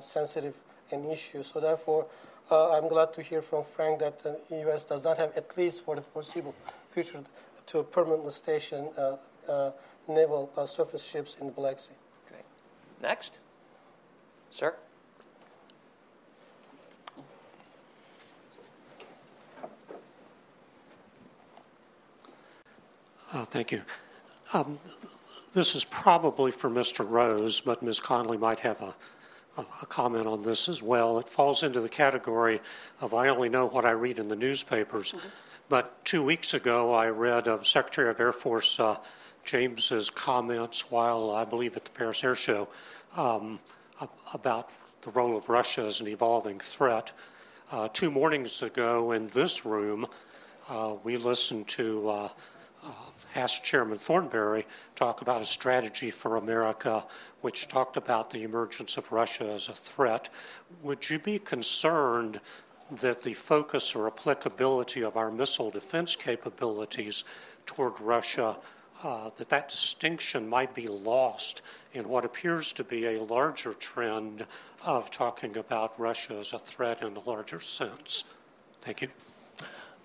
sensitive 0.00 0.54
an 0.90 1.10
issue. 1.10 1.42
So 1.42 1.60
therefore. 1.60 2.06
Uh, 2.50 2.72
I'm 2.72 2.88
glad 2.88 3.14
to 3.14 3.22
hear 3.22 3.40
from 3.40 3.64
Frank 3.64 4.00
that 4.00 4.22
the 4.22 4.38
U.S. 4.50 4.84
does 4.84 5.02
not 5.02 5.16
have, 5.16 5.34
at 5.34 5.56
least 5.56 5.82
for 5.82 5.96
the 5.96 6.02
foreseeable 6.02 6.54
future, 6.92 7.24
to 7.66 7.82
permanently 7.84 8.30
station 8.30 8.88
uh, 8.98 9.16
uh, 9.50 9.70
naval 10.08 10.50
uh, 10.56 10.66
surface 10.66 11.02
ships 11.02 11.36
in 11.40 11.46
the 11.46 11.52
Black 11.52 11.78
Sea. 11.78 11.94
Okay. 12.26 12.42
Next. 13.00 13.38
Sir? 14.50 14.74
Uh, 23.34 23.44
thank 23.44 23.72
you. 23.72 23.82
Um, 24.52 24.78
this 25.54 25.74
is 25.74 25.84
probably 25.84 26.52
for 26.52 26.70
Mr. 26.70 27.04
Rose, 27.08 27.60
but 27.60 27.82
Ms. 27.82 27.98
Conley 27.98 28.38
might 28.38 28.60
have 28.60 28.80
a 28.80 28.94
a 29.56 29.86
comment 29.86 30.26
on 30.26 30.42
this 30.42 30.68
as 30.68 30.82
well. 30.82 31.18
It 31.18 31.28
falls 31.28 31.62
into 31.62 31.80
the 31.80 31.88
category 31.88 32.60
of 33.00 33.14
I 33.14 33.28
only 33.28 33.48
know 33.48 33.66
what 33.66 33.84
I 33.84 33.92
read 33.92 34.18
in 34.18 34.26
the 34.28 34.34
newspapers. 34.34 35.12
Mm-hmm. 35.12 35.28
But 35.68 36.04
two 36.04 36.24
weeks 36.24 36.54
ago, 36.54 36.92
I 36.92 37.08
read 37.08 37.46
of 37.46 37.66
Secretary 37.66 38.10
of 38.10 38.18
Air 38.18 38.32
Force 38.32 38.80
uh, 38.80 38.98
James's 39.44 40.10
comments 40.10 40.90
while 40.90 41.30
I 41.30 41.44
believe 41.44 41.76
at 41.76 41.84
the 41.84 41.90
Paris 41.92 42.24
Air 42.24 42.34
Show 42.34 42.68
um, 43.16 43.60
about 44.32 44.70
the 45.02 45.10
role 45.10 45.36
of 45.36 45.48
Russia 45.48 45.82
as 45.82 46.00
an 46.00 46.08
evolving 46.08 46.58
threat. 46.58 47.12
Uh, 47.70 47.88
two 47.92 48.10
mornings 48.10 48.62
ago 48.62 49.12
in 49.12 49.28
this 49.28 49.64
room, 49.64 50.06
uh, 50.68 50.96
we 51.04 51.16
listened 51.16 51.68
to 51.68 52.08
uh, 52.08 52.12
uh, 52.14 52.28
asked 53.34 53.64
Chairman 53.64 53.98
Thornberry 53.98 54.66
talk 54.94 55.20
about 55.20 55.42
a 55.42 55.44
strategy 55.44 56.10
for 56.10 56.36
America, 56.36 57.04
which 57.40 57.68
talked 57.68 57.96
about 57.96 58.30
the 58.30 58.42
emergence 58.42 58.96
of 58.96 59.10
Russia 59.10 59.50
as 59.50 59.68
a 59.68 59.74
threat. 59.74 60.28
Would 60.82 61.08
you 61.08 61.18
be 61.18 61.38
concerned 61.38 62.40
that 62.90 63.22
the 63.22 63.34
focus 63.34 63.94
or 63.94 64.06
applicability 64.06 65.02
of 65.02 65.16
our 65.16 65.30
missile 65.30 65.70
defense 65.70 66.16
capabilities 66.16 67.24
toward 67.66 67.98
Russia, 68.00 68.56
uh, 69.02 69.30
that 69.36 69.48
that 69.48 69.68
distinction 69.68 70.48
might 70.48 70.74
be 70.74 70.86
lost 70.88 71.62
in 71.92 72.08
what 72.08 72.24
appears 72.24 72.72
to 72.74 72.84
be 72.84 73.06
a 73.06 73.22
larger 73.22 73.74
trend 73.74 74.46
of 74.82 75.10
talking 75.10 75.56
about 75.56 75.98
Russia 75.98 76.36
as 76.38 76.52
a 76.52 76.58
threat 76.58 77.02
in 77.02 77.16
a 77.16 77.20
larger 77.20 77.60
sense? 77.60 78.24
Thank 78.82 79.02
you. 79.02 79.08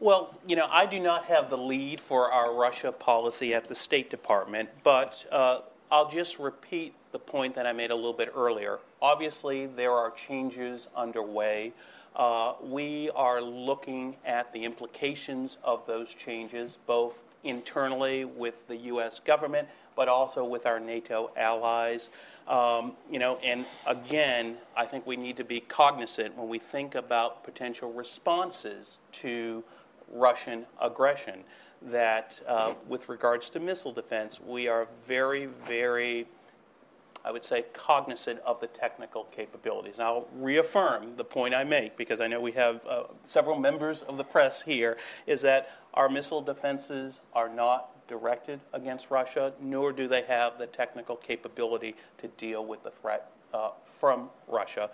Well, 0.01 0.33
you 0.47 0.55
know, 0.55 0.67
I 0.69 0.85
do 0.85 0.97
not 0.97 1.25
have 1.25 1.49
the 1.49 1.57
lead 1.57 1.99
for 1.99 2.31
our 2.31 2.55
Russia 2.55 2.89
policy 2.89 3.53
at 3.53 3.67
the 3.67 3.75
State 3.75 4.09
Department, 4.09 4.69
but 4.81 5.25
uh, 5.29 5.59
I'll 5.91 6.09
just 6.09 6.39
repeat 6.39 6.93
the 7.11 7.19
point 7.19 7.53
that 7.55 7.67
I 7.67 7.73
made 7.73 7.91
a 7.91 7.95
little 7.95 8.13
bit 8.13 8.31
earlier. 8.33 8.79
Obviously, 9.01 9.65
there 9.65 9.91
are 9.91 10.11
changes 10.11 10.87
underway. 10.95 11.73
Uh, 12.15 12.53
we 12.63 13.09
are 13.13 13.41
looking 13.41 14.15
at 14.25 14.53
the 14.53 14.63
implications 14.63 15.57
of 15.65 15.85
those 15.85 16.07
changes, 16.13 16.77
both 16.87 17.15
internally 17.43 18.23
with 18.23 18.55
the 18.69 18.77
U.S. 18.77 19.19
government, 19.19 19.67
but 19.97 20.07
also 20.07 20.45
with 20.45 20.65
our 20.65 20.79
NATO 20.79 21.29
allies. 21.35 22.09
Um, 22.47 22.93
you 23.11 23.19
know, 23.19 23.37
and 23.43 23.65
again, 23.85 24.55
I 24.77 24.85
think 24.85 25.05
we 25.05 25.17
need 25.17 25.35
to 25.37 25.43
be 25.43 25.59
cognizant 25.59 26.37
when 26.37 26.47
we 26.47 26.57
think 26.57 26.95
about 26.95 27.43
potential 27.43 27.91
responses 27.91 28.99
to 29.13 29.61
Russian 30.11 30.65
aggression. 30.81 31.43
That, 31.81 32.41
uh, 32.45 32.73
with 32.89 33.07
regards 33.07 33.49
to 33.51 33.59
missile 33.61 33.93
defense, 33.93 34.37
we 34.45 34.67
are 34.67 34.89
very, 35.07 35.45
very, 35.45 36.27
I 37.23 37.31
would 37.31 37.45
say, 37.45 37.63
cognizant 37.71 38.41
of 38.45 38.59
the 38.59 38.67
technical 38.67 39.23
capabilities. 39.25 39.93
And 39.93 40.03
I'll 40.03 40.27
reaffirm 40.35 41.15
the 41.15 41.23
point 41.23 41.53
I 41.53 41.63
make 41.63 41.95
because 41.95 42.19
I 42.19 42.27
know 42.27 42.41
we 42.41 42.51
have 42.51 42.85
uh, 42.85 43.03
several 43.23 43.57
members 43.57 44.01
of 44.03 44.17
the 44.17 44.25
press 44.25 44.61
here 44.61 44.97
is 45.25 45.39
that 45.41 45.71
our 45.93 46.09
missile 46.09 46.41
defenses 46.41 47.21
are 47.33 47.47
not 47.47 47.91
directed 48.09 48.59
against 48.73 49.09
Russia, 49.09 49.53
nor 49.61 49.93
do 49.93 50.07
they 50.09 50.23
have 50.23 50.57
the 50.57 50.67
technical 50.67 51.15
capability 51.15 51.95
to 52.17 52.27
deal 52.29 52.65
with 52.65 52.83
the 52.83 52.91
threat 52.91 53.31
uh, 53.53 53.69
from 53.89 54.29
Russia. 54.49 54.89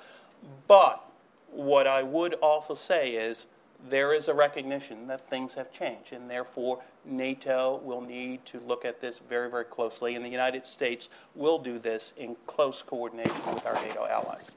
But 0.68 1.04
what 1.50 1.88
I 1.88 2.04
would 2.04 2.36
also 2.36 2.76
say 2.76 3.14
is 3.14 3.48
there 3.90 4.14
is 4.14 4.28
a 4.28 4.34
recognition 4.34 5.08
that 5.08 5.30
things 5.30 5.54
have 5.54 5.72
changed, 5.72 6.14
and 6.14 6.30
therefore 6.30 6.82
NATO 7.06 7.82
will 7.84 8.02
need 8.02 8.46
to 8.46 8.60
look 8.62 8.86
at 8.86 9.00
this 9.00 9.20
very, 9.30 9.50
very 9.50 9.66
closely, 9.66 10.16
and 10.16 10.26
the 10.26 10.30
United 10.30 10.66
States 10.66 11.10
will 11.36 11.60
do 11.60 11.80
this 11.80 12.14
in 12.18 12.36
close 12.48 12.82
coordination 12.82 13.36
with 13.54 13.66
our 13.66 13.76
NATO 13.86 14.06
allies. 14.06 14.52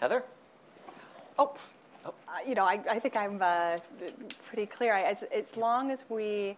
Heather? 0.00 0.24
Oh, 1.38 1.54
oh. 2.04 2.14
Uh, 2.28 2.32
you 2.46 2.54
know, 2.54 2.64
I, 2.64 2.80
I 2.90 2.98
think 2.98 3.16
I'm 3.16 3.38
uh, 3.40 3.78
pretty 4.46 4.66
clear. 4.66 4.94
I, 4.94 5.02
as, 5.02 5.22
as 5.24 5.56
long 5.56 5.90
as 5.90 6.04
we 6.08 6.56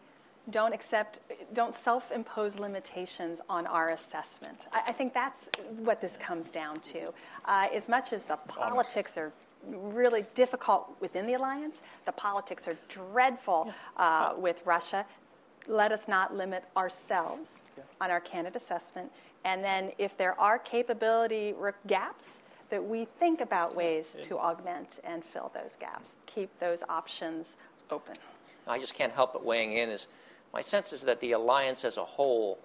don't 0.50 0.72
accept, 0.72 1.20
don't 1.52 1.72
self-impose 1.72 2.58
limitations 2.58 3.40
on 3.48 3.66
our 3.66 3.90
assessment. 3.90 4.66
I, 4.72 4.82
I, 4.88 4.92
think 4.92 5.14
that's 5.14 5.48
what 5.78 6.00
this 6.00 6.16
comes 6.16 6.50
down 6.50 6.80
to. 6.80 7.12
Uh, 7.44 7.68
as 7.72 7.88
much 7.88 8.12
as 8.12 8.24
the 8.24 8.36
politics 8.48 9.16
are 9.16 9.32
really 9.68 10.24
difficult 10.34 10.96
within 11.00 11.26
the 11.26 11.34
alliance. 11.34 11.82
The 12.06 12.12
politics 12.12 12.66
are 12.68 12.76
dreadful 12.88 13.72
uh, 13.96 14.34
with 14.36 14.60
Russia. 14.64 15.04
Let 15.68 15.92
us 15.92 16.08
not 16.08 16.34
limit 16.34 16.64
ourselves 16.76 17.62
on 18.00 18.10
our 18.10 18.20
candidate 18.20 18.60
assessment. 18.60 19.12
And 19.44 19.62
then, 19.62 19.92
if 19.98 20.16
there 20.16 20.38
are 20.40 20.58
capability 20.58 21.54
gaps, 21.86 22.42
that 22.72 22.82
we 22.82 23.04
think 23.20 23.42
about 23.42 23.76
ways 23.76 24.16
to 24.22 24.38
augment 24.38 24.98
and 25.04 25.22
fill 25.22 25.52
those 25.54 25.76
gaps, 25.76 26.16
keep 26.24 26.48
those 26.58 26.82
options 26.88 27.58
open. 27.90 28.14
I 28.66 28.78
just 28.78 28.94
can't 28.94 29.12
help 29.12 29.34
but 29.34 29.44
weighing 29.44 29.76
in 29.76 29.90
is 29.90 30.06
my 30.54 30.62
sense 30.62 30.90
is 30.94 31.02
that 31.02 31.20
the 31.20 31.32
alliance 31.32 31.84
as 31.84 31.98
a 31.98 32.04
whole 32.04 32.58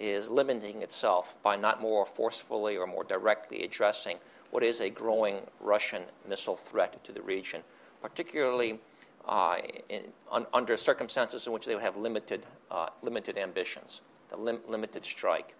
is 0.00 0.28
limiting 0.28 0.82
itself 0.82 1.36
by 1.44 1.54
not 1.54 1.80
more 1.80 2.04
forcefully 2.04 2.76
or 2.76 2.88
more 2.88 3.04
directly 3.04 3.62
addressing 3.62 4.18
what 4.52 4.62
is 4.62 4.80
a 4.80 4.90
growing 4.90 5.40
Russian 5.60 6.02
missile 6.28 6.56
threat 6.56 7.02
to 7.04 7.12
the 7.12 7.22
region, 7.22 7.62
particularly 8.02 8.78
uh, 9.26 9.56
in, 9.88 10.02
un, 10.30 10.46
under 10.52 10.76
circumstances 10.76 11.46
in 11.46 11.54
which 11.54 11.64
they 11.64 11.74
would 11.74 11.82
have 11.82 11.96
limited, 11.96 12.44
uh, 12.70 12.90
limited 13.02 13.38
ambitions, 13.38 14.02
the 14.30 14.36
lim- 14.36 14.60
limited 14.68 15.04
strike. 15.04 15.54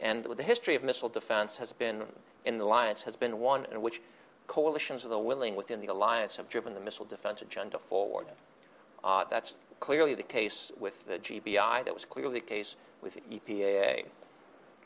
And 0.00 0.24
the 0.24 0.42
history 0.44 0.76
of 0.76 0.84
missile 0.84 1.08
defense 1.08 1.56
has 1.56 1.72
been, 1.72 2.04
in 2.44 2.56
the 2.56 2.64
alliance, 2.64 3.02
has 3.02 3.16
been 3.16 3.40
one 3.40 3.66
in 3.72 3.82
which 3.82 4.00
coalitions 4.46 5.02
of 5.02 5.10
the 5.10 5.18
willing 5.18 5.56
within 5.56 5.80
the 5.80 5.88
alliance 5.88 6.36
have 6.36 6.48
driven 6.48 6.72
the 6.72 6.80
missile 6.80 7.04
defense 7.06 7.42
agenda 7.42 7.78
forward. 7.78 8.26
Uh, 9.02 9.24
that's 9.28 9.56
clearly 9.80 10.14
the 10.14 10.22
case 10.22 10.70
with 10.78 11.04
the 11.06 11.18
GBI, 11.18 11.84
that 11.84 11.92
was 11.92 12.04
clearly 12.04 12.34
the 12.34 12.46
case 12.46 12.76
with 13.02 13.14
the 13.14 13.22
EPAA. 13.38 14.04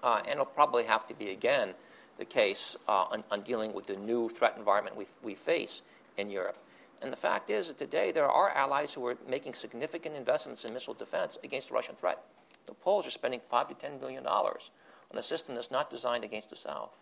Uh, 0.03 0.21
and 0.21 0.33
it'll 0.33 0.47
probably 0.47 0.85
have 0.85 1.07
to 1.09 1.15
be 1.15 1.31
again 1.31 1.75
the 2.19 2.25
case 2.25 2.77
uh, 2.89 3.05
on, 3.11 3.25
on, 3.31 3.43
dealing 3.43 3.73
with 3.73 3.87
the 3.87 3.97
new 3.97 4.29
threat 4.29 4.55
environment 4.57 4.97
we, 4.97 5.07
we 5.23 5.35
face 5.35 5.83
in 6.17 6.31
Europe. 6.31 6.59
And 7.03 7.13
the 7.13 7.17
fact 7.17 7.51
is 7.51 7.69
that 7.69 7.79
today 7.79 8.13
there 8.13 8.29
are 8.29 8.51
allies 8.51 8.95
who 8.95 9.07
are 9.07 9.17
making 9.29 9.55
significant 9.55 10.17
investments 10.17 10.65
in 10.65 10.73
missile 10.73 10.95
defense 10.95 11.39
against 11.45 11.69
the 11.69 11.75
Russian 11.75 11.97
threat. 11.97 12.23
The 12.67 12.75
Poles 12.75 13.07
are 13.07 13.11
spending 13.11 13.41
five 13.51 13.69
to 13.69 13.75
ten 13.75 13.99
billion 13.99 14.23
dollars 14.23 14.71
on 15.11 15.19
a 15.19 15.23
system 15.23 15.55
that's 15.55 15.71
not 15.71 15.91
designed 15.91 16.25
against 16.25 16.51
the 16.51 16.57
South. 16.57 16.97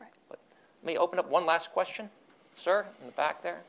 Right. 0.00 0.10
But 0.28 0.38
let 0.82 0.86
me 0.86 0.98
open 0.98 1.18
up 1.18 1.28
one 1.28 1.46
last 1.46 1.72
question, 1.72 2.08
sir, 2.54 2.86
in 3.00 3.06
the 3.06 3.12
back 3.12 3.42
there. 3.42 3.62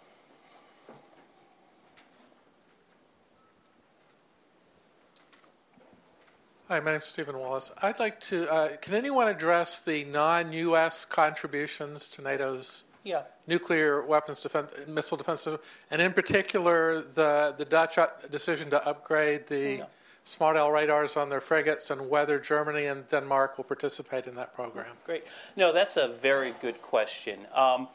Hi, 6.67 6.79
my 6.79 6.91
name 6.91 6.99
is 6.99 7.05
Stephen 7.05 7.37
Wallace. 7.37 7.71
I'd 7.81 7.99
like 7.99 8.19
to. 8.21 8.49
Uh, 8.51 8.75
can 8.77 8.95
anyone 8.95 9.27
address 9.27 9.81
the 9.81 10.03
non-U.S. 10.05 11.05
contributions 11.05 12.07
to 12.09 12.21
NATO's 12.23 12.85
Yeah. 13.03 13.21
nuclear 13.45 14.03
weapons 14.03 14.41
defense, 14.41 14.71
missile 14.87 15.15
defense 15.17 15.41
system, 15.41 15.61
and 15.91 16.01
in 16.01 16.11
particular 16.13 17.01
the 17.13 17.53
the 17.57 17.65
Dutch 17.65 17.97
uh, 17.99 18.07
decision 18.31 18.69
to 18.71 18.83
upgrade 18.87 19.45
the 19.47 19.77
Yeah. 19.77 19.85
Smart 20.23 20.57
L 20.57 20.71
radars 20.71 21.17
on 21.17 21.29
their 21.29 21.39
frigates, 21.41 21.91
and 21.91 22.09
whether 22.09 22.39
Germany 22.39 22.87
and 22.87 23.07
Denmark 23.09 23.57
will 23.57 23.63
participate 23.65 24.25
in 24.25 24.33
that 24.33 24.55
program? 24.55 24.97
Great. 25.05 25.25
No, 25.55 25.71
that's 25.71 25.97
a 25.97 26.07
very 26.07 26.55
good 26.61 26.81
question. 26.81 27.45
Um, 27.53 27.89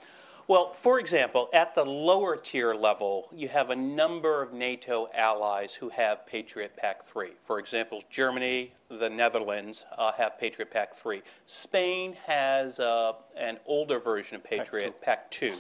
well, 0.50 0.72
for 0.72 0.98
example, 0.98 1.48
at 1.52 1.76
the 1.76 1.84
lower 1.84 2.34
tier 2.34 2.74
level, 2.74 3.28
you 3.32 3.46
have 3.46 3.70
a 3.70 3.76
number 3.76 4.42
of 4.42 4.52
NATO 4.52 5.08
allies 5.14 5.74
who 5.74 5.88
have 5.90 6.26
Patriot 6.26 6.76
PAC 6.76 7.04
3. 7.04 7.28
For 7.44 7.60
example, 7.60 8.02
Germany, 8.10 8.72
the 8.88 9.08
Netherlands 9.08 9.86
uh, 9.96 10.10
have 10.10 10.40
Patriot 10.40 10.72
PAC 10.72 10.92
3. 10.94 11.22
Spain 11.46 12.16
has 12.26 12.80
uh, 12.80 13.12
an 13.36 13.60
older 13.64 14.00
version 14.00 14.34
of 14.34 14.42
Patriot 14.42 15.00
PAC 15.00 15.30
2. 15.30 15.54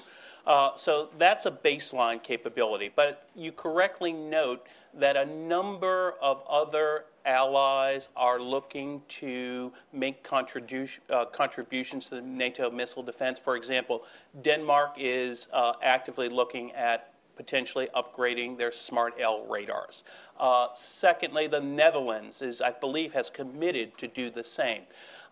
Uh, 0.44 0.70
so 0.74 1.10
that's 1.18 1.46
a 1.46 1.52
baseline 1.52 2.20
capability. 2.20 2.90
But 2.92 3.28
you 3.36 3.52
correctly 3.52 4.12
note 4.12 4.66
that 4.94 5.16
a 5.16 5.24
number 5.24 6.14
of 6.20 6.42
other 6.50 7.04
allies 7.24 8.08
are 8.16 8.40
looking 8.40 9.02
to 9.08 9.72
make 9.92 10.26
uh, 10.30 11.24
contributions 11.26 12.06
to 12.06 12.16
the 12.16 12.20
NATO 12.20 12.70
missile 12.70 13.02
defense. 13.02 13.38
For 13.38 13.56
example, 13.56 14.04
Denmark 14.42 14.94
is 14.96 15.48
uh, 15.52 15.74
actively 15.82 16.28
looking 16.28 16.72
at 16.72 17.12
potentially 17.36 17.88
upgrading 17.96 18.58
their 18.58 18.70
smart 18.70 19.14
L 19.18 19.46
radars. 19.48 20.04
Uh, 20.38 20.68
secondly, 20.74 21.46
the 21.46 21.60
Netherlands 21.60 22.42
is, 22.42 22.60
I 22.60 22.72
believe, 22.72 23.14
has 23.14 23.30
committed 23.30 23.96
to 23.96 24.08
do 24.08 24.30
the 24.30 24.44
same. 24.44 24.82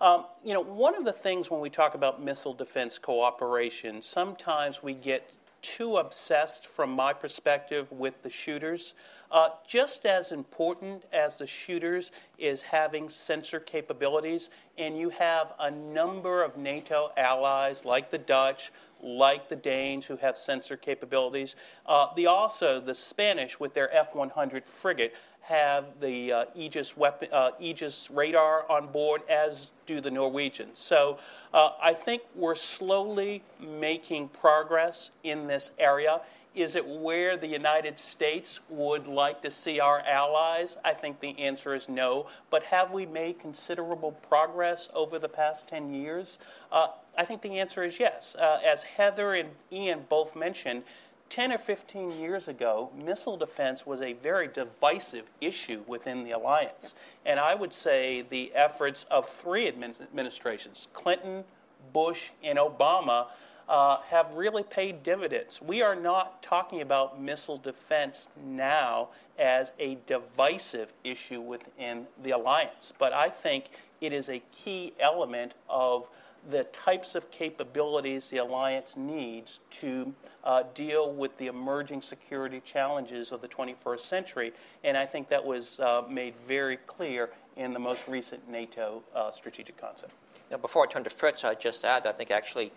Um, 0.01 0.24
you 0.43 0.55
know, 0.55 0.60
one 0.62 0.94
of 0.94 1.05
the 1.05 1.12
things 1.12 1.51
when 1.51 1.60
we 1.60 1.69
talk 1.69 1.94
about 1.94 2.23
missile 2.23 2.55
defense 2.55 2.98
cooperation, 2.98 4.01
sometimes 4.01 4.82
we 4.82 4.94
get 4.94 5.31
too 5.77 5.99
obsessed, 5.99 6.66
from 6.66 6.90
my 6.90 7.12
perspective, 7.12 7.90
with 7.93 8.23
the 8.23 8.31
shooters. 8.31 8.95
Uh, 9.31 9.51
just 9.66 10.07
as 10.07 10.32
important 10.32 11.05
as 11.12 11.36
the 11.36 11.47
shooters 11.47 12.11
is 12.39 12.62
having 12.62 13.11
sensor 13.11 13.61
capabilities, 13.61 14.49
and 14.78 14.97
you 14.99 15.11
have 15.11 15.53
a 15.61 15.70
number 15.70 16.43
of 16.43 16.57
NATO 16.57 17.11
allies 17.19 17.85
like 17.85 18.11
the 18.11 18.16
Dutch, 18.16 18.73
like 19.03 19.51
the 19.51 19.57
Danes, 19.57 20.07
who 20.07 20.16
have 20.16 20.39
sensor 20.39 20.78
capabilities. 20.78 21.55
Uh, 21.85 22.07
the 22.16 22.27
also 22.27 22.81
the 22.81 22.95
Spanish 22.95 23.61
with 23.61 23.74
their 23.74 23.95
F-100 23.95 24.65
frigate 24.65 25.15
have 25.48 25.86
the 25.98 26.30
uh, 26.30 26.44
Aegis, 26.54 26.94
weapon, 26.94 27.28
uh, 27.32 27.52
Aegis 27.58 28.10
radar 28.10 28.70
on 28.70 28.86
board, 28.88 29.22
as 29.30 29.72
do 29.86 29.98
the 29.98 30.10
Norwegians. 30.10 30.78
So 30.78 31.18
uh, 31.54 31.70
I 31.80 31.94
think 31.94 32.20
we're 32.34 32.54
slowly 32.54 33.42
making 33.58 34.28
progress 34.28 35.10
in 35.24 35.46
this 35.46 35.70
area. 35.78 36.20
Is 36.54 36.76
it 36.76 36.86
where 36.86 37.38
the 37.38 37.46
United 37.46 37.98
States 37.98 38.60
would 38.68 39.06
like 39.06 39.40
to 39.40 39.50
see 39.50 39.80
our 39.80 40.00
allies? 40.00 40.76
I 40.84 40.92
think 40.92 41.18
the 41.20 41.38
answer 41.38 41.74
is 41.74 41.88
no. 41.88 42.26
But 42.50 42.62
have 42.64 42.90
we 42.90 43.06
made 43.06 43.38
considerable 43.38 44.12
progress 44.28 44.90
over 44.92 45.18
the 45.18 45.28
past 45.28 45.66
10 45.66 45.94
years? 45.94 46.40
Uh, 46.70 46.88
I 47.16 47.24
think 47.24 47.40
the 47.40 47.58
answer 47.58 47.84
is 47.84 47.98
yes. 47.98 48.34
Uh, 48.34 48.60
as 48.66 48.82
Heather 48.82 49.34
and 49.34 49.48
Ian 49.72 50.04
both 50.10 50.36
mentioned, 50.36 50.82
10 51.30 51.52
or 51.52 51.59
15 51.59 52.18
years 52.18 52.48
ago, 52.48 52.90
missile 52.96 53.36
defense 53.36 53.86
was 53.86 54.00
a 54.00 54.14
very 54.14 54.48
divisive 54.48 55.30
issue 55.40 55.82
within 55.86 56.24
the 56.24 56.32
alliance. 56.32 56.94
And 57.26 57.38
I 57.38 57.55
would 57.55 57.72
say 57.72 58.24
the 58.30 58.52
efforts 58.55 59.05
of 59.10 59.28
three 59.28 59.68
administrations, 59.68 60.88
Clinton, 60.92 61.44
Bush, 61.92 62.30
and 62.42 62.59
Obama, 62.59 63.26
uh, 63.68 63.98
have 64.09 64.32
really 64.32 64.62
paid 64.62 65.02
dividends. 65.02 65.60
We 65.60 65.82
are 65.82 65.94
not 65.94 66.42
talking 66.42 66.80
about 66.80 67.20
missile 67.20 67.59
defense 67.59 68.30
now 68.42 69.10
as 69.38 69.72
a 69.78 69.98
divisive 70.06 70.92
issue 71.05 71.40
within 71.40 72.06
the 72.22 72.30
alliance, 72.30 72.92
but 72.98 73.12
I 73.12 73.28
think 73.28 73.70
it 74.00 74.12
is 74.12 74.30
a 74.30 74.42
key 74.52 74.94
element 74.98 75.52
of 75.68 76.09
the 76.51 76.65
types 76.65 77.15
of 77.15 77.31
capabilities 77.31 78.31
the 78.31 78.39
alliance 78.39 78.97
needs 78.97 79.60
to 79.70 80.12
uh, 80.44 80.62
deal 80.74 81.12
with 81.12 81.36
the 81.39 81.47
emerging 81.47 82.02
security 82.02 82.62
challenges 82.65 83.32
of 83.32 83.40
the 83.40 83.48
21st 83.48 84.01
century. 84.01 84.52
And 84.85 84.97
I 84.97 85.05
think 85.05 85.28
that 85.28 85.44
was 85.44 85.78
uh, 85.81 86.02
made 86.09 86.35
very 86.47 86.77
clear 86.78 87.31
in 87.56 87.73
the 87.73 87.78
most 87.78 88.02
recent 88.09 88.48
NATO 88.48 89.02
uh, 89.15 89.31
strategic 89.32 89.77
concept. 89.77 90.12
Now, 90.51 90.56
before 90.56 90.85
I 90.85 90.90
turn 90.90 91.05
to 91.05 91.10
Fritz, 91.10 91.44
I'd 91.44 91.60
just 91.60 91.85
add 91.85 92.06
I 92.06 92.12
think 92.12 92.31
actually 92.31 92.73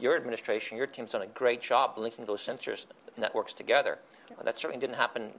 your 0.00 0.16
administration, 0.16 0.76
your 0.76 0.86
team's 0.86 1.12
done 1.12 1.22
a 1.22 1.26
great 1.26 1.60
job 1.60 1.96
linking 1.96 2.24
those 2.24 2.42
sensors 2.42 2.86
networks 3.16 3.54
together. 3.54 3.98
Uh, 4.38 4.42
that 4.42 4.58
certainly 4.58 4.80
didn't 4.80 4.96
happen 4.96 5.30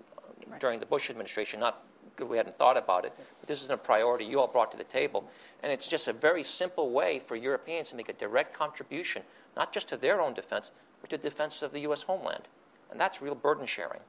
during 0.59 0.79
the 0.79 0.85
Bush 0.85 1.09
administration, 1.09 1.59
not 1.59 1.83
we 2.19 2.37
hadn't 2.37 2.57
thought 2.57 2.77
about 2.77 3.05
it. 3.05 3.13
But 3.39 3.47
this 3.47 3.63
is 3.63 3.69
a 3.69 3.77
priority 3.77 4.25
you 4.25 4.39
all 4.39 4.47
brought 4.47 4.71
to 4.71 4.77
the 4.77 4.83
table. 4.83 5.29
And 5.63 5.71
it's 5.71 5.87
just 5.87 6.07
a 6.07 6.13
very 6.13 6.43
simple 6.43 6.91
way 6.91 7.21
for 7.25 7.35
Europeans 7.35 7.89
to 7.89 7.95
make 7.95 8.09
a 8.09 8.13
direct 8.13 8.53
contribution, 8.53 9.23
not 9.55 9.73
just 9.73 9.89
to 9.89 9.97
their 9.97 10.21
own 10.21 10.33
defense, 10.33 10.71
but 11.01 11.09
to 11.09 11.17
the 11.17 11.23
defense 11.23 11.61
of 11.61 11.71
the 11.71 11.81
U.S. 11.81 12.03
homeland. 12.03 12.43
And 12.91 12.99
that's 12.99 13.21
real 13.21 13.35
burden 13.35 13.65
sharing. 13.65 14.01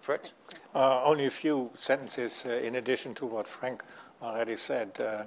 Fritz? 0.00 0.34
Uh, 0.74 1.02
only 1.02 1.26
a 1.26 1.30
few 1.30 1.70
sentences 1.76 2.44
uh, 2.46 2.50
in 2.50 2.76
addition 2.76 3.14
to 3.14 3.26
what 3.26 3.48
Frank 3.48 3.82
already 4.22 4.56
said. 4.56 4.90
Uh, 5.00 5.24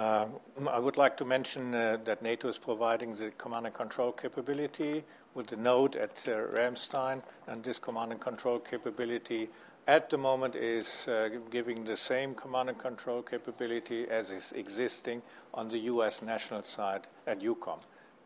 uh 0.00 0.26
I 0.70 0.78
would 0.78 0.96
like 0.96 1.16
to 1.16 1.24
mention 1.24 1.74
uh, 1.74 1.98
that 2.04 2.22
NATO 2.22 2.48
is 2.48 2.56
providing 2.56 3.14
the 3.14 3.30
command 3.32 3.66
and 3.66 3.74
control 3.74 4.12
capability 4.12 5.04
with 5.34 5.46
the 5.48 5.56
node 5.56 5.96
at 5.96 6.16
uh, 6.28 6.32
Ramstein, 6.54 7.22
and 7.46 7.64
this 7.64 7.78
command 7.78 8.12
and 8.12 8.20
control 8.20 8.58
capability 8.58 9.48
at 9.86 10.10
the 10.10 10.18
moment 10.18 10.54
is 10.54 11.08
uh, 11.08 11.28
giving 11.50 11.84
the 11.84 11.96
same 11.96 12.34
command 12.34 12.68
and 12.68 12.78
control 12.78 13.22
capability 13.22 14.08
as 14.08 14.30
is 14.30 14.52
existing 14.52 15.22
on 15.54 15.68
the 15.68 15.78
U.S. 15.78 16.22
national 16.22 16.62
side 16.62 17.06
at 17.26 17.40
EUCOM 17.40 17.78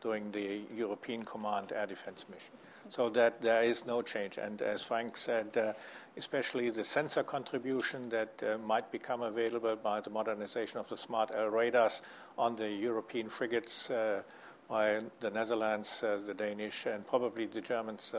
during 0.02 0.30
the 0.32 0.60
European 0.74 1.24
Command 1.24 1.72
Air 1.72 1.86
Defense 1.86 2.26
Mission. 2.30 2.52
So 2.88 3.08
that 3.10 3.40
there 3.42 3.62
is 3.62 3.86
no 3.86 4.02
change. 4.02 4.38
And 4.38 4.62
as 4.62 4.82
Frank 4.82 5.16
said, 5.16 5.56
uh, 5.56 5.72
especially 6.16 6.70
the 6.70 6.84
sensor 6.84 7.22
contribution 7.22 8.08
that 8.10 8.40
uh, 8.42 8.58
might 8.58 8.92
become 8.92 9.22
available 9.22 9.74
by 9.76 10.00
the 10.00 10.10
modernization 10.10 10.78
of 10.78 10.88
the 10.88 10.96
smart 10.96 11.30
L 11.34 11.48
radars 11.48 12.02
on 12.38 12.54
the 12.54 12.70
European 12.70 13.28
frigates 13.28 13.90
uh, 13.90 14.22
by 14.68 15.00
the 15.20 15.30
Netherlands, 15.30 16.02
uh, 16.02 16.18
the 16.24 16.34
Danish, 16.34 16.86
and 16.86 17.06
probably 17.06 17.46
the 17.46 17.60
Germans 17.60 18.14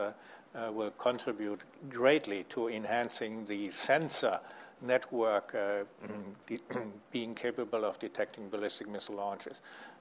uh, 0.54 0.68
uh, 0.68 0.72
will 0.72 0.90
contribute 0.92 1.60
greatly 1.90 2.44
to 2.44 2.68
enhancing 2.68 3.44
the 3.44 3.70
sensor 3.70 4.38
network 4.80 5.54
uh, 5.54 5.84
being 7.12 7.34
capable 7.34 7.84
of 7.84 7.98
detecting 7.98 8.48
ballistic 8.48 8.88
missile 8.88 9.16
launches. 9.16 9.54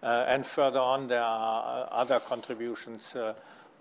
Uh, 0.04 0.26
and 0.28 0.46
further 0.46 0.80
on, 0.80 1.08
there 1.08 1.24
are 1.24 1.88
other 1.92 2.20
contributions 2.20 3.16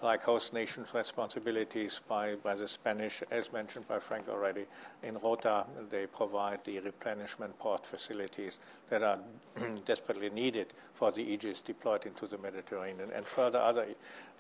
like 0.03 0.23
host 0.23 0.53
nations' 0.53 0.93
responsibilities 0.93 2.01
by, 2.07 2.35
by 2.37 2.55
the 2.55 2.69
Spanish, 2.69 3.23
as 3.31 3.53
mentioned 3.53 3.89
by 3.89 3.99
Frank 3.99 4.29
already. 4.29 4.67
In 5.03 5.17
Rota, 5.19 5.65
they 5.91 6.07
provide 6.07 6.63
the 6.65 6.81
replenishment 6.81 7.59
port 7.59 7.87
facilities 7.87 8.59
that 8.91 9.03
are 9.03 9.19
desperately 9.87 10.31
needed 10.31 10.73
for 10.95 11.11
the 11.11 11.23
Aegis 11.23 11.61
deployed 11.61 12.05
into 12.05 12.27
the 12.27 12.39
Mediterranean, 12.39 13.11
and 13.15 13.25
further 13.25 13.59
other 13.59 13.87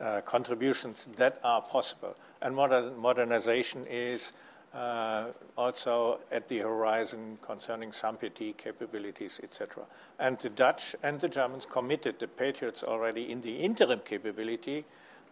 uh, 0.01 0.21
contributions 0.23 1.07
that 1.17 1.39
are 1.43 1.63
possible. 1.63 2.15
And 2.43 2.55
modern, 2.55 2.97
modernization 2.99 3.87
is 3.89 4.33
uh, 4.75 5.29
also 5.57 6.21
at 6.31 6.49
the 6.49 6.59
horizon 6.59 7.39
concerning 7.41 7.93
SAMPT 7.93 8.59
capabilities, 8.59 9.41
etc. 9.43 9.85
And 10.19 10.39
the 10.39 10.51
Dutch 10.51 10.95
and 11.03 11.19
the 11.19 11.29
Germans 11.29 11.65
committed 11.65 12.19
the 12.19 12.29
Patriots 12.29 12.83
already 12.83 13.31
in 13.33 13.41
the 13.41 13.57
interim 13.57 14.01
capability 14.05 14.85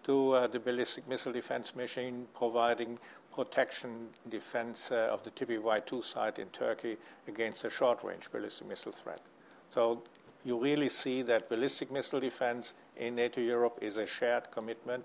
to 0.04 0.32
uh, 0.32 0.46
the 0.46 0.60
ballistic 0.60 1.08
missile 1.08 1.32
defense 1.32 1.74
machine, 1.74 2.26
providing 2.34 2.98
protection 3.34 4.08
defense 4.30 4.90
uh, 4.92 5.08
of 5.10 5.22
the 5.24 5.30
TPY-2 5.30 6.04
site 6.04 6.38
in 6.38 6.48
Turkey 6.48 6.96
against 7.26 7.64
a 7.64 7.70
short-range 7.70 8.30
ballistic 8.30 8.68
missile 8.68 8.92
threat. 8.92 9.20
So 9.70 10.02
you 10.44 10.58
really 10.58 10.88
see 10.88 11.22
that 11.22 11.48
ballistic 11.48 11.90
missile 11.90 12.20
defense 12.20 12.74
in 12.96 13.16
NATO 13.16 13.40
Europe 13.40 13.78
is 13.80 13.96
a 13.96 14.06
shared 14.06 14.50
commitment, 14.50 15.04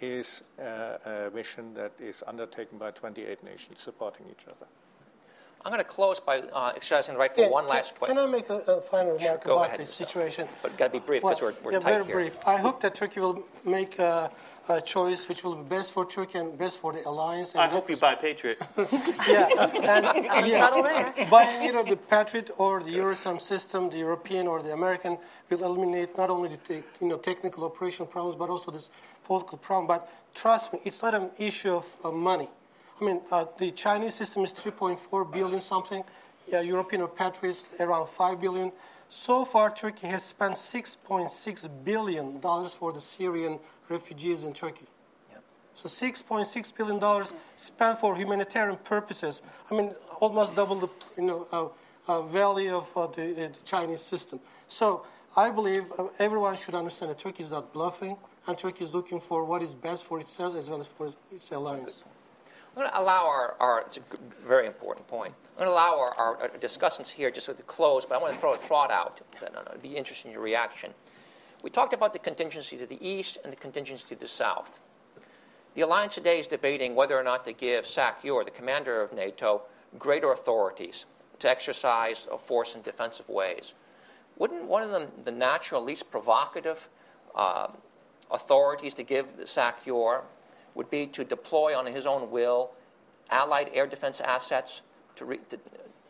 is 0.00 0.44
uh, 0.60 0.98
a 1.04 1.30
mission 1.34 1.72
that 1.74 1.92
is 1.98 2.22
undertaken 2.26 2.78
by 2.78 2.90
28 2.90 3.42
nations 3.42 3.80
supporting 3.80 4.26
each 4.30 4.46
other. 4.46 4.66
I'm 5.64 5.72
going 5.72 5.82
to 5.82 5.88
close 5.88 6.20
by 6.20 6.40
uh, 6.40 6.72
exercising 6.76 7.14
the 7.14 7.18
right 7.20 7.34
for 7.34 7.40
Yeah, 7.40 7.48
one 7.48 7.64
can- 7.64 7.74
last 7.76 7.94
question. 7.98 8.16
Can 8.18 8.28
I 8.28 8.30
make 8.30 8.50
a, 8.50 8.56
a 8.76 8.80
final 8.82 9.12
remark 9.16 9.44
go 9.44 9.56
about 9.56 9.66
ahead, 9.68 9.80
the 9.80 9.86
situation? 9.86 10.46
But 10.62 10.76
gotta 10.76 10.92
be 10.92 10.98
brief, 10.98 11.22
'cause 11.22 11.40
we're- 11.40 11.54
we're 11.64 11.72
yeah, 11.72 11.78
tight 11.78 11.90
very 11.92 12.04
here. 12.04 12.14
brief. 12.14 12.36
I 12.46 12.56
hope 12.58 12.80
that 12.82 12.94
Turkey 12.94 13.20
will 13.20 13.42
make 13.64 13.98
a, 13.98 14.30
a 14.68 14.82
choice 14.82 15.26
which 15.26 15.42
will 15.42 15.54
be 15.54 15.66
best 15.76 15.92
for 15.92 16.04
Turkey 16.04 16.36
and 16.38 16.58
best 16.58 16.76
for 16.78 16.92
the 16.92 17.02
alliance. 17.08 17.52
And 17.52 17.62
I 17.62 17.68
hope 17.68 17.88
you 17.88 17.96
buy 17.96 18.14
Patriot. 18.14 18.58
Yeah, 19.26 19.48
and 19.94 20.46
yeah, 20.46 20.58
Subtle 20.58 20.82
there. 20.82 21.14
buying 21.30 21.62
either 21.66 21.82
the 21.82 21.96
Patriot 21.96 22.50
or 22.58 22.82
the 22.82 22.92
Eurosam 22.98 23.40
system, 23.40 23.88
the 23.88 23.98
European 23.98 24.46
or 24.46 24.62
the 24.62 24.72
American, 24.74 25.16
will 25.48 25.64
eliminate 25.64 26.10
not 26.18 26.28
only 26.28 26.48
the 26.50 26.58
te- 26.68 26.82
you 27.00 27.08
know 27.08 27.16
technical 27.16 27.64
operational 27.64 28.06
problems 28.06 28.36
but 28.36 28.50
also 28.50 28.70
this 28.70 28.90
political 29.24 29.56
problem. 29.56 29.86
But 29.86 30.10
trust 30.34 30.74
me, 30.74 30.80
it's 30.84 31.00
not 31.02 31.14
an 31.14 31.30
issue 31.38 31.74
of 31.74 31.86
uh, 32.04 32.10
money. 32.10 32.50
I 33.00 33.04
mean, 33.04 33.20
uh, 33.30 33.46
the 33.58 33.70
Chinese 33.72 34.14
system 34.14 34.44
is 34.44 34.52
3.4 34.52 35.32
billion 35.32 35.60
something. 35.60 36.04
Yeah, 36.46 36.60
European 36.60 37.06
Patriots 37.08 37.64
around 37.80 38.08
5 38.08 38.40
billion. 38.40 38.70
So 39.08 39.44
far, 39.44 39.70
Turkey 39.74 40.06
has 40.08 40.22
spent 40.22 40.54
6.6 40.54 41.68
billion 41.84 42.40
dollars 42.40 42.72
for 42.72 42.92
the 42.92 43.00
Syrian 43.00 43.58
refugees 43.88 44.44
in 44.44 44.52
Turkey. 44.52 44.86
So 45.74 45.88
6.6 45.88 46.76
billion 46.76 46.98
dollars 47.00 47.32
spent 47.56 47.98
for 47.98 48.14
humanitarian 48.16 48.78
purposes. 48.84 49.42
I 49.70 49.74
mean, 49.74 49.92
almost 50.20 50.54
double 50.54 50.76
the 50.76 50.88
you 51.16 51.24
know 51.24 51.48
uh, 51.52 51.68
uh, 52.06 52.22
value 52.22 52.76
of 52.76 52.96
uh, 52.96 53.08
the, 53.08 53.32
the 53.32 53.50
Chinese 53.64 54.00
system. 54.00 54.38
So 54.68 55.04
I 55.36 55.50
believe 55.50 55.84
uh, 55.98 56.06
everyone 56.20 56.56
should 56.56 56.76
understand 56.76 57.10
that 57.10 57.18
Turkey 57.18 57.42
is 57.42 57.50
not 57.50 57.72
bluffing, 57.72 58.16
and 58.46 58.56
Turkey 58.56 58.84
is 58.84 58.94
looking 58.94 59.18
for 59.18 59.44
what 59.44 59.62
is 59.62 59.74
best 59.74 60.04
for 60.04 60.20
itself 60.20 60.54
as 60.54 60.70
well 60.70 60.80
as 60.80 60.86
for 60.86 61.10
its 61.32 61.50
alliance. 61.50 62.04
I'm 62.74 62.82
going 62.82 62.90
to 62.90 63.00
allow 63.00 63.26
our, 63.26 63.54
our 63.60 63.82
it's 63.82 63.98
a 63.98 64.02
very 64.44 64.66
important 64.66 65.06
point. 65.06 65.32
I'm 65.52 65.64
going 65.64 65.68
to 65.68 65.72
allow 65.72 65.96
our, 65.96 66.12
our, 66.14 66.42
our 66.42 66.48
discussants 66.58 67.08
here 67.08 67.30
just 67.30 67.46
to 67.46 67.54
close, 67.54 68.04
but 68.04 68.16
I 68.16 68.18
want 68.18 68.34
to 68.34 68.40
throw 68.40 68.54
a 68.54 68.58
thought 68.58 68.90
out 68.90 69.20
I'd 69.72 69.80
be 69.80 69.96
interested 69.96 70.26
in 70.26 70.32
your 70.32 70.42
reaction. 70.42 70.92
We 71.62 71.70
talked 71.70 71.92
about 71.92 72.12
the 72.12 72.18
contingency 72.18 72.76
to 72.78 72.86
the 72.86 72.98
east 73.06 73.38
and 73.44 73.52
the 73.52 73.56
contingency 73.56 74.16
to 74.16 74.20
the 74.20 74.26
south. 74.26 74.80
The 75.76 75.82
alliance 75.82 76.16
today 76.16 76.40
is 76.40 76.48
debating 76.48 76.96
whether 76.96 77.16
or 77.16 77.22
not 77.22 77.44
to 77.44 77.52
give 77.52 77.86
SACEUR, 77.86 78.44
the 78.44 78.50
commander 78.50 79.00
of 79.00 79.12
NATO, 79.12 79.62
greater 79.96 80.32
authorities 80.32 81.06
to 81.38 81.48
exercise 81.48 82.26
a 82.32 82.38
force 82.38 82.74
in 82.74 82.82
defensive 82.82 83.28
ways. 83.28 83.74
Wouldn't 84.36 84.64
one 84.64 84.82
of 84.82 84.90
them, 84.90 85.06
the 85.24 85.30
natural, 85.30 85.80
least 85.80 86.10
provocative 86.10 86.88
uh, 87.36 87.68
authorities 88.32 88.94
to 88.94 89.04
give 89.04 89.26
SACEUR 89.44 90.24
would 90.74 90.90
be 90.90 91.06
to 91.06 91.24
deploy 91.24 91.76
on 91.76 91.86
his 91.86 92.06
own 92.06 92.30
will 92.30 92.70
Allied 93.30 93.70
air 93.72 93.86
defense 93.86 94.20
assets 94.20 94.82
to 95.16 95.24
re- 95.24 95.40
to, 95.48 95.58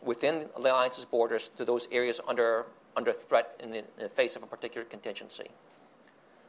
within 0.01 0.47
the 0.55 0.69
alliance's 0.69 1.05
borders 1.05 1.49
to 1.57 1.65
those 1.65 1.87
areas 1.91 2.19
under, 2.27 2.65
under 2.95 3.13
threat 3.13 3.55
in 3.61 3.71
the, 3.71 3.79
in 3.79 3.85
the 3.97 4.09
face 4.09 4.35
of 4.35 4.43
a 4.43 4.47
particular 4.47 4.85
contingency? 4.85 5.49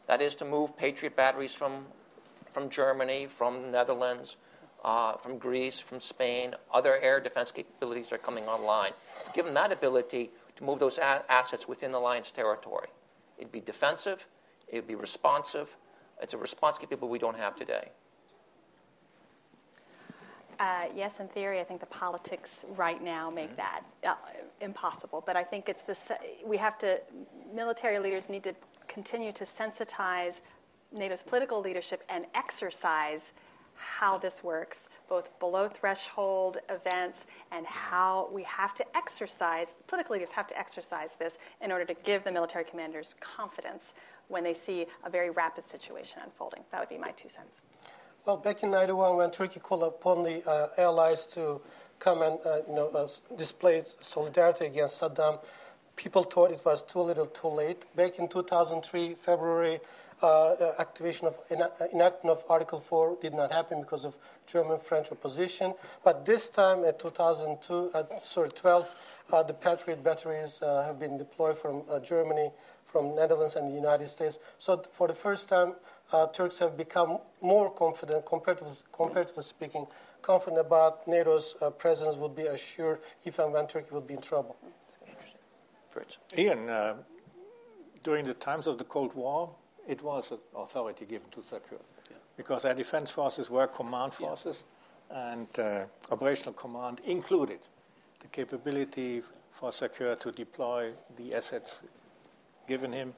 That 0.06 0.20
is 0.20 0.34
to 0.36 0.44
move 0.44 0.76
Patriot 0.76 1.16
batteries 1.16 1.54
from, 1.54 1.86
from 2.52 2.68
Germany, 2.68 3.26
from 3.26 3.62
the 3.62 3.68
Netherlands, 3.68 4.36
uh, 4.84 5.16
from 5.16 5.38
Greece, 5.38 5.80
from 5.80 6.00
Spain, 6.00 6.54
other 6.72 6.98
air 6.98 7.20
defense 7.20 7.50
capabilities 7.50 8.12
are 8.12 8.18
coming 8.18 8.46
online. 8.46 8.92
Give 9.34 9.44
them 9.44 9.54
that 9.54 9.72
ability 9.72 10.30
to 10.56 10.64
move 10.64 10.78
those 10.78 10.98
a- 10.98 11.24
assets 11.28 11.66
within 11.66 11.92
the 11.92 11.98
alliance 11.98 12.30
territory. 12.30 12.88
It'd 13.38 13.52
be 13.52 13.60
defensive, 13.60 14.26
it'd 14.68 14.86
be 14.86 14.94
responsive. 14.94 15.76
It's 16.20 16.34
a 16.34 16.38
response 16.38 16.78
capability 16.78 17.12
we 17.12 17.18
don't 17.18 17.36
have 17.36 17.56
today. 17.56 17.90
Uh, 20.58 20.84
yes, 20.94 21.20
in 21.20 21.28
theory, 21.28 21.60
I 21.60 21.64
think 21.64 21.80
the 21.80 21.86
politics 21.86 22.64
right 22.76 23.02
now 23.02 23.30
make 23.30 23.54
that 23.56 23.82
uh, 24.06 24.14
impossible. 24.60 25.22
But 25.24 25.36
I 25.36 25.44
think 25.44 25.68
it's 25.68 25.82
the 25.82 25.96
we 26.44 26.56
have 26.56 26.78
to 26.78 27.00
military 27.54 27.98
leaders 27.98 28.28
need 28.28 28.42
to 28.44 28.54
continue 28.88 29.32
to 29.32 29.44
sensitize 29.44 30.40
NATO's 30.92 31.22
political 31.22 31.60
leadership 31.60 32.02
and 32.08 32.24
exercise 32.34 33.32
how 33.74 34.16
this 34.16 34.42
works, 34.42 34.88
both 35.08 35.38
below 35.38 35.68
threshold 35.68 36.58
events 36.70 37.26
and 37.52 37.66
how 37.66 38.28
we 38.32 38.42
have 38.44 38.74
to 38.74 38.96
exercise 38.96 39.74
political 39.86 40.14
leaders 40.14 40.30
have 40.30 40.46
to 40.46 40.58
exercise 40.58 41.16
this 41.18 41.36
in 41.60 41.70
order 41.70 41.84
to 41.84 41.92
give 41.92 42.24
the 42.24 42.32
military 42.32 42.64
commanders 42.64 43.14
confidence 43.20 43.92
when 44.28 44.42
they 44.42 44.54
see 44.54 44.86
a 45.04 45.10
very 45.10 45.28
rapid 45.28 45.64
situation 45.64 46.20
unfolding. 46.24 46.62
That 46.72 46.80
would 46.80 46.88
be 46.88 46.98
my 46.98 47.10
two 47.10 47.28
cents. 47.28 47.60
Well, 48.26 48.36
back 48.38 48.64
in 48.64 48.72
'91, 48.72 49.18
when 49.18 49.30
Turkey 49.30 49.60
called 49.60 49.84
upon 49.84 50.24
the 50.24 50.44
uh, 50.50 50.70
allies 50.78 51.26
to 51.26 51.60
come 52.00 52.22
and 52.22 52.40
uh, 52.44 52.62
you 52.66 52.74
know 52.74 52.88
uh, 52.88 53.06
display 53.38 53.84
solidarity 54.00 54.64
against 54.66 55.00
Saddam, 55.00 55.38
people 55.94 56.24
thought 56.24 56.50
it 56.50 56.60
was 56.64 56.82
too 56.82 57.02
little, 57.02 57.26
too 57.26 57.46
late. 57.46 57.84
Back 57.94 58.18
in 58.18 58.26
2003, 58.26 59.14
February, 59.14 59.78
uh, 60.24 60.26
uh, 60.26 60.74
activation 60.80 61.28
of 61.28 61.38
enactment 61.52 62.36
of 62.36 62.42
Article 62.48 62.80
4 62.80 63.18
did 63.22 63.32
not 63.32 63.52
happen 63.52 63.82
because 63.82 64.04
of 64.04 64.16
German-French 64.48 65.12
opposition. 65.12 65.72
But 66.02 66.26
this 66.26 66.48
time, 66.48 66.84
at 66.84 66.98
2002, 66.98 67.92
uh, 67.94 68.02
sorry, 68.20 68.48
12, 68.48 68.88
uh, 69.32 69.42
the 69.44 69.54
Patriot 69.54 70.02
batteries 70.02 70.60
uh, 70.62 70.82
have 70.82 70.98
been 70.98 71.16
deployed 71.16 71.58
from 71.58 71.82
uh, 71.88 72.00
Germany, 72.00 72.50
from 72.86 73.14
Netherlands, 73.14 73.54
and 73.54 73.70
the 73.70 73.74
United 73.74 74.08
States. 74.08 74.40
So 74.58 74.82
for 74.90 75.06
the 75.06 75.14
first 75.14 75.48
time, 75.48 75.74
uh, 76.12 76.26
Turks 76.28 76.58
have 76.58 76.76
become 76.76 77.18
more 77.40 77.70
confident, 77.70 78.24
comparatively, 78.26 78.74
comparatively 78.92 79.42
speaking, 79.42 79.86
confident 80.22 80.60
about 80.60 81.06
NATO's 81.06 81.56
uh, 81.60 81.70
presence 81.70 82.16
would 82.16 82.34
be 82.34 82.46
assured 82.46 83.00
if 83.24 83.38
and 83.38 83.52
when 83.52 83.66
Turkey 83.66 83.88
would 83.92 84.06
be 84.06 84.14
in 84.14 84.20
trouble. 84.20 84.56
Fritz. 85.90 86.18
Ian, 86.36 86.68
uh, 86.68 86.94
during 88.02 88.24
the 88.24 88.34
times 88.34 88.66
of 88.66 88.78
the 88.78 88.84
Cold 88.84 89.14
War, 89.14 89.50
it 89.88 90.02
was 90.02 90.30
an 90.30 90.38
authority 90.56 91.04
given 91.04 91.28
to 91.30 91.42
SACEUR. 91.42 91.80
Because 92.36 92.64
our 92.64 92.74
defense 92.74 93.10
forces 93.10 93.48
were 93.48 93.66
command 93.66 94.12
forces, 94.12 94.64
and 95.10 95.46
uh, 95.58 95.84
operational 96.10 96.52
command 96.52 97.00
included 97.06 97.60
the 98.20 98.26
capability 98.28 99.22
for 99.50 99.72
SACEUR 99.72 100.16
to 100.16 100.32
deploy 100.32 100.92
the 101.16 101.34
assets 101.34 101.82
given 102.68 102.92
him, 102.92 103.14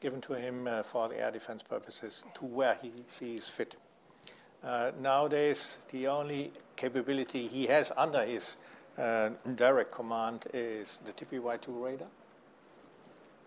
given 0.00 0.20
to 0.22 0.32
him 0.32 0.66
uh, 0.66 0.82
for 0.82 1.08
the 1.08 1.20
air 1.20 1.30
defense 1.30 1.62
purposes 1.62 2.24
to 2.34 2.44
where 2.44 2.76
he 2.82 2.92
sees 3.08 3.46
fit. 3.46 3.76
Uh, 4.64 4.90
nowadays, 5.00 5.78
the 5.90 6.06
only 6.06 6.52
capability 6.76 7.46
he 7.46 7.66
has 7.66 7.92
under 7.96 8.24
his 8.24 8.56
uh, 8.98 9.30
direct 9.54 9.92
command 9.92 10.44
is 10.52 10.98
the 11.04 11.12
TPY-2 11.12 11.82
radar 11.82 12.08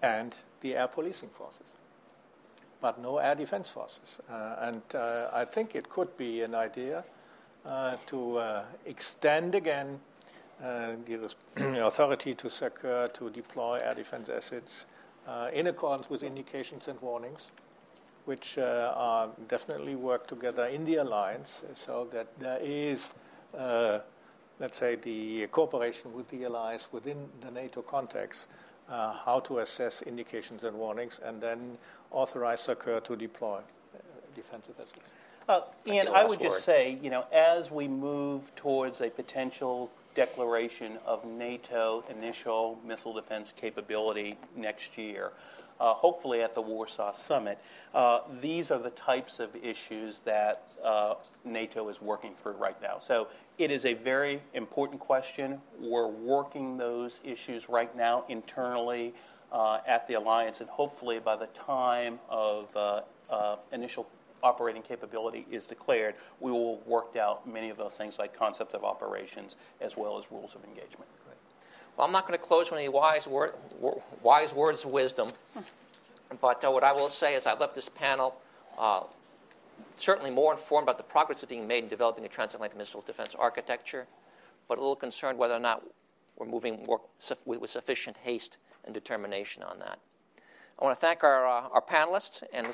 and 0.01 0.35
the 0.61 0.75
air 0.75 0.87
policing 0.87 1.29
forces, 1.29 1.67
but 2.81 2.99
no 2.99 3.17
air 3.17 3.35
defense 3.35 3.69
forces. 3.69 4.19
Uh, 4.29 4.55
and 4.59 4.81
uh, 4.95 5.29
I 5.31 5.45
think 5.45 5.75
it 5.75 5.89
could 5.89 6.15
be 6.17 6.41
an 6.41 6.55
idea 6.55 7.03
uh, 7.65 7.97
to 8.07 8.41
extend 8.85 9.55
again 9.55 9.99
the 10.59 11.85
authority 11.85 12.35
to 12.35 12.49
SACEUR 12.49 13.09
to 13.13 13.29
deploy 13.29 13.79
air 13.83 13.95
defense 13.95 14.29
assets 14.29 14.85
in 15.53 15.67
accordance 15.67 16.09
with 16.09 16.23
indications 16.23 16.87
and 16.87 17.01
warnings 17.01 17.51
which 18.25 18.57
uh, 18.57 18.93
are 18.95 19.29
definitely 19.47 19.95
work 19.95 20.27
together 20.27 20.65
in 20.65 20.85
the 20.85 20.95
alliance 20.95 21.63
so 21.73 22.07
that 22.11 22.27
there 22.39 22.59
is, 22.61 23.13
uh, 23.57 23.99
let's 24.59 24.77
say, 24.77 24.95
the 24.95 25.47
cooperation 25.47 26.13
with 26.13 26.27
the 26.29 26.45
allies 26.45 26.87
within 26.91 27.17
the 27.41 27.51
NATO 27.51 27.81
context, 27.81 28.47
uh, 28.89 29.13
how 29.13 29.39
to 29.41 29.59
assess 29.59 30.01
indications 30.03 30.63
and 30.63 30.75
warnings, 30.77 31.19
and 31.23 31.41
then 31.41 31.77
authorize 32.11 32.61
SACEUR 32.61 33.01
to 33.01 33.15
deploy 33.15 33.57
uh, 33.57 33.99
defensive 34.35 34.75
assets. 34.79 35.11
Uh, 35.49 35.61
Ian, 35.85 36.07
I 36.07 36.23
would 36.23 36.39
word. 36.39 36.51
just 36.51 36.63
say, 36.63 36.97
you 37.01 37.09
know, 37.09 37.25
as 37.33 37.69
we 37.69 37.87
move 37.87 38.55
towards 38.55 39.01
a 39.01 39.09
potential 39.09 39.91
declaration 40.15 40.97
of 41.05 41.25
NATO 41.25 42.03
initial 42.09 42.79
missile 42.85 43.13
defense 43.13 43.53
capability 43.55 44.37
next 44.55 44.97
year, 44.97 45.31
uh, 45.79 45.93
hopefully 45.93 46.41
at 46.41 46.55
the 46.55 46.61
Warsaw 46.61 47.11
Summit, 47.11 47.59
uh, 47.93 48.19
these 48.41 48.71
are 48.71 48.79
the 48.79 48.91
types 48.91 49.39
of 49.39 49.55
issues 49.55 50.21
that 50.21 50.63
uh, 50.83 51.15
NATO 51.43 51.89
is 51.89 52.01
working 52.01 52.33
through 52.33 52.53
right 52.53 52.79
now. 52.81 52.99
So 52.99 53.27
it 53.57 53.71
is 53.71 53.85
a 53.85 53.93
very 53.93 54.41
important 54.53 54.99
question. 54.99 55.59
We're 55.79 56.07
working 56.07 56.77
those 56.77 57.19
issues 57.23 57.69
right 57.69 57.95
now 57.95 58.25
internally 58.29 59.13
uh, 59.51 59.79
at 59.85 60.07
the 60.07 60.15
alliance, 60.15 60.61
and 60.61 60.69
hopefully 60.69 61.19
by 61.19 61.35
the 61.35 61.47
time 61.47 62.19
of 62.29 62.75
uh, 62.75 63.01
uh, 63.29 63.57
initial 63.71 64.07
operating 64.43 64.81
capability 64.81 65.47
is 65.49 65.65
declared, 65.65 66.15
we 66.39 66.51
will 66.51 66.77
worked 66.85 67.17
out 67.17 67.47
many 67.51 67.69
of 67.69 67.77
those 67.77 67.97
things 67.97 68.19
like 68.19 68.37
concept 68.37 68.73
of 68.75 68.83
operations 68.83 69.55
as 69.81 69.97
well 69.97 70.19
as 70.19 70.25
rules 70.31 70.53
of 70.53 70.63
engagement. 70.65 71.09
Well, 71.97 72.07
I'm 72.07 72.11
not 72.11 72.27
going 72.27 72.37
to 72.37 72.43
close 72.43 72.71
with 72.71 72.79
any 72.79 72.89
wise, 72.89 73.27
word, 73.27 73.53
wise 74.23 74.53
words 74.53 74.83
of 74.83 74.91
wisdom, 74.91 75.29
but 76.41 76.63
uh, 76.65 76.71
what 76.71 76.83
I 76.83 76.91
will 76.91 77.09
say 77.09 77.35
is 77.35 77.45
I 77.45 77.53
left 77.53 77.75
this 77.75 77.87
panel 77.87 78.35
uh, 78.79 79.03
certainly 79.97 80.31
more 80.31 80.53
informed 80.53 80.85
about 80.85 80.97
the 80.97 81.03
progress 81.03 81.41
that's 81.41 81.49
being 81.49 81.67
made 81.67 81.83
in 81.83 81.89
developing 81.89 82.25
a 82.25 82.27
transatlantic 82.27 82.77
missile 82.77 83.01
defense 83.05 83.35
architecture, 83.37 84.07
but 84.67 84.79
a 84.79 84.81
little 84.81 84.95
concerned 84.95 85.37
whether 85.37 85.53
or 85.53 85.59
not 85.59 85.83
we're 86.37 86.47
moving 86.47 86.83
more, 86.87 87.01
with 87.45 87.69
sufficient 87.69 88.17
haste 88.17 88.57
and 88.85 88.93
determination 88.93 89.61
on 89.61 89.77
that. 89.79 89.99
I 90.79 90.83
want 90.83 90.99
to 90.99 91.05
thank 91.05 91.23
our, 91.23 91.47
uh, 91.47 91.69
our 91.71 91.81
panelists 91.81 92.41
and 92.51 92.67